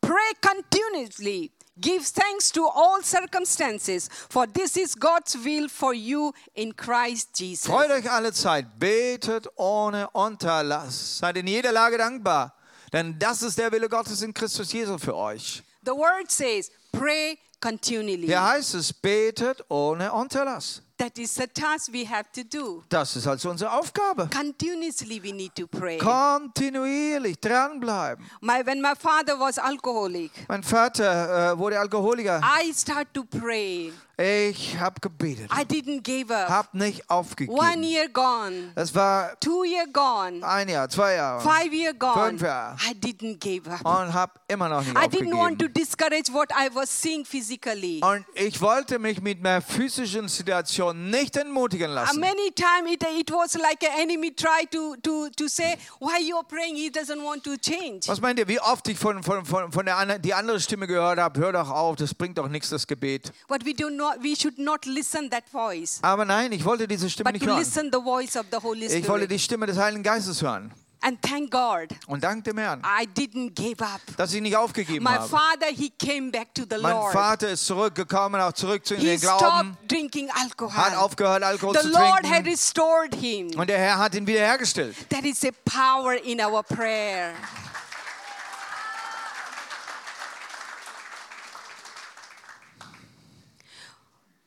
Pray 0.00 0.32
continuously. 0.40 1.50
Give 1.78 2.02
thanks 2.02 2.50
to 2.52 2.66
all 2.66 3.02
circumstances, 3.02 4.08
for 4.30 4.46
this 4.46 4.78
is 4.78 4.94
God's 4.94 5.36
will 5.44 5.68
for 5.68 5.92
you 5.92 6.32
in 6.54 6.72
Christ 6.74 7.34
Jesus. 7.38 7.66
freut 7.66 7.90
euch 7.90 8.10
alle 8.10 8.32
Zeit, 8.32 8.78
betet 8.78 9.46
ohne 9.56 10.08
Unterlass, 10.12 11.18
seid 11.18 11.36
in 11.36 11.46
jeder 11.46 11.72
Lage 11.72 11.98
dankbar, 11.98 12.54
denn 12.94 13.18
das 13.18 13.42
ist 13.42 13.58
der 13.58 13.70
Wille 13.72 13.90
Gottes 13.90 14.22
in 14.22 14.32
Christus 14.32 14.72
Jesus 14.72 15.02
für 15.02 15.14
euch. 15.14 15.62
The 15.84 15.92
word 15.92 16.30
says, 16.30 16.70
pray 16.92 17.38
continually. 17.60 18.26
Hier 18.26 18.42
heißt 18.42 18.74
es, 18.74 18.92
betet 18.92 19.62
ohne 19.68 20.10
Unterlass. 20.12 20.80
That 20.98 21.18
is 21.18 21.34
the 21.34 21.46
task 21.46 21.92
we 21.92 22.06
have 22.06 22.24
to 22.32 22.42
do. 22.42 22.82
Das 22.88 23.16
ist 23.16 23.26
also 23.26 23.50
unsere 23.50 23.70
Aufgabe. 23.70 24.30
Continuously 24.32 25.22
we 25.22 25.30
need 25.32 25.54
to 25.54 25.66
pray. 25.66 25.98
Kontinuierlich 25.98 27.38
dranbleiben. 27.38 28.24
My, 28.40 28.64
when 28.64 28.80
my 28.80 28.94
father 28.98 29.38
was 29.38 29.58
alcoholic, 29.58 30.30
Mein 30.48 30.62
Vater 30.62 31.52
äh, 31.52 31.58
wurde 31.58 31.78
Alkoholiker. 31.78 32.40
I 32.42 32.72
start 32.72 33.08
to 33.12 33.24
pray. 33.24 33.92
Ich 34.18 34.78
habe 34.80 34.98
gebetet, 35.02 35.50
I 35.52 35.60
didn't 35.62 36.00
give 36.02 36.34
up. 36.34 36.48
habe 36.48 36.68
nicht 36.78 37.00
One 37.00 37.18
aufgegeben. 37.20 37.82
year 37.82 38.08
gone, 38.08 38.72
Es 38.74 38.94
war 38.94 39.38
two 39.40 39.62
year 39.64 39.86
gone, 39.92 40.42
ein 40.42 40.70
Jahr, 40.70 40.88
zwei 40.88 41.16
Jahre 41.16 41.42
five 41.42 41.70
year 41.70 41.92
gone. 41.92 42.28
Fünf 42.30 42.40
Jahre. 42.40 42.76
I 42.90 42.94
didn't 42.94 43.36
give 43.40 43.68
up. 43.70 43.80
und 43.84 44.14
habe 44.14 44.32
immer 44.48 44.70
noch 44.70 44.80
nicht 44.82 44.96
I 44.96 45.00
didn't 45.06 45.36
want 45.36 45.58
to 45.58 45.66
aufgegeben. 45.66 45.74
discourage 45.74 46.32
what 46.32 46.48
I 46.52 46.74
was 46.74 46.88
seeing 46.88 47.26
physically. 47.26 48.00
Und 48.02 48.24
ich 48.32 48.58
wollte 48.62 48.98
mich 48.98 49.20
mit 49.20 49.42
meiner 49.42 49.60
physischen 49.60 50.28
Situation 50.28 51.10
nicht 51.10 51.36
entmutigen 51.36 51.90
Uh, 51.90 51.94
lassen. 51.96 52.18
many 52.18 52.50
times 52.52 52.90
it, 52.92 53.02
it 53.20 53.30
was 53.30 53.52
like 53.58 53.82
an 53.84 54.00
enemy 54.00 54.30
tried 54.34 54.70
to, 54.72 54.96
to, 55.02 55.28
to 55.36 55.46
say, 55.46 55.76
why 56.00 56.18
you're 56.22 56.42
praying, 56.42 56.74
he 56.76 56.88
doesn't 56.88 57.22
want 57.22 57.44
to 57.44 57.54
change. 57.58 58.08
Was 58.08 58.22
meint 58.22 58.38
ihr, 58.38 58.48
wie 58.48 58.60
oft 58.60 58.88
ich 58.88 58.98
von, 58.98 59.22
von, 59.22 59.44
von, 59.44 59.70
von 59.70 59.84
der 59.84 59.98
anderen, 59.98 60.22
die 60.22 60.32
andere 60.32 60.58
Stimme 60.58 60.86
gehört 60.86 61.18
habe, 61.18 61.38
hör 61.38 61.52
doch 61.52 61.68
auf, 61.68 61.96
das 61.96 62.14
bringt 62.14 62.38
doch 62.38 62.48
nichts, 62.48 62.70
das 62.70 62.86
Gebet. 62.86 63.30
But 63.46 63.66
we 63.66 63.74
do 63.74 63.90
not 64.14 64.22
we 64.22 64.34
should 64.36 64.58
not 64.58 64.84
listen 64.86 65.30
that 65.30 65.44
voice. 65.52 65.98
Aber 66.02 66.24
nein, 66.24 66.52
ich 66.52 66.64
wollte 66.64 66.86
diese 66.88 67.08
Stimme 67.10 67.24
But 67.30 67.34
nicht 67.34 67.44
to 67.44 67.50
hören. 67.50 67.58
listen 67.58 67.90
the 67.92 68.00
voice 68.02 68.36
of 68.36 68.46
the 68.50 68.58
Holy 68.62 68.86
Ich 68.86 68.92
wollte 69.08 69.24
Spirit. 69.24 69.30
die 69.30 69.38
Stimme 69.38 69.66
des 69.66 69.76
Heiligen 69.78 70.02
Geistes 70.02 70.42
hören. 70.42 70.72
And 71.02 71.20
thank 71.22 71.50
God, 71.52 71.88
Und 72.08 72.24
dank 72.24 72.42
dem 72.44 72.56
Herrn, 72.58 72.80
I 72.82 73.06
didn't 73.06 73.50
give 73.54 73.84
up. 73.84 74.00
dass 74.16 74.32
ich 74.32 74.40
nicht 74.40 74.56
aufgegeben 74.56 75.04
My 75.04 75.10
habe. 75.10 75.28
father, 75.28 75.66
he 75.70 75.90
came 75.90 76.30
back 76.32 76.52
to 76.54 76.62
the 76.68 76.78
Mein 76.80 76.90
Lord. 76.92 77.12
Vater 77.12 77.50
ist 77.50 77.66
zurückgekommen, 77.66 78.40
auch 78.40 78.52
zurück 78.54 78.84
zu 78.84 78.96
He 78.96 79.04
den 79.04 79.20
Glauben, 79.20 79.38
stopped 79.76 79.92
drinking 79.92 80.30
hat 80.30 80.42
alcohol. 80.42 80.94
aufgehört, 80.96 81.42
Alkohol 81.44 81.74
The 81.74 81.80
zu 81.82 81.88
Lord 81.90 82.24
had 82.24 82.42
trinken. 82.44 82.48
restored 82.50 83.14
him. 83.14 83.50
Und 83.60 83.68
der 83.68 83.78
Herr 83.78 83.98
hat 83.98 84.14
ihn 84.14 84.26
wiederhergestellt. 84.26 84.96
That 85.10 85.24
is 85.24 85.44
a 85.44 85.50
power 85.64 86.14
in 86.14 86.40
our 86.40 86.62
prayer. 86.64 87.34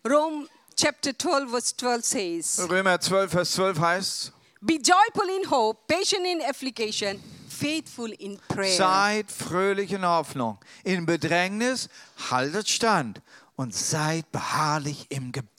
Rome 0.09 0.47
chapter 0.75 1.13
12, 1.13 1.49
verse 1.51 1.73
12 1.77 2.03
says, 2.03 2.67
Römer 2.69 2.99
12, 2.99 3.31
Vers 3.31 3.51
12 3.51 3.79
heißt, 3.79 4.31
Be 4.61 4.73
joyful 4.75 5.29
in 5.29 5.49
hope, 5.51 5.87
patient 5.87 6.25
in 6.25 6.41
affliction, 6.41 7.19
faithful 7.47 8.11
in 8.19 8.39
prayer. 8.47 8.75
seid 8.75 9.31
fröhlich 9.31 9.91
in 9.93 10.03
Hoffnung. 10.03 10.57
In 10.83 11.05
Bedrängnis 11.05 11.89
haltet 12.31 12.67
stand 12.69 13.21
und 13.55 13.75
seid 13.75 14.31
beharrlich 14.31 15.05
im 15.09 15.31
Gebet. 15.31 15.58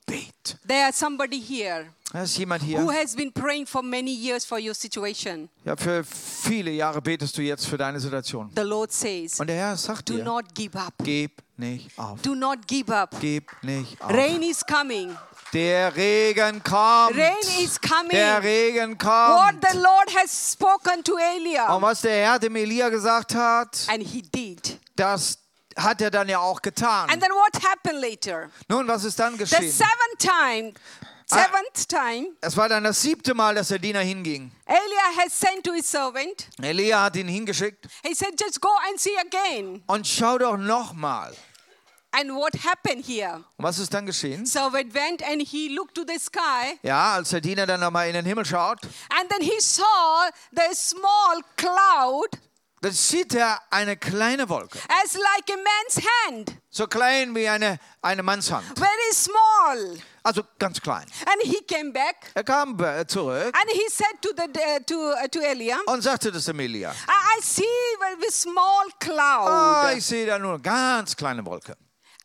There's 0.66 0.96
somebody 0.98 1.40
here 1.40 1.86
Da 2.12 2.22
ist 2.22 2.36
jemand 2.36 2.62
who 2.62 2.66
hier. 2.66 2.92
has 3.02 3.14
been 3.14 3.32
praying 3.32 3.66
for 3.66 3.82
many 3.82 4.10
years 4.12 4.44
for 4.44 4.58
your 4.58 4.74
situation. 4.74 5.48
Ja, 5.64 5.76
für 5.76 6.02
viele 6.04 6.72
Jahre 6.72 7.00
betest 7.00 7.36
du 7.38 7.42
jetzt 7.42 7.66
für 7.66 7.78
deine 7.78 8.00
Situation. 8.00 8.50
The 8.56 8.62
Lord 8.62 8.92
says, 8.92 9.38
Und 9.38 9.46
der 9.46 9.56
Herr 9.56 9.76
sagt 9.76 10.08
Do 10.08 10.16
dir, 10.16 10.24
not 10.24 10.52
give 10.54 10.76
up. 10.78 10.94
gib 11.04 11.42
nicht 11.56 11.96
auf. 11.98 12.20
Do 12.22 12.34
not 12.34 12.66
give 12.66 12.92
up. 12.94 13.14
Gib 13.20 13.50
nicht 13.62 14.00
auf. 14.02 14.10
Rain 14.10 14.42
is 14.42 14.64
coming. 14.66 15.16
Der 15.52 15.94
Regen 15.96 16.62
kommt. 16.62 17.16
Rain 17.16 17.34
is 17.64 17.80
coming. 17.80 18.10
Der 18.10 18.40
Regen 18.42 18.92
What 18.92 18.98
kommt. 19.00 19.66
the 19.72 19.78
Lord 19.78 20.14
has 20.16 20.52
spoken 20.52 21.02
to 21.04 21.14
Und 21.14 21.20
Elia. 21.20 21.80
was 21.82 22.02
der 22.02 22.24
Herr 22.24 22.38
dem 22.38 22.54
Elia 22.56 22.88
gesagt 22.88 23.34
hat, 23.34 23.86
And 23.88 24.02
he 24.02 24.22
did. 24.22 24.78
das 24.96 25.38
hat 25.76 26.00
er 26.00 26.10
dann 26.10 26.28
ja 26.28 26.38
auch 26.38 26.60
getan. 26.62 27.08
And 27.10 27.20
then 27.22 27.30
what 27.32 27.62
happened? 27.62 28.00
later? 28.00 28.50
Nun, 28.68 28.86
was 28.88 29.04
ist 29.04 29.18
dann 29.18 29.32
The 29.32 29.38
geschehen? 29.40 29.70
seventh 29.70 30.18
time, 30.18 30.72
Ah. 31.32 31.44
seventh 31.44 31.88
time, 31.88 32.28
Es 32.40 32.56
war 32.56 32.68
dann 32.68 32.82
das 32.84 33.00
siebte 33.02 33.34
Mal, 33.34 33.54
dass 33.54 33.68
der 33.68 33.78
Diener 33.78 34.00
hinging. 34.00 34.50
Elia 34.66 35.22
has 35.24 35.38
sent 35.38 35.64
to 35.64 35.72
his 35.72 35.88
servant. 35.90 36.48
Elia 36.60 37.02
hat 37.04 37.16
ihn 37.16 37.28
hingeschickt 37.28 37.86
He 38.02 38.14
said, 38.14 38.40
just 38.40 38.60
go 38.60 38.70
and 38.88 38.98
see 39.00 39.16
again. 39.18 39.82
und 39.86 40.06
schau 40.06 40.38
doch 40.38 40.56
nochmal. 40.56 41.32
And 42.12 42.32
what 42.34 42.52
happened 42.64 43.06
here? 43.06 43.44
Und 43.56 43.64
was 43.64 43.78
ist 43.78 43.94
dann 43.94 44.04
geschehen? 44.06 44.44
Servant 44.44 44.92
went 44.94 45.22
and 45.22 45.40
he 45.40 45.68
looked 45.68 45.94
to 45.94 46.02
the 46.04 46.18
sky, 46.18 46.78
Ja, 46.82 47.14
als 47.14 47.30
der 47.30 47.40
Diener 47.40 47.66
dann 47.66 47.78
nochmal 47.80 48.08
in 48.08 48.14
den 48.14 48.24
Himmel 48.26 48.44
schaut, 48.44 48.78
and 49.10 49.30
then 49.30 49.40
he 49.42 49.60
saw 49.60 50.28
the 50.50 50.74
small 50.74 51.40
cloud 51.56 52.30
dann 52.82 52.92
sieht 52.92 53.34
er 53.34 53.60
eine 53.70 53.96
kleine 53.96 54.48
Wolke. 54.48 54.78
as 55.02 55.14
like 55.14 55.50
a 55.50 55.56
man's 55.56 56.06
hand, 56.26 56.56
So 56.70 56.86
klein 56.86 57.34
wie 57.34 57.48
eine, 57.48 57.78
eine 58.02 58.22
Mannshand. 58.22 58.64
very 58.78 59.12
small. 59.12 59.98
Also 60.22 60.42
ganz 60.58 60.80
klein. 60.80 61.06
And 61.26 61.42
he 61.42 61.62
came 61.62 61.92
back 61.92 62.30
Er 62.34 62.44
kam 62.44 62.78
äh, 62.80 63.06
zurück 63.06 63.54
and 63.54 63.70
he 63.70 63.88
said 63.90 64.20
to 64.22 64.30
the 64.36 64.84
to 64.86 65.12
uh, 65.12 65.28
to 65.28 65.40
Elia, 65.40 65.78
und 65.86 66.02
sagte 66.02 66.30
das 66.30 66.46
Elia. 66.48 66.92
I, 66.92 67.38
I 67.38 67.40
see 67.42 67.64
a 68.02 68.30
small 68.30 68.86
cloud. 68.98 69.48
Ah, 69.48 69.92
ich 69.96 70.04
sehe 70.04 70.26
da 70.26 70.38
nur 70.38 70.54
eine 70.54 70.62
ganz 70.62 71.16
kleine 71.16 71.44
Wolke. 71.44 71.76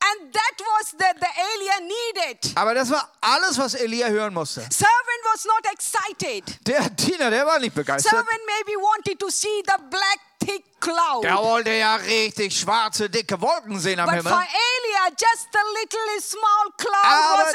And 0.07 0.31
that 0.33 0.65
was 0.77 0.91
that 0.99 1.15
the 1.19 1.25
Elia 1.25 1.79
needed. 1.81 2.51
Aber 2.55 2.73
das 2.75 2.89
war 2.91 3.09
alles, 3.21 3.57
was 3.57 3.73
Elia 3.73 4.07
hören 4.07 4.33
musste. 4.33 4.61
Servant 4.61 5.21
was 5.33 5.45
not 5.45 5.65
excited. 5.71 6.43
Der 6.67 6.89
Diener, 6.91 7.29
der 7.29 7.45
war 7.45 7.59
nicht 7.59 7.73
begeistert. 7.73 8.11
Servant 8.11 8.39
maybe 8.45 8.77
wanted 8.79 9.19
to 9.19 9.29
see 9.29 9.63
the 9.65 9.81
black 9.89 10.19
thick 10.45 10.63
cloud. 10.79 11.23
Der 11.23 11.37
wollte 11.37 11.71
ja 11.71 11.95
richtig 11.95 12.59
schwarze, 12.59 13.09
dicke 13.09 13.39
Wolken 13.41 13.79
sehen 13.79 13.99
am 13.99 14.05
But 14.09 14.23
for 14.23 14.29
Himmel. 14.31 14.47
Elia, 14.47 15.15
just 15.17 15.47
a 15.55 15.63
little 15.79 16.21
small 16.21 16.71
cloud 16.77 17.05
Aber 17.05 17.43
was 17.43 17.53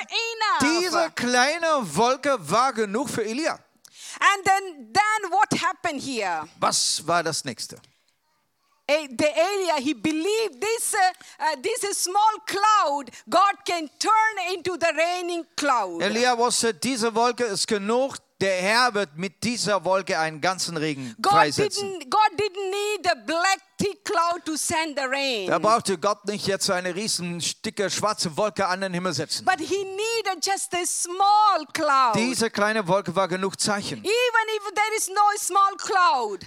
diese 0.61 0.99
enough. 0.99 1.15
kleine 1.15 1.97
Wolke 1.97 2.37
war 2.51 2.73
genug 2.73 3.09
für 3.09 3.25
Elia. 3.25 3.53
And 4.19 4.45
then, 4.45 4.93
then 4.93 5.31
what 5.31 5.49
happened 5.63 6.03
here? 6.03 6.43
Was 6.59 7.03
war 7.07 7.23
das 7.23 7.45
nächste? 7.45 7.81
The 8.91 9.25
Elia, 9.25 9.77
he 9.79 9.95
believed 9.95 10.61
this, 10.61 10.95
uh, 10.95 10.99
uh, 11.45 11.57
this 11.63 11.97
small 11.97 12.41
cloud, 12.45 13.11
God 13.29 13.65
can 13.65 13.89
turn 14.01 14.53
into 14.53 14.77
the 14.77 14.93
raining 14.97 15.45
cloud. 15.57 16.03
Elia 16.03 16.37
wusste, 16.37 16.75
diese 16.75 17.15
Wolke 17.15 17.45
ist 17.45 17.69
genug. 17.69 18.17
Der 18.41 18.57
Herr 18.63 18.95
wird 18.95 19.19
mit 19.19 19.45
dieser 19.45 19.85
Wolke 19.85 20.19
einen 20.19 20.41
ganzen 20.41 20.79
Regen 20.79 21.15
God 21.21 21.33
freisetzen. 21.33 22.01
didn't, 22.01 22.11
God 22.11 22.39
didn't 22.39 22.71
need 22.71 23.07
a 23.07 23.15
black 23.15 23.61
thick 23.77 24.03
cloud 24.03 24.43
to 24.47 24.57
send 24.57 24.99
the 24.99 25.05
rain. 25.05 25.47
Da 25.47 25.59
brauchte 25.59 25.99
Gott 25.99 26.25
nicht 26.25 26.47
jetzt 26.47 26.65
so 26.65 26.73
eine 26.73 26.95
riesen 26.95 27.45
dicke 27.65 27.91
schwarze 27.91 28.35
Wolke 28.39 28.67
an 28.67 28.81
den 28.81 28.95
Himmel 28.95 29.13
setzen. 29.13 29.45
But 29.45 29.61
he 29.61 29.85
needed 29.85 30.43
just 30.43 30.75
a 30.75 30.87
small 30.87 31.67
cloud. 31.75 32.17
Diese 32.17 32.49
kleine 32.51 32.89
Wolke 32.89 33.15
war 33.15 33.29
genug 33.29 33.61
Zeichen. 33.61 33.99
Even 33.99 34.57
if 34.57 34.75
there 34.75 34.97
is 34.97 35.09
no 35.09 35.21
small 35.37 35.77
cloud. 35.77 36.47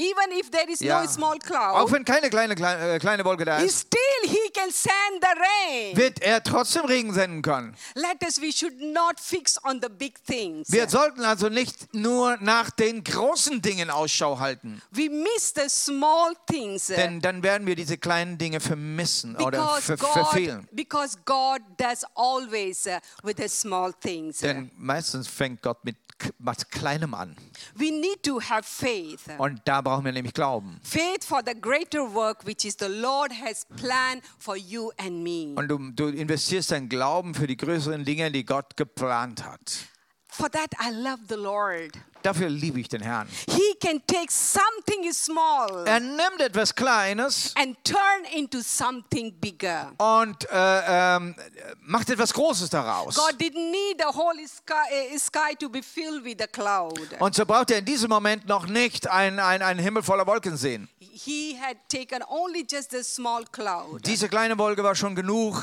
Even 0.00 0.30
if 0.38 0.48
there 0.52 0.70
is 0.70 0.78
Ja. 0.78 1.02
no 1.02 1.08
small 1.08 1.34
Auch 1.34 1.38
cloud. 1.40 1.90
wenn 1.92 2.04
keine 2.04 2.30
kleine, 2.30 2.54
kleine, 2.54 2.94
äh, 2.94 2.98
kleine 3.00 3.24
Wolke 3.24 3.44
da 3.44 3.58
ist, 3.58 3.88
Still 3.88 4.30
he 4.30 4.48
can 4.54 4.70
send 4.70 4.94
the 5.20 5.40
rain. 5.40 5.96
wird 5.96 6.22
er 6.22 6.40
trotzdem 6.40 6.84
Regen 6.84 7.12
senden 7.12 7.42
können. 7.42 7.74
Let 7.96 8.22
us, 8.24 8.40
we 8.40 8.52
should 8.52 8.80
not 8.80 9.18
fix 9.18 9.58
on 9.64 9.80
the 9.82 9.88
big 9.88 10.24
things. 10.24 10.70
Wir 10.70 10.88
sollten 10.88 11.24
also 11.24 11.48
nicht 11.48 11.92
nur 11.92 12.36
nach 12.40 12.70
den 12.70 13.02
großen 13.02 13.60
Dingen 13.60 13.90
Ausschau 13.90 14.38
halten, 14.38 14.80
We 14.92 15.08
miss 15.10 15.52
the 15.56 15.68
small 15.68 16.32
things. 16.46 16.86
denn 16.86 17.20
dann 17.20 17.42
werden 17.42 17.66
wir 17.66 17.74
diese 17.74 17.98
kleinen 17.98 18.38
Dinge 18.38 18.60
vermissen 18.60 19.34
oder 19.36 19.58
Because 19.58 19.82
ver 19.82 19.96
God, 19.96 20.12
verfehlen. 20.12 20.68
because 20.70 21.16
God 21.24 21.60
does 21.76 22.04
always 22.14 22.86
with 23.24 23.34
the 23.38 23.48
small 23.48 23.92
things. 23.94 24.38
Denn 24.38 24.70
meistens 24.76 25.26
fängt 25.26 25.60
Gott 25.62 25.84
mit 25.84 25.96
was 26.40 26.68
Kleinem 26.68 27.14
an. 27.14 27.36
We 27.76 27.92
need 27.92 28.24
to 28.24 28.40
have 28.40 28.64
faith. 28.64 29.20
Und 29.38 29.60
da 29.64 29.84
brauchen 29.88 30.04
wir 30.04 30.12
nämlich 30.12 30.34
Glauben. 30.34 30.78
Faith 30.82 31.24
for 31.24 31.40
the 31.44 31.58
greater 31.58 32.00
work 32.14 32.44
which 32.46 32.66
is 32.66 32.76
the 32.78 32.88
Lord 32.88 33.32
has 33.32 33.66
planned 33.76 34.22
for 34.38 34.54
you 34.54 34.90
and 34.98 35.22
me. 35.22 35.54
Und 35.56 35.68
du, 35.68 35.78
du 35.92 36.08
investierst 36.08 36.72
dein 36.72 36.90
Glauben 36.90 37.34
für 37.34 37.46
die 37.46 37.56
größeren 37.56 38.04
Dinge, 38.04 38.30
die 38.30 38.44
Gott 38.44 38.76
geplant 38.76 39.44
hat. 39.44 39.86
For 40.28 40.50
that 40.50 40.74
I 40.78 40.90
love 40.92 41.20
the 41.28 41.36
Lord. 41.36 41.92
Dafür 42.22 42.48
liebe 42.48 42.80
ich 42.80 42.88
den 42.88 43.00
Herrn. 43.00 43.28
He 43.48 43.74
can 43.80 44.02
take 44.06 44.30
something 44.30 45.12
small 45.12 45.86
Er 45.86 46.00
nimmt 46.00 46.40
etwas 46.40 46.74
Kleines 46.74 47.54
and 47.56 47.76
turn 47.84 48.24
into 48.34 48.60
something 48.60 49.32
bigger. 49.40 49.92
und 49.98 50.48
äh, 50.50 51.16
ähm, 51.16 51.34
macht 51.80 52.10
etwas 52.10 52.32
Großes 52.32 52.70
daraus. 52.70 53.14
God 53.14 53.34
didn't 53.40 53.70
need 53.70 53.98
the 53.98 54.06
whole 54.16 54.34
sky, 54.46 55.16
sky 55.18 55.54
to 55.58 55.68
be 55.68 55.82
filled 55.82 56.24
with 56.24 56.40
a 56.42 56.46
cloud. 56.46 56.98
Und 57.20 57.34
so 57.34 57.46
braucht 57.46 57.70
er 57.70 57.78
in 57.78 57.84
diesem 57.84 58.08
Moment 58.10 58.46
noch 58.46 58.66
nicht 58.66 59.08
einen 59.08 59.38
ein 59.38 59.78
Himmel 59.78 60.02
voller 60.02 60.26
Wolken 60.26 60.56
sehen. 60.56 60.88
He 60.98 61.56
had 61.60 61.76
taken 61.88 62.22
only 62.28 62.66
just 62.68 62.94
a 62.94 63.02
small 63.02 63.44
cloud. 63.50 64.04
Diese 64.06 64.28
kleine 64.28 64.56
Wolke 64.58 64.82
war 64.84 64.94
schon 64.94 65.14
genug 65.14 65.54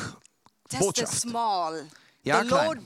Just 0.71 0.81
a 0.81 0.85
Botschaft. 0.85 1.13
small. 1.21 1.87
Ja, 2.26 2.43
klein. 2.43 2.82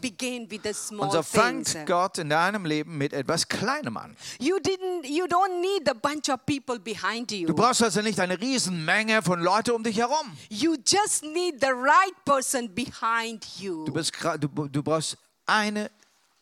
Und 0.97 1.11
so 1.13 1.23
fängt 1.23 1.85
Gott 1.85 2.17
in 2.17 2.29
deinem 2.29 2.65
Leben 2.65 2.97
mit 2.97 3.13
etwas 3.13 3.47
Kleinem 3.47 3.95
an. 3.95 4.15
You 4.37 4.57
didn't. 4.57 5.05
You 5.05 5.25
don't 5.25 5.61
need 5.61 5.89
a 5.89 5.93
bunch 5.93 6.29
of 6.29 6.45
people 6.45 6.77
behind 6.77 7.31
you. 7.31 7.47
Du 7.47 7.55
brauchst 7.55 7.81
also 7.81 8.01
nicht 8.01 8.19
eine 8.19 8.39
Riesenmenge 8.39 9.21
von 9.21 9.39
Leuten 9.39 9.71
um 9.71 9.83
dich 9.83 9.97
herum. 9.97 10.37
You 10.49 10.75
just 10.85 11.23
need 11.23 11.61
the 11.61 11.71
right 11.71 12.13
person 12.25 12.69
behind 12.75 13.45
you. 13.59 13.85
Du, 13.85 13.93
bist, 13.93 14.11
du, 14.39 14.67
du 14.67 14.83
brauchst 14.83 15.17
eine, 15.45 15.89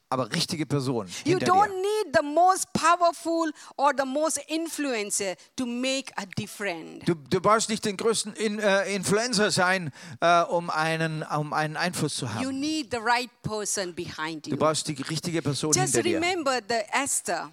aber 0.10 0.32
richtige 0.32 0.66
Person 0.66 1.08
You 1.26 1.38
don't 1.38 1.70
need 1.82 2.16
the 2.16 2.24
most 2.24 2.72
powerful 2.74 3.52
or 3.76 3.92
the 3.98 4.06
most 4.06 4.40
influencer 4.48 5.36
to 5.56 5.66
make 5.66 6.12
a 6.16 6.26
difference. 6.38 7.04
Du, 7.06 7.16
du 7.16 7.42
brauchst 7.42 7.70
nicht 7.70 7.84
den 7.86 7.98
größten 7.98 8.34
In, 8.34 8.60
äh, 8.60 8.94
Influencer 8.96 9.52
sein, 9.52 9.92
äh, 10.22 10.42
um, 10.44 10.70
einen, 10.70 11.24
um 11.24 11.52
einen 11.54 11.76
Einfluss 11.78 12.16
zu 12.16 12.26
You 12.26 12.32
haben. 12.34 12.60
need 12.60 12.88
the 12.92 13.00
right 13.00 13.30
person 13.44 13.94
behind 13.94 14.46
Du 14.46 14.52
you. 14.52 14.58
brauchst 14.58 14.88
die 14.88 14.94
richtige 14.94 15.42
Person 15.42 15.72
Just 15.74 15.94
hinter 15.96 16.04
dir. 16.04 16.16
remember 16.18 16.60
the 16.68 16.82
Esther. 16.94 17.52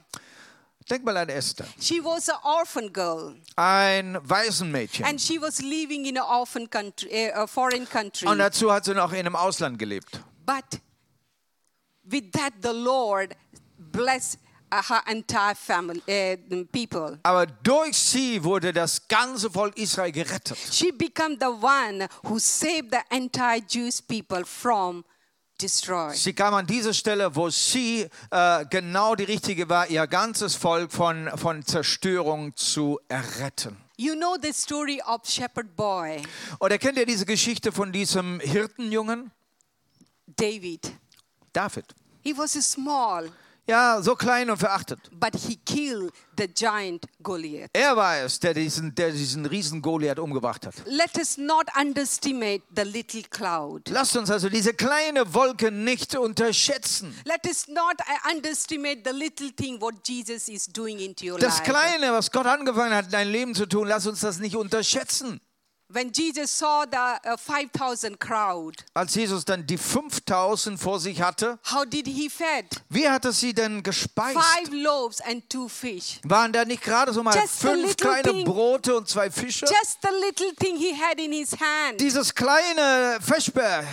Denk 0.91 1.03
mal 1.03 1.17
an 1.17 1.31
Esther, 1.31 1.65
She 1.81 1.99
was 2.05 2.29
an 2.29 2.37
orphan 2.45 2.93
girl 2.93 3.35
ein 3.57 4.19
Waisenmädchen. 4.23 5.07
and 5.07 5.19
she 5.19 5.41
was 5.41 5.63
living 5.63 6.05
in 6.05 6.19
an 6.19 6.25
orphan 6.25 6.69
country, 6.69 7.31
a 7.35 7.47
foreign 7.47 7.89
country. 7.89 8.29
Und 8.29 8.39
dazu 8.39 8.71
hat 8.71 8.85
sie 8.85 8.93
noch 8.93 9.11
in 9.13 9.21
einem 9.21 9.35
Ausland 9.35 9.79
gelebt. 9.79 10.21
But 10.45 10.81
with 12.11 12.33
that, 12.33 12.53
the 12.61 12.73
Lord 12.73 13.35
blessed 13.79 14.39
uh, 14.71 14.83
her 14.83 15.03
entire 15.09 15.55
family, 15.55 16.03
uh, 16.09 16.65
people. 16.73 17.19
Aber 17.23 17.47
durch 17.47 17.97
sie 17.97 18.43
wurde 18.43 18.73
das 18.73 19.07
ganze 19.09 19.51
Volk 19.51 19.77
Israel 19.77 20.13
gerettet. 20.13 20.59
She 20.73 20.91
became 20.93 21.37
the 21.39 21.47
one 21.47 22.09
who 22.25 22.39
saved 22.39 22.91
the 22.91 23.03
entire 23.11 23.61
Jewish 23.61 24.01
people 24.07 24.45
from 24.45 25.05
destroy. 25.61 26.13
Sie 26.15 26.33
kam 26.33 26.55
an 26.55 26.67
diese 26.67 26.93
Stelle, 26.93 27.35
wo 27.35 27.51
sie 27.51 28.09
äh, 28.31 28.65
genau 28.67 29.15
die 29.15 29.25
richtige 29.25 29.69
war, 29.69 29.89
ihr 29.89 30.07
ganzes 30.07 30.57
Volk 30.57 30.93
von, 30.93 31.31
von 31.37 31.65
Zerstörung 31.65 32.57
zu 32.57 32.99
erretten. 33.09 33.77
You 33.97 34.15
know 34.17 34.37
the 34.41 34.53
story 34.53 35.01
of 35.07 35.21
shepherd 35.25 35.77
boy 35.77 36.21
Oder 36.59 36.79
kennt 36.79 36.99
ihr 36.99 37.07
diese 37.07 37.25
Geschichte 37.25 37.71
von 37.71 37.93
diesem 37.93 38.41
Hirtenjungen? 38.41 39.31
David. 40.27 40.93
David. 41.55 41.87
He 42.23 42.37
was 42.37 42.53
small, 42.53 43.31
Ja, 43.67 44.03
so 44.03 44.15
klein 44.15 44.51
und 44.51 44.59
verachtet. 44.59 44.99
but 45.19 45.35
he 45.35 45.57
killed 45.65 46.13
the 46.37 46.47
giant 46.47 47.07
Goliath. 47.23 47.71
Er 47.73 47.97
war 47.97 48.19
es, 48.19 48.39
der 48.39 48.53
diesen, 48.53 48.95
der 48.95 49.11
diesen 49.11 49.47
riesen 49.47 49.81
Goliath 49.81 50.19
umgebracht 50.19 50.67
hat. 50.67 50.75
Let 50.85 51.17
us 51.17 51.39
not 51.39 51.69
underestimate 51.81 52.63
the 52.77 52.83
little 52.83 53.23
cloud. 53.31 53.89
Lasst 53.89 54.19
uns 54.19 54.31
also 54.31 54.51
diese 54.51 54.75
kleine 54.75 55.33
Wolke 55.33 55.71
nicht 55.71 56.15
unterschätzen. 56.15 57.15
Let 57.25 57.47
us 57.47 57.67
not 57.69 57.95
uh, 58.01 58.31
underestimate 58.35 59.01
the 59.03 59.17
little 59.17 59.51
thing 59.57 59.81
what 59.81 59.95
Jesus 60.07 60.49
is 60.49 60.67
doing 60.67 60.99
into 60.99 61.25
your 61.33 61.39
Das 61.39 61.61
life. 61.61 61.71
Kleine, 61.71 62.13
was 62.13 62.31
Gott 62.31 62.45
angefangen 62.47 62.95
hat, 62.95 63.07
in 63.07 63.13
dein 63.13 63.29
Leben 63.29 63.55
zu 63.55 63.65
tun, 63.65 63.89
lass 63.89 64.07
uns 64.07 64.21
das 64.21 64.41
nicht 64.41 64.57
unterschätzen. 64.57 65.41
When 65.95 66.11
Jesus 66.11 66.51
saw 66.51 66.85
the 66.91 67.21
uh, 67.25 67.37
5,000 67.37 68.19
crowd, 68.19 68.85
Als 68.95 69.15
Jesus 69.15 69.45
dann 69.45 69.65
die 69.65 69.79
5000 69.79 70.77
vor 70.77 70.99
sich 70.99 71.23
hatte, 71.23 71.61
how 71.71 71.85
did 71.85 72.09
he 72.09 72.29
fed? 72.29 72.65
wie 72.89 73.09
hat 73.09 73.25
er 73.25 73.33
sie 73.33 73.55
denn 73.55 73.81
gespeist? 73.81 74.37
Five 74.37 74.73
loaves 74.73 75.21
and 75.21 75.49
two 75.49 75.69
fish. 75.69 76.19
Waren 76.25 76.53
da 76.53 76.65
nicht 76.65 76.83
gerade 76.83 77.13
so 77.13 77.23
mal 77.23 77.33
Just 77.33 77.61
fünf 77.61 77.97
kleine 77.97 78.23
thing. 78.29 78.45
Brote 78.45 78.97
und 78.97 79.09
zwei 79.09 79.31
Fische? 79.31 79.67
Just 79.67 79.99
the 80.03 80.09
little 80.27 80.53
thing 80.57 80.77
he 80.77 80.93
had 81.01 81.21
in 81.21 81.31
his 81.31 81.53
hand. 81.53 82.01
Dieses 82.01 82.35
kleine 82.35 83.19
Fischbär. 83.21 83.85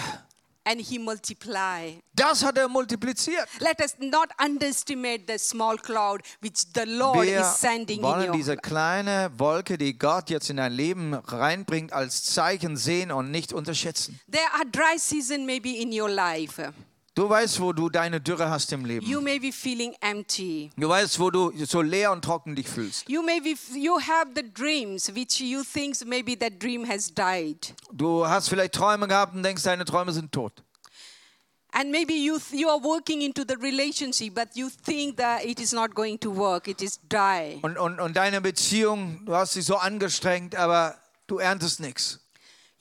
And 0.66 0.82
he 0.82 1.00
multiply. 1.00 2.00
Das 2.14 2.44
hat 2.44 2.58
er 2.58 2.68
multipliziert. 2.68 3.48
Let 3.60 3.80
us 3.82 3.96
not 4.00 4.30
underestimate 4.44 5.24
the 5.28 5.38
small 5.38 5.78
cloud 5.78 6.22
which 6.42 6.64
the 6.74 6.84
Lord 6.86 7.26
Wir 7.26 7.42
is 7.42 7.60
sending 7.60 8.00
in 8.00 8.04
wollen 8.04 8.30
your 8.30 8.36
diese 8.36 8.58
kleine 8.58 9.32
Wolke, 9.38 9.78
die 9.78 9.98
Gott 9.98 10.30
jetzt 10.30 10.50
in 10.50 10.58
dein 10.58 10.74
Leben 10.74 11.14
reinbringt, 11.14 11.94
als 11.94 12.24
Zeichen 12.24 12.78
sehen 12.78 13.12
und 13.12 13.32
nicht 13.32 13.54
unterschätzen. 13.54 14.20
There 14.32 14.44
are 14.54 14.66
dry 14.66 14.98
season 14.98 15.46
maybe 15.46 15.70
in 15.70 15.92
your 16.00 16.10
life. 16.10 16.74
Du 17.14 17.30
weißt, 17.30 17.60
wo 17.60 17.74
du 17.74 17.90
deine 17.90 18.22
Dürre 18.22 18.50
hast 18.50 18.72
im 18.72 18.86
Leben. 18.86 19.06
You 19.06 19.20
may 19.20 19.38
be 19.38 19.52
feeling 19.52 19.94
empty. 20.00 20.72
Du 20.78 20.88
weißt, 20.88 21.20
wo 21.20 21.30
du 21.30 21.52
so 21.66 21.82
leer 21.82 22.14
und 22.14 22.24
trocken 22.24 22.56
dich 22.56 22.70
fühlst. 22.70 23.10
You 23.10 23.22
may 23.22 23.42
be 23.42 23.56
you 23.76 24.00
have 24.00 24.28
the 24.34 24.44
dreams 24.54 25.14
which 25.14 25.42
you 25.42 25.62
think 25.62 25.98
maybe 26.06 26.40
that 26.40 26.54
dream 26.62 26.88
has 26.88 27.14
died. 27.14 27.74
Du 27.92 28.26
hast 28.26 28.48
vielleicht 28.48 28.74
Träume 28.74 29.10
gehabt 29.10 29.36
und 29.36 29.44
denkst, 29.44 29.62
deine 29.64 29.84
Träume 29.84 30.14
sind 30.14 30.32
tot. 30.32 30.64
And 31.74 31.92
maybe 31.92 32.14
you 32.14 32.38
you 32.52 32.70
are 32.70 32.82
working 32.82 33.22
into 33.22 33.44
the 33.46 33.56
relationship 33.56 34.34
but 34.34 34.48
you 34.56 34.70
think 34.86 35.18
that 35.18 35.44
it 35.44 35.60
is 35.60 35.74
not 35.74 35.94
going 35.94 36.18
to 36.22 36.34
work. 36.34 36.70
It 36.70 36.82
is 36.82 36.98
dry. 37.10 37.60
Und, 37.62 37.78
und, 37.78 38.00
und 38.00 38.16
deine 38.16 38.40
Beziehung, 38.40 39.26
du 39.26 39.36
hast 39.36 39.56
dich 39.56 39.66
so 39.66 39.76
angestrengt, 39.76 40.56
aber 40.56 40.98
du 41.28 41.40
erntest 41.40 41.82
nichts. 41.82 42.21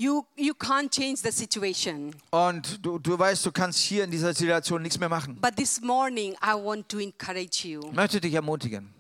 You 0.01 0.25
you 0.35 0.55
can't 0.55 0.91
change 0.91 1.21
the 1.23 1.31
situation. 1.31 2.15
Und 2.31 2.79
du, 2.83 2.99
du 2.99 3.19
weißt, 3.19 3.45
du 3.45 3.53
kannst 3.53 3.81
hier 3.81 4.05
in 4.05 4.11
dieser 4.11 4.33
Situation 4.33 4.81
nichts 4.81 4.99
mehr 4.99 5.11
machen. 5.11 5.39
But 5.39 5.57
this 5.57 5.79
morning 5.83 6.33
I 6.43 6.55
want 6.55 6.89
to 6.89 7.01
encourage 7.01 7.69
you. 7.69 7.83
Ich 7.85 7.93
möchte 7.93 8.19
dich 8.19 8.33
ermutigen. 8.33 8.95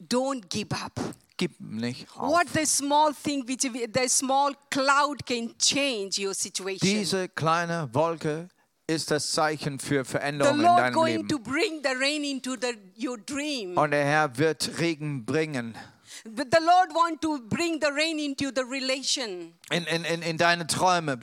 Don't 0.00 0.48
give 0.48 0.68
up. 0.80 1.00
Gib 1.36 1.58
nicht 1.58 2.06
auf. 2.16 2.30
What 2.34 2.46
the 2.54 2.64
small 2.64 3.12
thing 3.12 3.42
which 3.48 3.62
the 3.62 4.08
small 4.08 4.54
cloud 4.70 5.26
can 5.26 5.58
change 5.58 6.24
your 6.24 6.32
situation. 6.32 6.88
Diese 6.88 7.28
kleine 7.28 7.88
Wolke 7.92 8.48
ist 8.86 9.10
das 9.10 9.32
Zeichen 9.32 9.80
für 9.80 10.04
Veränderung 10.04 10.60
in 10.60 10.62
deinem 10.64 10.94
going 10.94 11.16
Leben. 11.16 11.28
to 11.28 11.40
bring 11.40 11.82
the 11.82 11.96
rain 12.00 12.22
into 12.22 12.52
the, 12.52 12.78
your 13.04 13.18
dream. 13.18 13.76
Und 13.76 13.90
der 13.90 14.04
Herr 14.04 14.38
wird 14.38 14.78
Regen 14.78 15.24
bringen 15.26 15.76
the 16.24 16.58
Lord 16.60 16.90
want 16.94 17.20
to 17.22 17.38
bring 17.48 17.80
the 17.80 17.90
rain 17.92 18.18
into 18.18 18.50
the 18.50 18.62
relation. 18.64 19.52
in, 19.70 19.84
in, 19.86 20.04
in, 20.04 20.22
in 20.22 20.36
deine 20.38 20.66
Träume. 20.66 21.18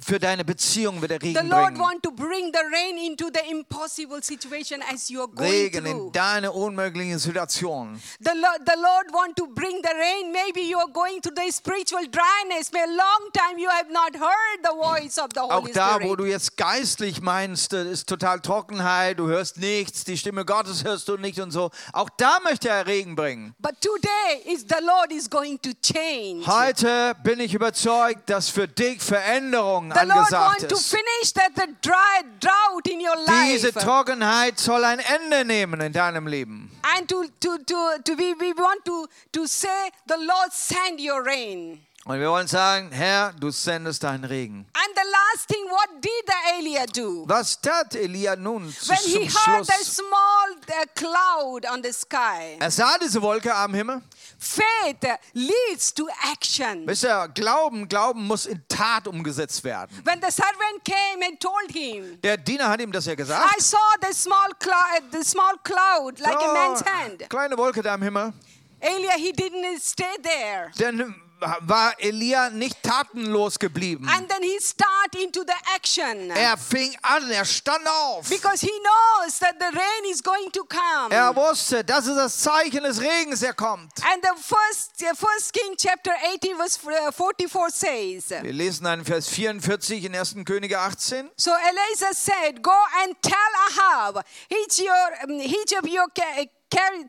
Für 0.00 0.18
deine 0.18 0.44
Beziehung 0.44 1.00
wird 1.00 1.12
er 1.12 1.20
The 1.20 1.28
Regen 1.28 1.48
Lord 1.48 1.66
bringen. 1.74 1.80
want 1.80 2.02
to 2.02 2.10
bring 2.10 2.52
the 2.52 2.64
rain 2.72 2.98
into 2.98 3.30
the 3.32 3.48
impossible 3.50 4.20
situation 4.22 4.82
as 4.92 5.08
you 5.08 5.20
are 5.20 5.28
going 5.28 5.50
Regen 5.50 5.84
through. 5.84 6.06
in 6.08 6.12
deine 6.12 6.50
unmöglichen 6.52 7.18
Situationen. 7.18 8.00
The 8.20 8.32
Lord, 8.34 8.66
the 8.66 8.76
Lord 8.76 9.12
want 9.12 9.36
to 9.36 9.46
bring 9.46 9.80
the 9.82 9.94
rain. 9.94 10.32
Maybe 10.32 10.62
you 10.68 10.78
are 10.78 10.90
going 10.92 11.20
through 11.22 11.36
the 11.36 11.50
spiritual 11.52 12.02
dryness. 12.10 12.72
May 12.72 12.82
a 12.82 12.86
long 12.86 13.30
time 13.32 13.58
you 13.58 13.68
have 13.70 13.90
not 13.90 14.14
heard 14.14 14.62
the 14.64 14.74
voice 14.74 15.18
of 15.18 15.28
the 15.34 15.40
Auch 15.40 15.62
Holy 15.62 15.72
da, 15.72 15.94
Spirit. 15.94 16.08
wo 16.08 16.16
du 16.16 16.24
jetzt 16.26 16.56
geistlich 16.56 17.20
meinst, 17.20 17.72
es 17.72 17.86
ist 18.00 18.08
total 18.08 18.40
Trockenheit, 18.40 19.18
du 19.18 19.28
hörst 19.28 19.58
nichts, 19.58 20.04
die 20.04 20.16
Stimme 20.18 20.44
Gottes 20.44 20.82
hörst 20.84 21.06
du 21.08 21.16
nicht 21.16 21.38
und 21.40 21.50
so. 21.52 21.70
Auch 21.92 22.10
da 22.16 22.40
möchte 22.42 22.68
er 22.68 22.86
Regen 22.86 23.14
bringen. 23.14 23.54
But 23.60 23.80
today 23.80 24.09
is 24.46 24.64
the 24.66 24.80
Lord 24.82 25.12
is 25.12 25.28
going 25.28 25.58
to 25.60 25.70
change. 25.82 26.46
Heute 26.46 27.14
bin 27.22 27.40
ich 27.40 27.54
überzeugt, 27.54 28.28
dass 28.28 28.48
für 28.48 28.66
dich 28.68 29.00
Veränderung 29.00 29.92
The 29.92 30.06
Lord 30.06 30.32
angesagt 30.32 30.72
ist. 30.72 30.90
finish 30.90 31.32
that 31.34 31.52
the 31.56 31.66
dry 31.82 32.22
drought 32.40 32.86
in 32.86 33.00
your 33.00 33.16
Diese 33.44 33.68
life. 33.68 33.80
Trockenheit 33.80 34.58
soll 34.58 34.84
ein 34.84 35.00
Ende 35.00 35.44
nehmen 35.44 35.80
in 35.80 35.92
deinem 35.92 36.26
Leben. 36.26 36.70
And 36.96 37.08
to, 37.08 37.24
to, 37.40 37.58
to, 37.58 38.02
to 38.04 38.12
we, 38.16 38.34
we 38.38 38.52
want 38.56 38.84
to, 38.84 39.06
to 39.32 39.46
say, 39.46 39.90
the 40.06 40.16
Lord 40.16 40.52
send 40.52 41.00
your 41.00 41.22
rain. 41.24 41.80
Und 42.06 42.18
wir 42.18 42.30
wollen 42.30 42.48
sagen, 42.48 42.90
Herr, 42.92 43.32
du 43.38 43.50
sendest 43.50 44.02
deinen 44.02 44.24
Regen. 44.24 44.66
And 44.72 44.96
the 44.96 45.02
last 45.10 45.46
thing, 45.48 45.64
what 45.68 46.02
did 46.02 46.10
the 46.26 46.58
Elia 46.58 46.86
do? 46.86 47.24
Was 47.28 47.60
tat 47.60 47.94
Elia 47.94 48.34
nun 48.36 48.62
When 48.86 48.96
he 49.04 49.28
zum 49.28 49.52
heard 49.52 49.66
the 49.66 49.72
Schluss? 49.74 49.96
small 49.96 50.50
uh, 50.68 50.86
cloud 50.94 51.66
on 51.66 51.82
the 51.82 51.92
sky, 51.92 52.56
Er 52.58 52.70
sah 52.70 52.96
diese 52.98 53.20
Wolke 53.20 53.54
am 53.54 53.74
Himmel. 53.74 54.00
faith 54.38 55.04
leads 55.34 55.92
to 55.92 56.08
action. 56.32 56.86
Wisst 56.86 57.04
ihr, 57.04 57.28
Glauben, 57.34 57.86
Glauben 57.86 58.26
muss 58.26 58.46
in 58.46 58.62
Tat 58.66 59.06
umgesetzt 59.06 59.62
werden. 59.62 59.90
When 60.04 60.20
the 60.22 60.30
servant 60.30 60.82
came 60.82 61.22
and 61.22 61.38
told 61.38 61.70
him, 61.70 62.18
Der 62.22 62.38
Diener 62.38 62.70
hat 62.70 62.80
ihm 62.80 62.90
das 62.90 63.04
ja 63.04 63.12
I 63.12 63.16
gesagt. 63.16 63.60
saw 63.60 63.76
the 64.00 64.14
small 64.14 64.48
cloud, 64.58 65.02
the 65.12 65.22
small 65.22 65.52
cloud 65.62 66.18
like 66.18 66.34
a 66.34 66.52
man's 66.54 66.80
hand. 66.82 67.28
kleine 67.28 67.58
Wolke 67.58 67.82
da 67.82 67.92
am 67.92 68.02
Himmel. 68.02 68.32
Elia, 68.80 69.12
he 69.18 69.32
didn't 69.32 69.78
stay 69.82 70.16
there. 70.22 70.70
Denn 70.78 71.14
war 71.60 71.94
Elia 71.98 72.50
nicht 72.50 72.82
tatenlos 72.82 73.58
geblieben. 73.58 74.08
And 74.08 74.28
then 74.28 74.42
he 74.42 74.58
start 74.60 75.14
into 75.22 75.42
the 75.44 75.54
action. 75.74 76.30
Er 76.30 76.56
fing 76.56 76.96
an, 77.02 77.30
er 77.30 77.44
stand 77.44 77.86
auf. 77.86 78.28
Because 78.28 78.60
he 78.60 78.70
knows 78.70 79.38
that 79.38 79.56
the 79.58 79.66
rain 79.66 80.12
is 80.12 80.22
going 80.22 80.50
to 80.52 80.64
come. 80.64 81.10
Er 81.10 81.34
wusste, 81.34 81.84
das 81.84 82.06
ist 82.06 82.16
das 82.16 82.38
Zeichen 82.38 82.82
des 82.82 83.00
Regens, 83.00 83.40
der 83.40 83.54
kommt. 83.54 83.92
And 84.04 84.22
the 84.22 84.42
first, 84.42 85.02
uh, 85.02 85.14
first 85.14 85.52
King 85.52 85.74
chapter 85.76 86.12
18 86.34 86.56
verse 86.56 86.78
uh, 86.84 87.10
44 87.12 87.70
says, 87.70 88.30
Wir 88.42 88.52
lesen 88.52 88.84
dann 88.84 89.04
Vers 89.04 89.28
44 89.28 90.04
in 90.04 90.14
1. 90.14 90.36
Könige 90.44 90.78
18. 90.78 91.30
So 91.36 91.50
Elijah 91.50 92.14
said, 92.14 92.62
Go 92.62 92.72
and 93.02 93.16
tell 93.22 93.34
Ahab, 93.68 94.24
hitch, 94.48 94.80
your, 94.80 95.38
hitch 95.40 95.76
up 95.76 95.86
your 95.86 96.08
car- 96.14 96.46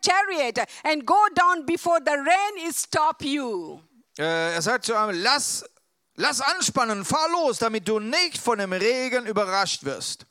chariot 0.01 0.59
and 0.83 1.05
go 1.05 1.27
down 1.35 1.65
before 1.65 1.99
the 1.99 2.17
rain 2.17 2.67
is 2.67 2.77
stop 2.77 3.23
you. 3.23 3.81
Äh, 4.17 4.53
er 4.53 4.61
sagt 4.61 4.85
zu 4.85 4.93
ihm, 4.93 5.11
lass, 5.21 5.63
lass 6.15 6.41
anspannen, 6.41 7.05
fahr 7.05 7.29
los, 7.29 7.59
damit 7.59 7.87
du 7.87 7.99
nicht 7.99 8.37
von 8.37 8.59
dem 8.59 8.73
Regen 8.73 9.25
überrascht 9.25 9.83
wirst. 9.83 10.25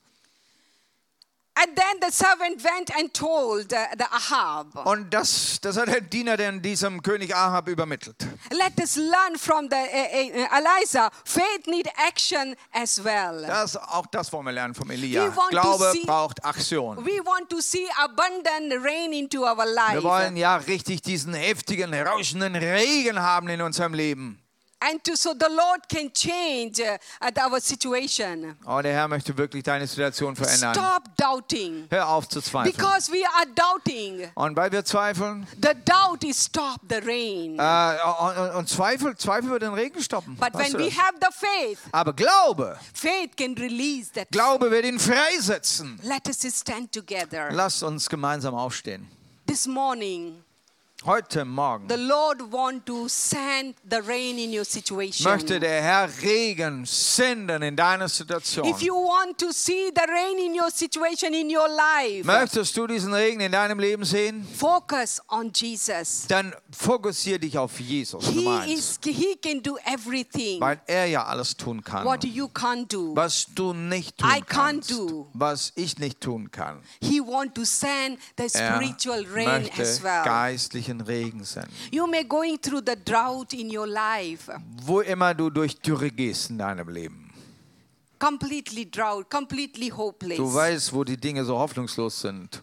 And 1.62 1.76
then 1.76 1.98
the 2.00 2.10
servant 2.10 2.62
went 2.64 2.90
and 2.96 3.12
told 3.12 3.72
uh, 3.72 3.76
the 3.98 4.04
Ahab. 4.10 4.86
Und 4.86 5.12
das, 5.12 5.58
das 5.60 5.76
hat 5.76 5.88
der 5.88 6.00
Diener 6.00 6.36
denn 6.38 6.62
diesem 6.62 7.02
König 7.02 7.34
Ahab 7.34 7.68
übermittelt. 7.68 8.16
Let 8.50 8.78
us 8.80 8.96
learn 8.96 9.36
from 9.36 9.68
the 9.68 9.76
uh, 9.76 10.42
uh, 10.42 10.58
Elijah. 10.58 11.10
Faith 11.24 11.66
need 11.66 11.86
action 12.08 12.56
as 12.72 13.02
well. 13.04 13.42
Das, 13.46 13.76
auch 13.76 14.06
das 14.06 14.32
wollen 14.32 14.46
wir 14.46 14.52
lernen 14.52 14.74
vom 14.74 14.90
Elia. 14.90 15.22
We 15.26 15.36
want 15.36 15.50
to 15.52 15.60
Glaube 15.60 15.92
see- 15.92 16.06
braucht 16.06 16.44
Aktion. 16.44 16.96
We 17.04 17.20
want 17.24 17.50
to 17.50 17.60
see 17.60 17.86
abundant 17.98 18.72
rain 18.82 19.12
into 19.12 19.42
our 19.44 19.56
Wir 19.58 19.66
life. 19.66 20.02
wollen 20.02 20.36
ja 20.36 20.56
richtig 20.56 21.02
diesen 21.02 21.34
heftigen, 21.34 21.92
rauschenden 21.92 22.56
Regen 22.56 23.18
haben 23.20 23.48
in 23.48 23.60
unserem 23.60 23.92
Leben. 23.92 24.40
And 24.82 25.04
to, 25.04 25.14
so 25.14 25.34
the 25.34 25.48
Lord 25.50 25.86
can 25.88 26.10
change 26.10 26.80
uh, 26.80 26.96
our 27.38 27.60
situation. 27.60 28.56
Oh, 28.66 28.80
der 28.80 28.94
Herr 28.94 29.08
möchte 29.08 29.36
wirklich 29.36 29.62
deine 29.62 29.86
Situation 29.86 30.34
verändern. 30.34 30.74
Stop 30.74 31.16
doubting. 31.18 31.86
Hör 31.90 32.08
auf 32.08 32.26
zu 32.28 32.40
zweifeln. 32.40 32.74
Because 32.74 33.12
we 33.12 33.22
are 33.36 33.46
doubting. 33.54 34.30
Und 34.34 34.56
weil 34.56 34.72
wir 34.72 34.82
zweifeln, 34.82 35.46
The 35.60 35.74
doubt 35.84 36.24
is 36.24 36.42
stop 36.42 36.80
the 36.88 36.96
rain. 36.96 37.58
äh, 37.58 37.96
und, 38.48 38.56
und, 38.56 38.68
Zweifel, 38.70 39.14
Zweifel 39.18 39.50
wird 39.50 39.62
den 39.62 39.74
Regen 39.74 40.02
stoppen. 40.02 40.36
But 40.36 40.54
Weißt 40.54 40.72
when 40.72 40.80
we 40.80 40.90
have 40.90 41.12
the 41.20 41.28
faith, 41.30 41.78
Aber 41.92 42.14
Glaube, 42.14 42.78
faith 42.94 43.36
can 43.36 43.54
release 43.54 44.10
that. 44.12 44.30
Glaube 44.30 44.70
wird 44.70 44.86
ihn 44.86 44.98
freisetzen. 44.98 46.00
Let 46.02 46.26
us 46.26 46.40
stand 46.58 46.90
together. 46.92 47.50
Lasst 47.52 47.82
uns 47.82 48.08
gemeinsam 48.08 48.54
aufstehen. 48.54 49.06
This 49.46 49.66
morning, 49.66 50.42
Heute 51.06 51.46
Morgen 51.46 51.88
the 51.88 51.96
Lord 51.96 52.42
want 52.52 52.84
to 52.84 53.08
send 53.08 53.74
the 53.88 54.02
rain 54.06 54.38
in 54.38 54.52
your 54.52 54.66
situation. 54.66 55.32
möchte 55.32 55.58
der 55.58 55.80
Herr 55.80 56.10
Regen 56.20 56.84
senden 56.84 57.62
in 57.62 57.74
deine 57.74 58.06
Situation. 58.06 58.66
If 58.66 58.82
you 58.82 58.94
want 58.94 59.38
to 59.38 59.50
see 59.50 59.90
the 59.94 60.02
rain 60.06 60.38
in 60.38 60.60
your 60.60 60.70
situation 60.70 61.32
in 61.32 61.48
your 61.48 61.68
life, 61.68 62.26
Möchtest 62.26 62.76
du 62.76 62.86
diesen 62.86 63.14
Regen 63.14 63.40
in 63.40 63.50
deinem 63.50 63.78
Leben 63.78 64.04
sehen? 64.04 64.46
focus 64.58 65.22
on 65.28 65.50
Jesus. 65.54 66.26
Dann 66.28 66.54
fokussiere 66.70 67.38
dich 67.38 67.56
auf 67.56 67.80
Jesus. 67.80 68.26
He 68.26 68.46
is 68.66 68.98
he 69.02 69.36
can 69.36 69.62
do 69.62 69.78
everything 69.86 70.60
Weil 70.60 70.82
er 70.86 71.06
ja 71.06 71.24
alles 71.24 71.56
tun 71.56 71.82
kann. 71.82 72.04
what 72.04 72.22
you 72.24 72.46
can't 72.48 72.92
do. 72.92 73.16
Was 73.16 73.46
du 73.54 73.72
nicht 73.72 74.18
tun 74.18 74.28
I 74.28 74.42
can't 74.42 74.46
kannst. 74.46 74.90
do. 74.90 75.30
Was 75.32 75.72
ich 75.76 75.98
nicht 75.98 76.20
tun 76.20 76.50
kann. 76.50 76.82
He 77.00 77.22
want 77.22 77.54
to 77.54 77.64
send 77.64 78.18
the 78.36 78.50
spiritual 78.50 79.24
rain 79.34 79.70
as 79.78 80.02
well. 80.02 80.24
Geistlichen 80.90 81.00
Regen 81.00 81.44
senden. 81.44 81.70
You 81.90 82.06
may 82.06 82.24
going 82.24 82.60
through 82.60 82.82
the 82.86 82.96
drought 83.04 83.52
in 83.52 83.74
your 83.74 83.86
life, 83.86 84.50
Wo 84.82 85.00
immer 85.00 85.34
du 85.34 85.50
durch 85.50 85.76
Dürre 85.80 86.10
gehst 86.10 86.50
in 86.50 86.58
deinem 86.58 86.88
Leben. 86.88 87.30
completely 88.18 88.84
drought, 88.84 89.30
completely 89.30 89.88
hopeless. 89.90 90.36
Du 90.36 90.52
weißt, 90.52 90.92
wo 90.92 91.04
die 91.04 91.16
Dinge 91.16 91.44
so 91.44 91.58
hoffnungslos 91.58 92.20
sind. 92.20 92.62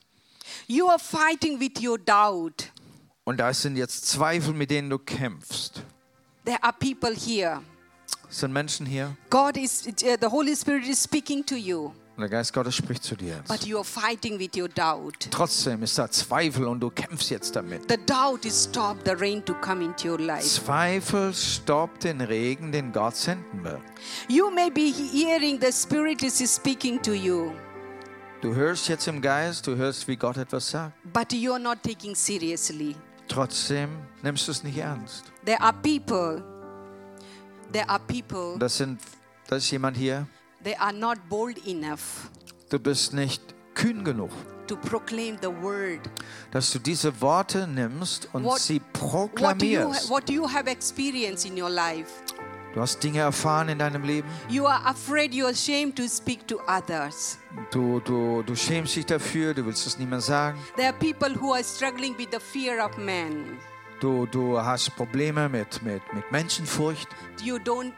You 0.67 0.87
are 0.87 0.99
fighting 0.99 1.59
with 1.59 1.81
your 1.81 1.97
doubt. 1.97 2.71
Und 3.23 3.37
da 3.37 3.53
sind 3.53 3.75
jetzt 3.75 4.07
Zweifel, 4.07 4.53
mit 4.53 4.69
denen 4.69 4.89
du 4.89 4.97
kämpfst. 4.99 5.83
There 6.45 6.61
are 6.63 6.73
people 6.73 7.13
here. 7.13 7.61
Es 8.29 8.39
sind 8.39 8.53
Menschen 8.53 8.85
hier. 8.85 9.15
God 9.29 9.57
is, 9.57 9.85
uh, 9.87 10.15
the 10.21 10.27
Holy 10.27 10.55
Spirit 10.55 10.87
is 10.87 11.01
speaking 11.01 11.45
to 11.45 11.55
you. 11.55 11.91
Und 12.17 12.21
der 12.21 12.29
Geist 12.29 12.51
Gottes 12.51 12.73
spricht 12.75 13.03
zu 13.03 13.15
dir. 13.15 13.43
but 13.47 13.63
you 13.63 13.77
are 13.77 13.85
fighting 13.85 14.39
with 14.39 14.49
your 14.57 14.67
doubt. 14.67 15.29
Trotzdem 15.29 15.83
ist 15.83 15.99
da 15.99 16.09
Zweifel 16.09 16.65
und 16.65 16.79
du 16.79 16.89
kämpfst 16.89 17.29
jetzt 17.29 17.55
damit. 17.55 17.83
The 17.89 17.97
doubt 18.07 18.43
is 18.43 18.63
stopped 18.63 19.05
the 19.05 19.11
rain 19.11 19.45
to 19.45 19.53
come 19.61 19.85
into 19.85 20.07
your 20.09 20.19
life. 20.19 20.41
Zweifel 20.43 21.31
stoppt 21.31 22.05
den 22.05 22.19
Regen, 22.21 22.71
den 22.71 22.91
Gott 22.91 23.15
senden 23.15 23.63
will. 23.63 23.77
You 24.27 24.49
may 24.49 24.71
be 24.71 24.91
hearing 24.91 25.61
the 25.61 25.71
Spirit 25.71 26.23
is 26.23 26.39
speaking 26.55 26.99
to 27.03 27.13
you, 27.13 27.51
Du 28.41 28.53
hörst 28.55 28.87
jetzt 28.87 29.07
im 29.07 29.21
Geist, 29.21 29.65
du 29.67 29.75
hörst, 29.75 30.07
wie 30.07 30.15
Gott 30.15 30.37
etwas 30.37 30.69
sagt. 30.71 30.93
but 31.13 31.31
you 31.33 31.51
are 31.53 31.61
not 31.61 31.83
taking 31.83 32.15
seriously. 32.15 32.95
Trotzdem 33.27 33.89
nimmst 34.23 34.47
du 34.47 34.51
es 34.53 34.63
nicht 34.63 34.77
ernst. 34.79 35.25
There 35.45 35.61
are 35.61 35.73
people, 35.83 36.43
there 37.73 37.87
are 37.87 37.99
people, 38.07 38.57
Das 38.57 38.77
sind, 38.77 38.99
da 39.47 39.57
ist 39.57 39.69
jemand 39.69 39.97
hier. 39.97 40.25
They 40.63 40.75
are 40.75 40.93
not 40.93 41.17
bold 41.29 41.57
enough 41.67 42.29
Du 42.69 42.79
bist 42.79 43.13
nicht 43.13 43.41
kühn 43.73 44.03
genug, 44.03 44.31
to 44.67 44.75
proclaim 44.75 45.37
the 45.41 45.47
word. 45.61 45.99
dass 46.51 46.71
du 46.71 46.79
diese 46.79 47.21
Worte 47.21 47.67
nimmst 47.67 48.27
und 48.33 48.43
What- 48.43 48.59
sie 48.59 48.81
What 48.81 49.01
you, 49.01 49.07
proklamierst. 49.09 50.09
what 50.09 50.29
you 50.29 50.47
have 50.47 50.69
experienced 50.69 51.45
in 51.45 51.61
your 51.61 51.69
life? 51.69 52.11
Du 52.73 52.81
hast 52.81 53.01
Dinge 53.01 53.19
erfahren 53.19 53.69
in 53.69 53.79
deinem 53.79 54.03
Leben. 54.03 54.27
You 54.49 54.67
are 54.67 54.85
afraid, 54.85 55.33
you 55.33 55.45
are 55.45 55.53
ashamed 55.53 55.95
to 55.95 56.07
speak 56.07 56.47
to 56.47 56.59
others. 56.67 57.39
Du, 57.71 57.99
du, 58.01 58.43
du 58.43 58.55
schämst 58.55 58.95
dich 58.95 59.05
dafür, 59.05 59.53
du 59.55 59.65
willst 59.65 59.87
es 59.87 59.97
niemand 59.97 60.21
sagen. 60.23 60.59
There 60.75 60.89
are 60.89 60.97
people 60.97 61.33
who 61.39 61.53
are 61.53 61.63
struggling 61.63 62.15
with 62.17 62.27
the 62.31 62.39
fear 62.39 62.85
of 62.85 62.95
man. 62.97 63.57
Du, 63.99 64.27
du 64.27 64.61
hast 64.61 64.95
Probleme 64.95 65.49
mit, 65.49 65.81
mit, 65.81 66.01
mit 66.13 66.31
Menschenfurcht. 66.31 67.07
You 67.41 67.55
don't, 67.55 67.93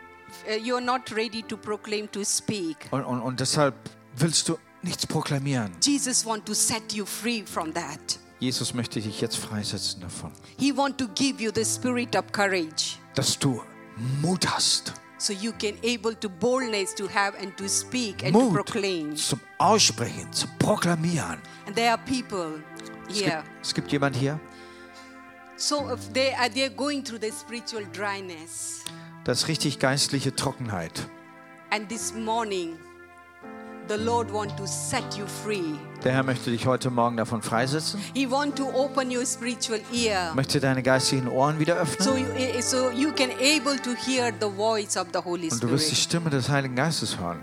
you're 0.64 0.82
not 0.82 1.12
ready 1.16 1.42
to 1.44 1.58
proclaim, 1.58 2.10
to 2.12 2.24
speak. 2.24 2.88
Und, 2.92 3.04
und, 3.06 3.22
und 3.22 3.40
deshalb 3.40 3.76
willst 4.16 4.48
du 4.50 4.58
nichts 4.82 5.06
proklamieren. 5.06 5.72
Jesus 5.84 6.26
want 6.26 6.46
to 6.46 6.54
set 6.54 6.94
you 6.94 7.06
free 7.06 7.44
from 7.46 7.74
that. 7.74 8.00
Jesus 8.40 8.74
möchte 8.74 9.02
dich 9.02 9.20
jetzt 9.20 9.38
freisetzen 9.38 10.02
davon. 10.02 10.32
He 10.58 10.76
want 10.76 10.98
to 10.98 11.08
give 11.10 11.42
you 11.44 11.52
the 11.54 11.66
spirit 11.66 12.16
of 12.16 12.32
courage. 12.32 12.98
Dass 13.16 13.38
du 13.38 13.62
Mut 14.22 14.48
hast. 14.48 14.94
So 15.18 15.34
you 15.34 15.52
can 15.52 15.74
able 15.84 16.16
to 16.16 16.30
boldness 16.30 16.96
to 16.96 17.10
have 17.10 17.38
and 17.42 17.56
to 17.58 17.68
speak 17.68 18.24
and 18.24 18.32
to 18.34 18.40
Mut 18.40 18.54
proclaim. 18.54 19.18
zum 19.18 19.42
Aussprechen, 19.58 20.32
zum 20.32 20.50
Proklamieren. 20.58 21.40
And 21.68 21.76
there 21.76 21.90
are 21.92 21.98
people 21.98 22.64
Es 23.10 23.18
here. 23.20 23.44
gibt, 23.44 23.66
es 23.66 23.74
gibt 23.74 23.92
jemand 23.92 24.16
hier, 24.16 24.40
So 25.58 25.92
if 25.92 26.14
they 26.14 26.34
are 26.34 26.48
they're 26.50 26.70
going 26.74 27.04
through 27.04 27.20
the 27.20 27.32
spiritual 27.32 27.84
dryness. 27.92 28.82
Das 29.24 29.42
ist 29.44 29.48
richtig 29.48 29.80
geistliche 29.80 30.36
Trockenheit. 30.36 31.08
And 31.72 31.88
this 31.88 32.14
morning, 32.14 32.78
the 33.88 33.96
Lord 33.96 34.32
want 34.34 34.56
to 34.58 34.66
set 34.66 35.04
you 35.18 35.26
free. 35.28 35.76
Der 36.04 36.14
Herr 36.14 36.24
möchte 36.24 36.50
dich 36.52 36.66
heute 36.66 36.90
Morgen 36.90 37.18
davon 37.18 37.42
freisetzen, 37.42 38.02
He 38.14 38.30
want 38.30 38.56
to 38.56 38.66
open 38.74 39.16
your 39.16 39.26
spiritual 39.26 39.80
ear. 39.94 40.34
möchte 40.34 40.60
deine 40.60 40.82
geistigen 40.82 41.28
Ohren 41.28 41.60
wieder 41.60 41.76
So 41.76 42.12
öffnen 42.12 42.26
you, 42.26 42.34
eh, 42.36 42.62
so 42.62 42.90
you 42.92 43.12
can 43.12 43.30
able 43.32 43.80
to 43.82 43.92
hear 43.92 44.32
the 44.40 44.50
voice 44.50 44.98
of 44.98 45.08
the 45.14 45.20
Holy 45.20 45.50
und 45.52 45.62
du 45.62 45.70
wirst 45.70 45.92
die 45.92 45.96
Spirit. 45.96 46.04
Stimme 46.04 46.30
des 46.30 46.50
Heiligen 46.50 46.76
Geistes 46.76 47.20
hören. 47.20 47.40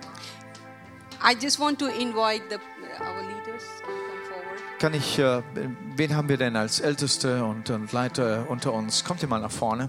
I 1.23 1.35
just 1.41 1.59
want 1.61 1.79
to 1.79 1.87
invite 1.87 2.43
the, 2.51 2.57
our 3.01 3.23
leaders 3.23 3.63
to 3.81 3.87
come 3.87 4.23
forward. 4.29 4.79
Kann 4.79 4.95
ich, 4.95 5.19
äh, 5.19 5.43
wen 5.97 6.17
haben 6.17 6.29
wir 6.29 6.37
denn 6.37 6.57
als 6.57 6.81
Älteste 6.81 7.45
und, 7.45 7.71
und 7.71 7.93
Leiter 7.93 8.47
unter 8.49 8.73
uns? 8.73 9.05
Kommt 9.05 9.23
ihr 9.23 9.29
mal 9.29 9.41
nach 9.41 9.51
vorne. 9.51 9.89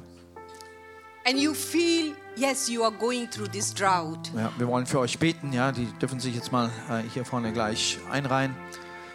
And 1.27 1.37
you 1.37 1.53
feel, 1.53 2.15
yes, 2.37 2.69
you 2.69 2.83
are 2.83 2.91
going 2.91 3.27
through 3.29 3.49
this 3.51 3.73
drought. 3.73 4.31
Ja, 4.35 4.51
wir 4.57 4.67
wollen 4.67 4.85
für 4.85 4.99
euch 4.99 5.19
beten. 5.19 5.51
Ja, 5.51 5.71
die 5.73 5.85
dürfen 6.01 6.19
sich 6.21 6.33
jetzt 6.35 6.51
mal 6.51 6.69
äh, 6.89 7.01
hier 7.13 7.25
vorne 7.25 7.51
gleich 7.51 7.97
einreihen. 8.09 8.55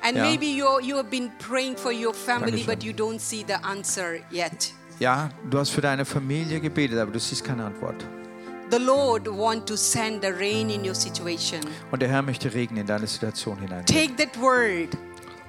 And 0.03 0.17
Yeah. 0.17 0.25
maybe 0.31 0.47
you 0.47 0.67
you 0.81 0.97
have 0.97 1.09
been 1.09 1.31
praying 1.39 1.77
for 1.77 1.93
your 1.93 2.13
family, 2.13 2.65
Dankeschön. 2.65 2.67
but 2.67 2.83
you 2.83 2.93
don't 2.93 3.21
see 3.21 3.45
the 3.47 3.55
answer 3.63 4.17
yet. 4.31 4.75
Ja, 4.99 5.31
du 5.49 5.59
hast 5.59 5.71
für 5.71 5.81
deine 5.81 6.05
Familie 6.05 6.61
gebetet, 6.61 6.99
aber 6.99 7.13
du 7.13 7.19
siehst 7.21 7.45
keine 7.45 7.65
Antwort. 7.65 8.05
The 8.71 8.79
Lord 8.79 9.27
want 9.29 9.67
to 9.69 9.77
send 9.77 10.23
the 10.23 10.31
rain 10.31 10.71
in 10.71 10.85
your 10.87 10.95
situation. 10.95 11.61
Und 11.91 12.03
der 12.03 12.09
Herr 12.09 12.23
möchte 12.23 12.53
Regen 12.53 12.77
in 12.77 12.87
deine 12.87 13.07
Situation 13.07 13.59
hinein. 13.59 13.87
Take 13.87 14.17
that 14.17 14.39
word 14.41 14.89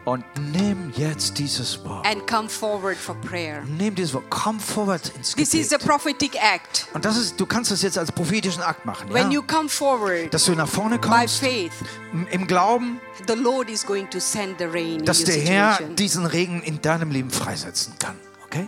Und 0.05 0.25
nimm 0.51 0.91
jetzt 0.97 1.37
dieses 1.39 1.81
Wort. 1.85 2.05
and 2.05 2.27
come 2.27 2.49
forward 2.49 2.97
for 2.97 3.15
prayer. 3.21 3.63
Nimm 3.65 3.95
dieses 3.95 4.13
Wort. 4.13 4.25
Komm 4.29 4.59
vorwärts 4.59 5.09
ins 5.15 5.33
This 5.33 5.53
is 5.53 5.71
a 5.71 5.77
Gebet. 5.77 5.87
prophetic 5.87 6.35
act. 6.43 6.87
Und 6.93 7.05
das 7.05 7.15
ist, 7.15 7.39
du 7.39 7.45
kannst 7.45 7.71
das 7.71 7.81
jetzt 7.83 7.97
als 7.97 8.11
prophetischen 8.11 8.61
Akt 8.63 8.85
machen. 8.85 9.13
When 9.13 9.31
you 9.31 9.41
Ja? 9.41 9.47
come 9.55 9.69
forward 9.69 10.33
Dass 10.33 10.43
du 10.43 10.55
nach 10.55 10.67
vorne 10.67 10.99
by 10.99 11.07
kommst, 11.07 11.39
faith, 11.39 11.71
im- 12.31 12.47
Glauben, 12.47 12.99
the 13.27 13.33
Lord 13.35 13.69
is 13.69 13.85
going 13.85 14.09
to 14.09 14.19
send 14.19 14.57
the 14.59 14.65
rain 14.65 14.99
in 14.99 15.05
dass 15.05 15.19
your 15.21 15.27
der 15.27 15.35
Herr 15.41 15.71
situation. 15.71 15.95
diesen 15.95 16.25
Regen 16.25 16.61
in 16.63 16.81
deinem 16.81 17.09
Leben 17.09 17.29
freisetzen 17.31 17.93
kann. 17.97 18.15
Okay? 18.45 18.67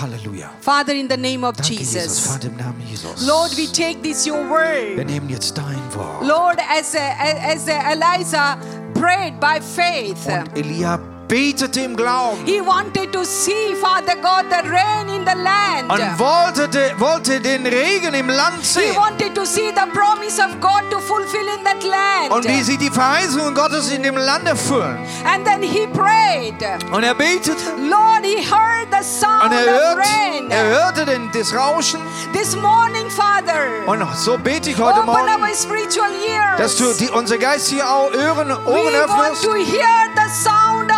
Halleluja. 0.00 0.50
Father, 0.60 0.94
in 0.94 1.08
the 1.08 1.16
name 1.16 1.44
of 1.46 1.56
Danke, 1.56 1.72
Jesus. 1.74 1.94
Jesus. 1.94 2.20
Vater, 2.20 2.48
im 2.48 2.56
Namen 2.56 2.82
Jesus. 2.88 3.26
Lord, 3.26 3.56
we 3.56 3.66
take 3.66 4.00
this 4.02 4.26
your 4.26 4.38
Wir 4.38 4.96
word. 4.98 5.06
nehmen 5.06 5.28
jetzt 5.30 5.56
dein 5.56 5.80
Wort. 5.94 6.22
Lord, 6.26 6.58
as, 6.58 6.94
uh, 6.94 6.98
as 6.98 7.66
uh, 7.66 7.70
Eliza 7.92 8.58
prayed 9.00 9.40
by 9.40 9.60
faith, 9.60 10.26
Und 10.28 10.56
Elia 10.56 10.98
betete 11.28 11.80
im 11.80 11.96
Glauben 11.96 12.44
he 12.46 12.60
wanted 12.60 13.12
to 13.12 13.22
see, 13.24 13.74
Father 13.80 14.16
God, 14.16 14.46
the 14.50 14.68
rain 14.68 15.08
in 15.08 15.26
the 15.26 15.36
land. 15.36 15.90
und 15.90 16.18
wollte, 16.18 16.94
wollte 16.98 17.40
den 17.40 17.66
Regen 17.66 18.14
im 18.14 18.28
Land 18.28 18.64
sehen. 18.64 18.92
He 18.92 18.96
wanted 18.96 19.34
to 19.34 19.44
see 19.44 19.70
the 19.74 19.88
promise 19.92 20.40
of 20.42 20.58
God 20.60 20.90
to 20.90 20.98
fulfill 21.00 21.46
in 21.56 21.64
that 21.64 21.82
land. 21.84 22.30
Und 22.30 22.48
wie 22.48 22.62
sie 22.62 22.76
die 22.78 22.90
Verheißungen 22.90 23.54
Gottes 23.54 23.90
in 23.90 24.02
dem 24.02 24.16
Land 24.16 24.46
erfüllen. 24.48 24.98
And 25.24 25.44
then 25.44 25.62
he 25.62 25.86
prayed. 25.88 26.54
Und 26.92 27.02
er 27.04 27.14
betete 27.14 27.56
Lord, 27.88 28.24
he 28.24 28.36
heard 28.42 28.88
the 28.90 29.02
sound 29.04 29.44
und 29.44 29.52
er, 29.52 29.60
of 29.60 29.66
hört, 29.66 29.98
rain. 29.98 30.50
er 30.50 30.64
hörte 30.64 31.04
den, 31.04 31.30
das 31.32 31.54
Rauschen. 31.54 32.00
This 32.32 32.56
morning, 32.56 33.08
Father, 33.10 33.66
Und 33.86 34.02
so 34.16 34.38
bete 34.38 34.70
ich 34.70 34.78
heute 34.78 35.02
Morgen, 35.02 35.28
our 35.28 35.54
spiritual 35.54 36.10
ears. 36.26 36.58
dass 36.58 36.76
du 36.76 36.92
die, 36.94 37.10
unsere 37.10 37.38
geistigen 37.38 37.82
Au- 37.82 38.08
Ohren, 38.08 38.50
Ohren 38.50 38.64
we 38.66 39.08
want 39.08 39.42
to 39.42 39.52
hear 39.54 39.88
the 40.14 40.28
sound 40.42 40.90
of 40.90 40.97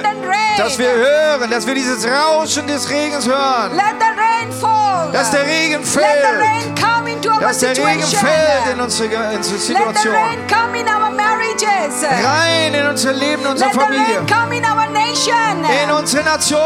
Wir, 0.00 0.64
dass 0.64 0.78
wir 0.78 0.90
hören, 0.92 1.50
dass 1.50 1.66
wir 1.66 1.74
dieses 1.74 2.06
Rauschen 2.06 2.66
des 2.66 2.88
Regens 2.88 3.26
hören. 3.26 3.74
Let 3.74 3.96
the 3.98 4.06
rain 4.20 4.52
fall. 4.52 5.10
Dass 5.12 5.30
der 5.30 5.42
Regen 5.44 5.78
Let 5.80 5.86
the 5.86 5.98
fällt. 5.98 6.40
rain 6.40 6.74
come 6.74 7.10
into 7.10 7.30
our 7.30 7.40
Dass 7.40 7.58
der. 7.58 7.70
Regen 7.70 8.02
fällt 8.02 8.66
in 8.72 8.80
unsere, 8.80 9.08
in 9.08 9.36
unsere 9.36 9.36
Let 9.36 9.44
the 9.44 9.58
Situation. 9.58 10.14
rain 10.14 10.38
come 10.48 10.78
in 10.78 10.86
our 10.88 11.10
marriages. 11.10 12.02
Rein 12.02 12.74
in 12.74 12.86
unser 12.86 13.12
Leben, 13.12 13.46
unsere 13.46 13.70
Let 13.70 13.74
the 13.74 13.80
Familie. 13.80 14.18
in 14.58 14.64
our 14.64 14.86
nation. 14.92 15.64
In 15.84 15.90
unsere 15.90 16.24
Nation. 16.24 16.58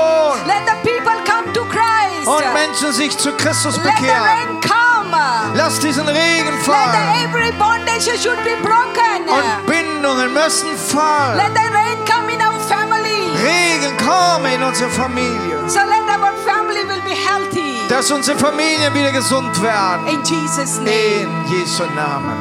Let 0.46 0.62
the 0.66 0.88
people 0.88 1.16
come 1.24 1.52
to 1.52 1.64
Christ. 1.64 2.26
Und 2.26 2.52
Menschen 2.54 2.92
sich 2.92 3.16
zu 3.16 3.32
Christus 3.32 3.76
Let 3.76 3.84
the 3.84 3.90
bekehren. 4.02 4.22
rain 4.22 4.60
come. 4.60 5.16
Lass 5.54 5.78
diesen 5.78 6.06
Regen 6.06 6.50
Let 6.54 6.64
fallen. 6.64 7.30
Und 9.28 9.66
Bindungen 9.66 10.32
müssen 10.34 10.76
fallen. 10.76 11.40
Regen 13.46 13.96
komme 13.98 14.54
in 14.54 14.62
unsere 14.62 14.90
Familie. 14.90 15.68
So 15.68 15.80
let 15.80 16.02
our 16.10 16.32
family 16.44 16.84
will 16.84 17.02
be 17.02 17.14
healthy. 17.14 17.78
Dass 17.88 18.10
unsere 18.10 18.36
Familien 18.38 18.92
wieder 18.94 19.12
gesund 19.12 19.62
werden. 19.62 20.06
In 20.08 20.22
Jesus' 20.24 20.78
name. 20.80 21.28
In 21.46 21.52
Jesu 21.52 21.84
Namen. 21.94 22.36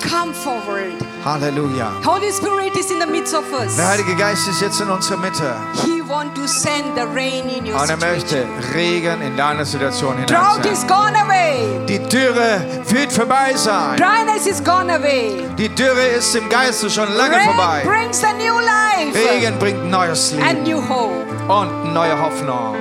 Come 0.00 0.34
forward. 0.34 1.05
Halleluja. 1.26 1.90
Holy 2.04 2.30
Spirit 2.30 2.76
is 2.76 2.92
in 2.92 3.00
the 3.00 3.06
midst 3.06 3.34
of 3.34 3.44
us. 3.52 3.74
Der 3.76 3.88
Heilige 3.88 4.14
Geist 4.14 4.46
ist 4.46 4.60
jetzt 4.60 4.80
in 4.80 4.88
unserer 4.88 5.16
Mitte. 5.18 5.56
He 5.84 6.00
want 6.00 6.36
to 6.36 6.46
send 6.46 6.84
the 6.94 7.02
rain 7.02 7.48
in 7.48 7.66
your 7.66 7.80
Und 7.80 7.90
er 7.90 7.96
möchte. 7.96 8.46
Regen 8.74 9.20
in 9.22 9.36
deine 9.36 9.64
Situation 9.64 10.14
Drought 10.26 10.58
hinein. 10.62 10.72
is 10.72 10.86
gone 10.86 11.16
away. 11.16 11.84
Die 11.88 11.98
Dürre 11.98 12.60
wird 12.90 13.12
vorbei 13.12 13.54
sein. 13.56 13.96
Dryness 13.96 14.46
is 14.46 14.62
gone 14.62 14.88
away. 14.94 15.42
Die 15.58 15.68
Dürre 15.68 16.06
ist 16.16 16.32
im 16.36 16.48
Geiste 16.48 16.88
schon 16.88 17.12
lange 17.16 17.34
Rain 17.34 17.44
vorbei. 17.46 17.82
brings 17.84 18.22
a 18.22 18.32
new 18.34 18.54
life 18.60 19.18
Regen 19.18 19.58
bringt 19.58 19.90
neues 19.90 20.32
and 20.32 20.40
Leben 20.42 20.62
new 20.62 20.88
hope. 20.88 21.26
und 21.48 21.92
neue 21.92 22.16
Hoffnung. 22.22 22.76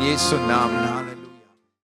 In 0.00 0.06
Jesu 0.06 0.36
Namen. 0.46 0.93